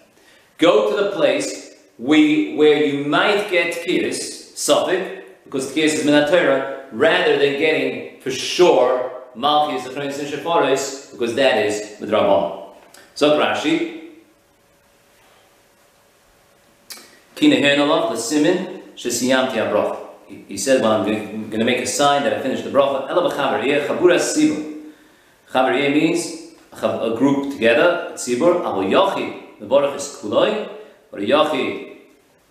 go 0.58 0.96
to 0.96 1.04
the 1.04 1.12
place 1.12 1.76
we, 2.00 2.56
where 2.56 2.82
you 2.86 3.04
might 3.04 3.52
get 3.52 3.86
Kias, 3.86 4.56
Suffolk, 4.56 5.26
because 5.44 5.74
Kias 5.74 5.94
is 5.94 6.06
Minatera, 6.06 6.86
rather 6.94 7.38
than 7.38 7.60
getting 7.60 8.22
for 8.22 8.32
sure 8.32 9.24
Malchus 9.36 9.86
of 9.86 9.94
Friends 9.94 10.18
and 10.20 10.28
Sheforis, 10.30 11.12
because 11.12 11.36
that 11.36 11.58
is 11.58 12.00
with 12.00 12.12
Rabban. 12.12 12.70
So 13.14 13.38
Rashi, 13.38 14.12
Kina 17.36 17.58
Hernalach, 17.58 18.12
the 18.12 18.18
Simin, 18.18 18.84
Shesiyamti 18.96 19.56
Abrach 19.56 20.11
he 20.48 20.58
said, 20.58 20.82
well, 20.82 21.02
I'm 21.02 21.06
going 21.06 21.60
to 21.60 21.66
make 21.66 21.80
a 21.80 21.86
sign 21.88 22.24
that 22.24 22.34
I 22.34 22.42
finished 22.42 22.64
the 22.64 22.70
bracha. 22.70 23.10
Ela 23.10 23.30
b'chavariyeh, 23.30 23.88
chabura 23.88 24.20
sibur. 24.20 24.92
Chavariyeh 25.52 25.92
means 25.94 26.54
a 26.82 27.16
group 27.18 27.54
together, 27.54 28.12
sibur. 28.16 28.62
Avo 28.62 28.84
yochi, 28.90 29.60
the 29.60 29.66
baruch 29.66 29.96
is 29.96 30.20
kuloi. 30.22 30.70
But 31.12 31.22
yochi 31.22 31.98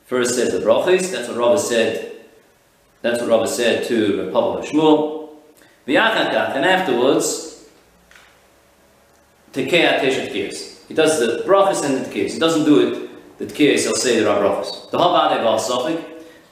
first 0.05 0.35
says 0.35 0.53
the 0.53 0.59
brachas. 0.59 1.11
That's 1.13 1.29
what 1.29 1.37
Rabbi 1.37 1.57
said. 1.57 2.13
That's 3.03 3.21
what 3.21 3.31
Rabbi 3.31 3.47
said 3.47 3.87
to 3.89 4.31
Papa 4.33 4.67
Shmuel. 4.67 5.31
V'yachakach, 5.87 6.57
and 6.57 6.65
afterwards, 6.67 7.67
tekea 9.53 9.99
teshet 10.01 10.31
kirs. 10.31 10.87
He 10.87 10.95
does 10.95 11.19
the 11.19 11.43
brachas 11.47 11.83
and 11.85 12.05
the 12.05 12.11
kirs. 12.11 12.35
He 12.35 12.39
doesn't 12.39 12.65
do 12.65 12.81
it, 12.87 13.39
the 13.39 13.47
kirs, 13.47 13.85
he'll 13.85 13.95
say 13.95 14.21
the 14.21 14.27
brachas. 14.27 14.91
The 14.91 14.99
havadeh 14.99 15.41
b'al 15.41 15.59
sofik, 15.59 16.05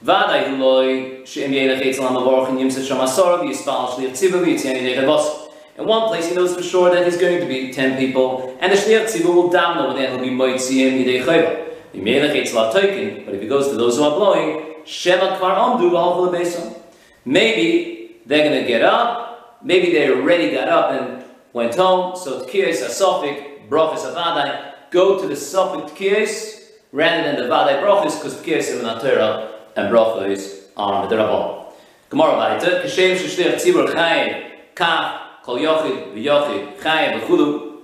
Vadai 0.03 0.57
loy 0.57 1.25
she'em 1.25 1.51
yelech 1.51 1.85
etzel 1.85 2.07
ha'mavorach 2.07 2.47
and 2.47 2.57
yimset 2.57 2.87
sham 2.87 2.99
asor 2.99 3.39
v'yispal 3.39 3.89
shliach 3.89 4.11
tzivu 4.11 4.45
v'yitzyan 4.45 4.75
yidei 4.77 4.95
chavos. 4.95 5.51
In 5.77 5.85
one 5.85 6.07
place, 6.07 6.29
he 6.29 6.35
knows 6.35 6.55
for 6.55 6.63
sure 6.63 6.89
that 6.89 7.03
he's 7.05 7.17
going 7.17 7.41
to 7.41 7.45
be 7.45 7.73
10 7.73 7.97
people, 7.97 8.57
and 8.61 8.71
the 8.71 8.77
shliach 8.77 9.07
tzivu 9.07 9.25
will 9.25 9.57
over 9.57 9.99
there, 9.99 10.09
he'll 10.09 10.19
be 10.19 10.29
moitziyim 10.29 11.03
yidei 11.03 11.25
chayva. 11.25 11.73
Ymelech 11.93 12.33
etzel 12.33 12.71
ha'toikin, 12.71 13.25
but 13.25 13.35
if 13.35 13.41
he 13.41 13.47
goes 13.49 13.67
to 13.67 13.75
those 13.75 13.97
who 13.97 14.03
are 14.03 14.15
blowing, 14.15 14.75
sheva 14.85 15.37
kvar 15.37 15.57
amdu 15.57 15.91
v'halchol 15.91 16.31
besom. 16.33 16.77
Maybe 17.25 18.21
they're 18.25 18.47
going 18.47 18.61
to 18.61 18.65
get 18.65 18.81
up, 18.81 19.59
maybe 19.61 19.91
they 19.91 20.09
already 20.09 20.51
got 20.51 20.69
up 20.69 20.91
and 20.91 21.25
went 21.51 21.75
home, 21.75 22.15
so 22.15 22.45
tkiyas 22.45 22.81
asofik, 22.85 23.67
brachas 23.67 24.05
avadai, 24.05 24.91
go 24.91 25.19
to 25.21 25.27
the 25.27 25.33
sofik 25.33 25.89
tkiyas, 25.89 26.69
rather 26.93 27.23
than 27.23 27.35
the 27.35 27.53
vadai 27.53 27.81
brachas, 27.83 28.21
because 28.21 28.69
in 28.69 28.77
the 28.77 29.58
and 29.75 29.93
brachos 29.93 30.67
are 30.77 31.07
midrabon. 31.07 31.73
Gemara 32.09 32.37
weiter, 32.37 32.81
kashem 32.83 33.15
sheshliach 33.15 33.55
tzibur 33.55 33.87
chayim, 33.93 34.51
kach, 34.75 35.43
kol 35.43 35.57
yochid, 35.57 36.13
v'yochid, 36.13 36.77
chayim, 36.79 37.19
v'chulu. 37.19 37.81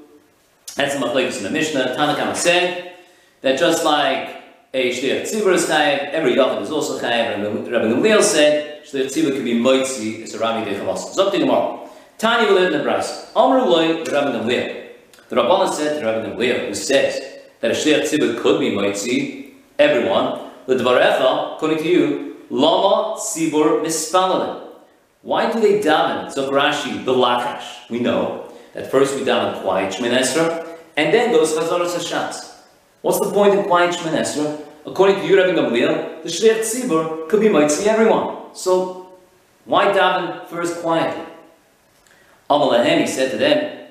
That's 0.75 0.95
the 0.95 1.05
machlekes 1.05 1.37
in 1.37 1.43
the 1.43 1.51
Mishnah. 1.51 1.95
Tanakama 1.97 2.35
said 2.35 2.93
that 3.41 3.59
just 3.59 3.85
like 3.85 4.41
a 4.73 4.91
shliach 4.91 5.21
tzibur 5.21 5.53
is 5.53 5.67
chayim, 5.67 6.09
every 6.09 6.33
yochid 6.33 6.61
is 6.63 6.71
also 6.71 6.99
chayim, 6.99 7.35
and 7.35 7.71
Rabbi 7.71 7.85
Gamliel 7.85 8.23
said 8.23 8.83
shliach 8.85 9.13
tzibur 9.13 9.35
can 9.35 9.43
be 9.43 9.53
moitzi, 9.53 10.21
it's 10.21 10.33
a 10.33 10.39
rami 10.39 10.65
dechavos. 10.65 11.15
Zok 11.15 11.31
to 11.31 11.39
Gemara. 11.39 11.87
Tani 12.17 12.47
will 12.47 12.55
live 12.55 12.73
in 12.73 12.79
the 12.79 12.83
Braisa. 12.83 13.27
Amru 13.35 13.69
loy, 13.69 14.03
Rabbi 14.03 14.31
Gamliel. 14.31 14.87
The 15.29 15.35
Rabbanan 15.35 15.73
said 15.73 15.99
to 15.99 16.05
Rabbi 16.05 16.29
Gamliel, 16.29 16.67
who 16.67 16.73
says 16.73 17.21
that 17.59 17.71
a 17.71 17.73
shliach 17.73 18.09
tzibur 18.09 18.41
could 18.41 18.59
be 18.59 18.71
moitzi, 18.71 19.51
everyone, 19.77 20.44
the 20.67 20.75
Dvarecha, 20.75 21.55
according 21.55 21.77
to 21.79 21.87
you, 21.87 22.37
Lama 22.49 23.17
Sibur 23.19 23.83
Mispalalim. 23.83 24.61
Why 25.21 25.51
do 25.51 25.59
they 25.59 25.79
daven? 25.79 26.31
So 26.31 26.51
Rashi, 26.51 27.03
the 27.03 27.13
Lakash. 27.13 27.89
We 27.89 27.99
know 27.99 28.51
that 28.73 28.91
first 28.91 29.15
we 29.15 29.21
daven 29.21 29.61
quiet 29.61 29.93
Shmin 29.93 30.11
and 30.97 31.13
then 31.13 31.31
goes 31.31 31.53
Chazaras 31.53 31.95
Hashatz. 31.95 32.55
What's 33.01 33.19
the 33.19 33.31
point 33.31 33.53
of 33.57 33.65
quiet 33.65 33.93
shminesra? 33.93 34.61
According 34.85 35.17
to 35.17 35.27
you, 35.27 35.37
Rabbi 35.37 35.57
Gamliel, 35.57 36.23
the 36.23 36.29
Shliach 36.29 36.61
Tzibur 36.61 37.27
could 37.29 37.39
be 37.39 37.49
Mitzi 37.49 37.87
everyone. 37.89 38.55
So 38.55 39.07
why 39.65 39.87
daven 39.87 40.47
first 40.47 40.81
quietly? 40.81 41.23
Amalahem, 42.49 43.01
he 43.01 43.07
said 43.07 43.31
to 43.31 43.37
them, 43.37 43.89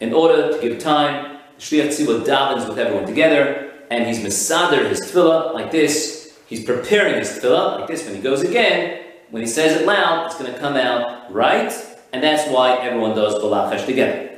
In 0.00 0.12
order 0.14 0.52
to 0.52 0.58
give 0.60 0.78
time, 0.78 1.38
Shliach 1.58 1.88
Tzibur 1.88 2.24
davens 2.24 2.68
with 2.68 2.78
everyone 2.78 3.06
together, 3.06 3.71
and 3.92 4.06
he's 4.06 4.20
misader 4.20 4.88
his 4.88 5.02
tefillah 5.02 5.52
like 5.52 5.70
this. 5.70 6.34
He's 6.46 6.64
preparing 6.64 7.16
his 7.16 7.28
tefillah 7.28 7.80
like 7.80 7.88
this. 7.88 8.06
When 8.06 8.14
he 8.14 8.22
goes 8.22 8.42
again, 8.42 9.02
when 9.30 9.42
he 9.42 9.48
says 9.48 9.80
it 9.80 9.86
loud, 9.86 10.26
it's 10.26 10.38
going 10.38 10.52
to 10.52 10.58
come 10.58 10.76
out 10.76 11.30
right, 11.30 11.72
and 12.12 12.22
that's 12.22 12.50
why 12.50 12.78
everyone 12.78 13.14
does 13.14 13.34
balachash 13.34 13.84
together. 13.84 14.30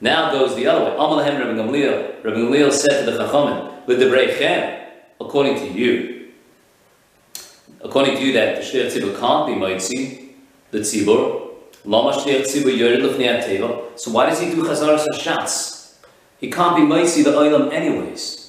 Now 0.00 0.32
goes 0.32 0.56
the 0.56 0.66
other 0.66 0.86
way. 0.86 0.90
Amalahem 0.92 1.38
Rabbi 1.38 1.58
Gamliel. 1.60 2.24
Rabbi 2.24 2.36
Gamliel 2.36 2.72
said 2.72 3.04
to 3.04 3.10
the 3.10 3.18
Chachamim, 3.18 3.86
with 3.86 3.98
the 3.98 4.06
Brechem, 4.06 4.88
according 5.20 5.56
to 5.56 5.68
you, 5.68 6.32
according 7.82 8.16
to 8.16 8.22
you 8.22 8.32
that 8.32 8.56
the 8.56 8.62
Shliach 8.62 8.92
Tzibur 8.92 9.20
can't 9.20 9.46
be 9.46 9.52
Moitzi, 9.52 10.30
the 10.70 10.78
Tzibur, 10.78 11.50
Lama 11.84 12.12
Shliach 12.12 12.42
Tzibur 12.42 12.76
Yored 12.76 13.00
Lefnei 13.00 13.98
So 13.98 14.10
why 14.10 14.30
does 14.30 14.40
he 14.40 14.50
do 14.50 14.62
Chazaras 14.62 15.06
Hashatz? 15.12 15.96
He 16.38 16.50
can't 16.50 16.76
be 16.76 16.82
Moitzi 16.82 17.22
the 17.22 17.32
Olam 17.32 17.72
anyways. 17.72 18.41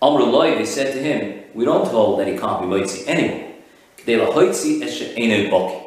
Amrullah, 0.00 0.56
they 0.56 0.64
said 0.64 0.92
to 0.94 1.00
him, 1.02 1.42
we 1.54 1.64
don't 1.64 1.88
hold 1.88 2.20
that 2.20 2.28
he 2.28 2.38
can't 2.38 2.60
be 2.60 2.66
Moitzi 2.68 3.08
anymore. 5.16 5.84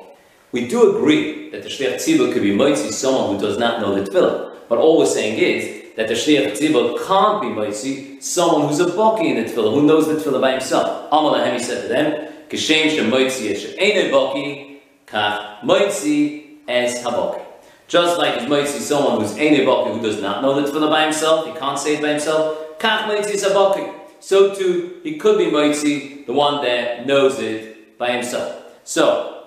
We 0.52 0.68
do 0.68 0.98
agree 0.98 1.50
that 1.52 1.64
the 1.64 1.70
Shliach 1.70 1.96
Tzibur 1.96 2.34
could 2.34 2.42
be 2.42 2.52
Moitzi 2.52 2.92
someone 2.92 3.36
who 3.36 3.42
does 3.42 3.58
not 3.58 3.80
know 3.80 3.96
the 3.96 4.04
Tefillah. 4.10 4.58
But 4.68 4.80
all 4.80 4.98
we're 4.98 5.06
saying 5.06 5.38
is 5.38 5.96
that 5.96 6.10
the 6.10 6.14
Shliach 6.14 6.58
Tzibur 6.58 6.98
can't 7.08 7.42
be 7.42 7.48
Moitzi 7.48 8.22
someone 8.22 8.68
who's 8.68 8.82
a 8.82 8.88
Baki 8.88 9.28
in 9.34 9.38
the 9.42 9.50
Tefillah, 9.50 9.74
who 9.74 9.84
knows 9.84 10.08
the 10.08 10.16
Tefillah 10.16 10.42
by 10.42 10.52
himself. 10.52 11.10
He 11.54 11.60
said 11.60 11.84
to 11.84 11.88
them, 11.88 12.34
Kishem 12.50 12.90
Shem 12.94 13.10
Moitzi 13.10 13.50
es 13.52 13.64
Einu 13.80 14.12
Baki, 14.12 14.80
Kach 15.08 15.62
Moitzi 15.62 16.58
es 16.68 17.02
Habaki. 17.02 17.46
Just 17.88 18.18
like 18.18 18.36
it's 18.36 18.46
Moitzi 18.46 18.82
someone 18.82 19.22
who's 19.22 19.38
Einu 19.38 19.64
Baki, 19.66 19.94
who 19.96 20.02
does 20.02 20.22
not 20.22 20.42
know 20.42 20.60
the 20.60 20.70
Tefillah 20.70 20.90
by 20.90 21.04
himself, 21.04 21.46
he 21.48 21.54
can't 21.58 21.80
say 21.80 21.96
it 21.96 22.02
by 22.02 22.10
himself, 22.10 22.78
Kach 22.78 23.04
Moitzi 23.04 23.36
es 23.36 23.46
Habaki 23.46 24.00
so 24.22 24.56
too 24.56 25.02
he 25.04 25.18
could 25.18 25.38
be 25.38 25.46
Moitzi, 25.46 26.26
the 26.26 26.34
one 26.34 26.64
that 26.64 27.06
knows 27.06 27.40
it 27.40 27.98
by 27.98 28.12
himself. 28.12 28.64
So, 28.84 29.44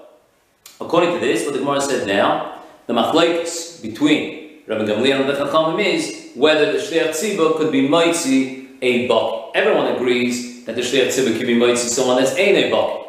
according 0.80 1.14
to 1.14 1.18
this, 1.20 1.44
what 1.44 1.54
the 1.54 1.60
Gemara 1.60 1.80
said 1.80 2.06
now, 2.06 2.62
the 2.86 2.92
machlekes 2.92 3.80
between 3.80 4.62
Rabbi 4.66 4.84
Gamliel 4.84 5.20
and 5.20 5.28
the 5.28 5.34
Chachamim 5.34 5.82
is 5.82 6.32
whether 6.34 6.72
the 6.72 6.78
Shliach 6.78 7.10
Tzibur 7.10 7.56
could 7.56 7.72
be 7.72 7.88
Moitzi 7.88 8.68
a 8.82 9.08
Baki. 9.08 9.50
Everyone 9.54 9.94
agrees 9.94 10.64
that 10.66 10.74
the 10.74 10.82
Shliach 10.82 11.08
Tzibur 11.08 11.38
could 11.38 11.46
be 11.46 11.56
Moitzi 11.56 11.88
someone 11.88 12.22
that's 12.22 12.36
ain't 12.36 12.58
a 12.58 12.70
Baki. 12.74 13.06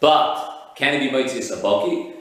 But, 0.00 0.74
can 0.76 1.00
he 1.00 1.08
be 1.08 1.14
Moitzi 1.14 1.38
a 1.50 1.62
Baki? 1.62 2.12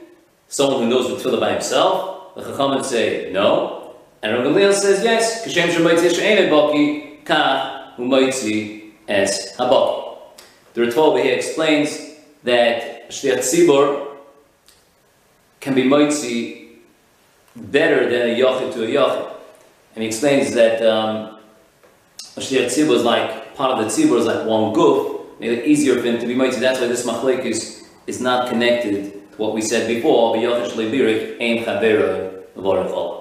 Someone 0.47 0.83
who 0.83 0.89
knows 0.89 1.23
the 1.23 1.29
Tefillah 1.29 1.39
by 1.39 1.53
himself? 1.53 2.35
The 2.35 2.41
Chachamim 2.43 2.83
say 2.83 3.31
no. 3.31 3.95
And 4.21 4.33
Rabbi 4.33 4.49
Gamliel 4.49 4.73
says 4.73 5.03
yes. 5.03 5.45
Kashem 5.45 5.69
Shemoitzi 5.69 6.15
She'en 6.15 6.37
a 6.37 7.25
Kach 7.25 7.78
umaitzi 7.99 8.93
as 9.07 9.55
haba. 9.57 10.17
The 10.73 10.81
Ritva 10.81 11.21
here 11.21 11.35
explains 11.35 11.99
that 12.43 13.09
shliach 13.09 13.39
tibor 13.39 14.15
can 15.59 15.75
be 15.75 15.83
moitzi 15.83 16.77
better 17.55 18.09
than 18.09 18.29
a 18.29 18.39
yachid 18.39 18.73
to 18.73 18.83
a 18.83 18.87
yachid. 18.87 19.33
And 19.95 20.03
he 20.03 20.07
explains 20.07 20.53
that 20.53 20.81
um, 20.81 21.39
shliach 22.37 22.67
tzibor 22.67 22.95
is 22.95 23.03
like, 23.03 23.55
part 23.55 23.77
of 23.77 23.79
the 23.79 23.85
tzibor 23.85 24.19
is 24.19 24.25
like 24.25 24.45
one 24.45 24.73
goof, 24.73 25.39
made 25.39 25.51
it 25.51 25.65
easier 25.65 25.95
for 25.95 26.03
him 26.05 26.19
to 26.19 26.27
be 26.27 26.35
moitzi. 26.35 26.59
That's 26.59 26.79
why 26.79 26.87
this 26.87 27.05
machlek 27.05 27.45
is, 27.45 27.87
is 28.07 28.21
not 28.21 28.49
connected 28.49 28.93
to 29.31 29.37
what 29.37 29.53
we 29.53 29.61
said 29.61 29.87
before, 29.87 30.35
b'yachid 30.35 30.75
the 30.75 31.43
ein 31.43 31.63
of 32.57 32.93
all. 32.93 33.19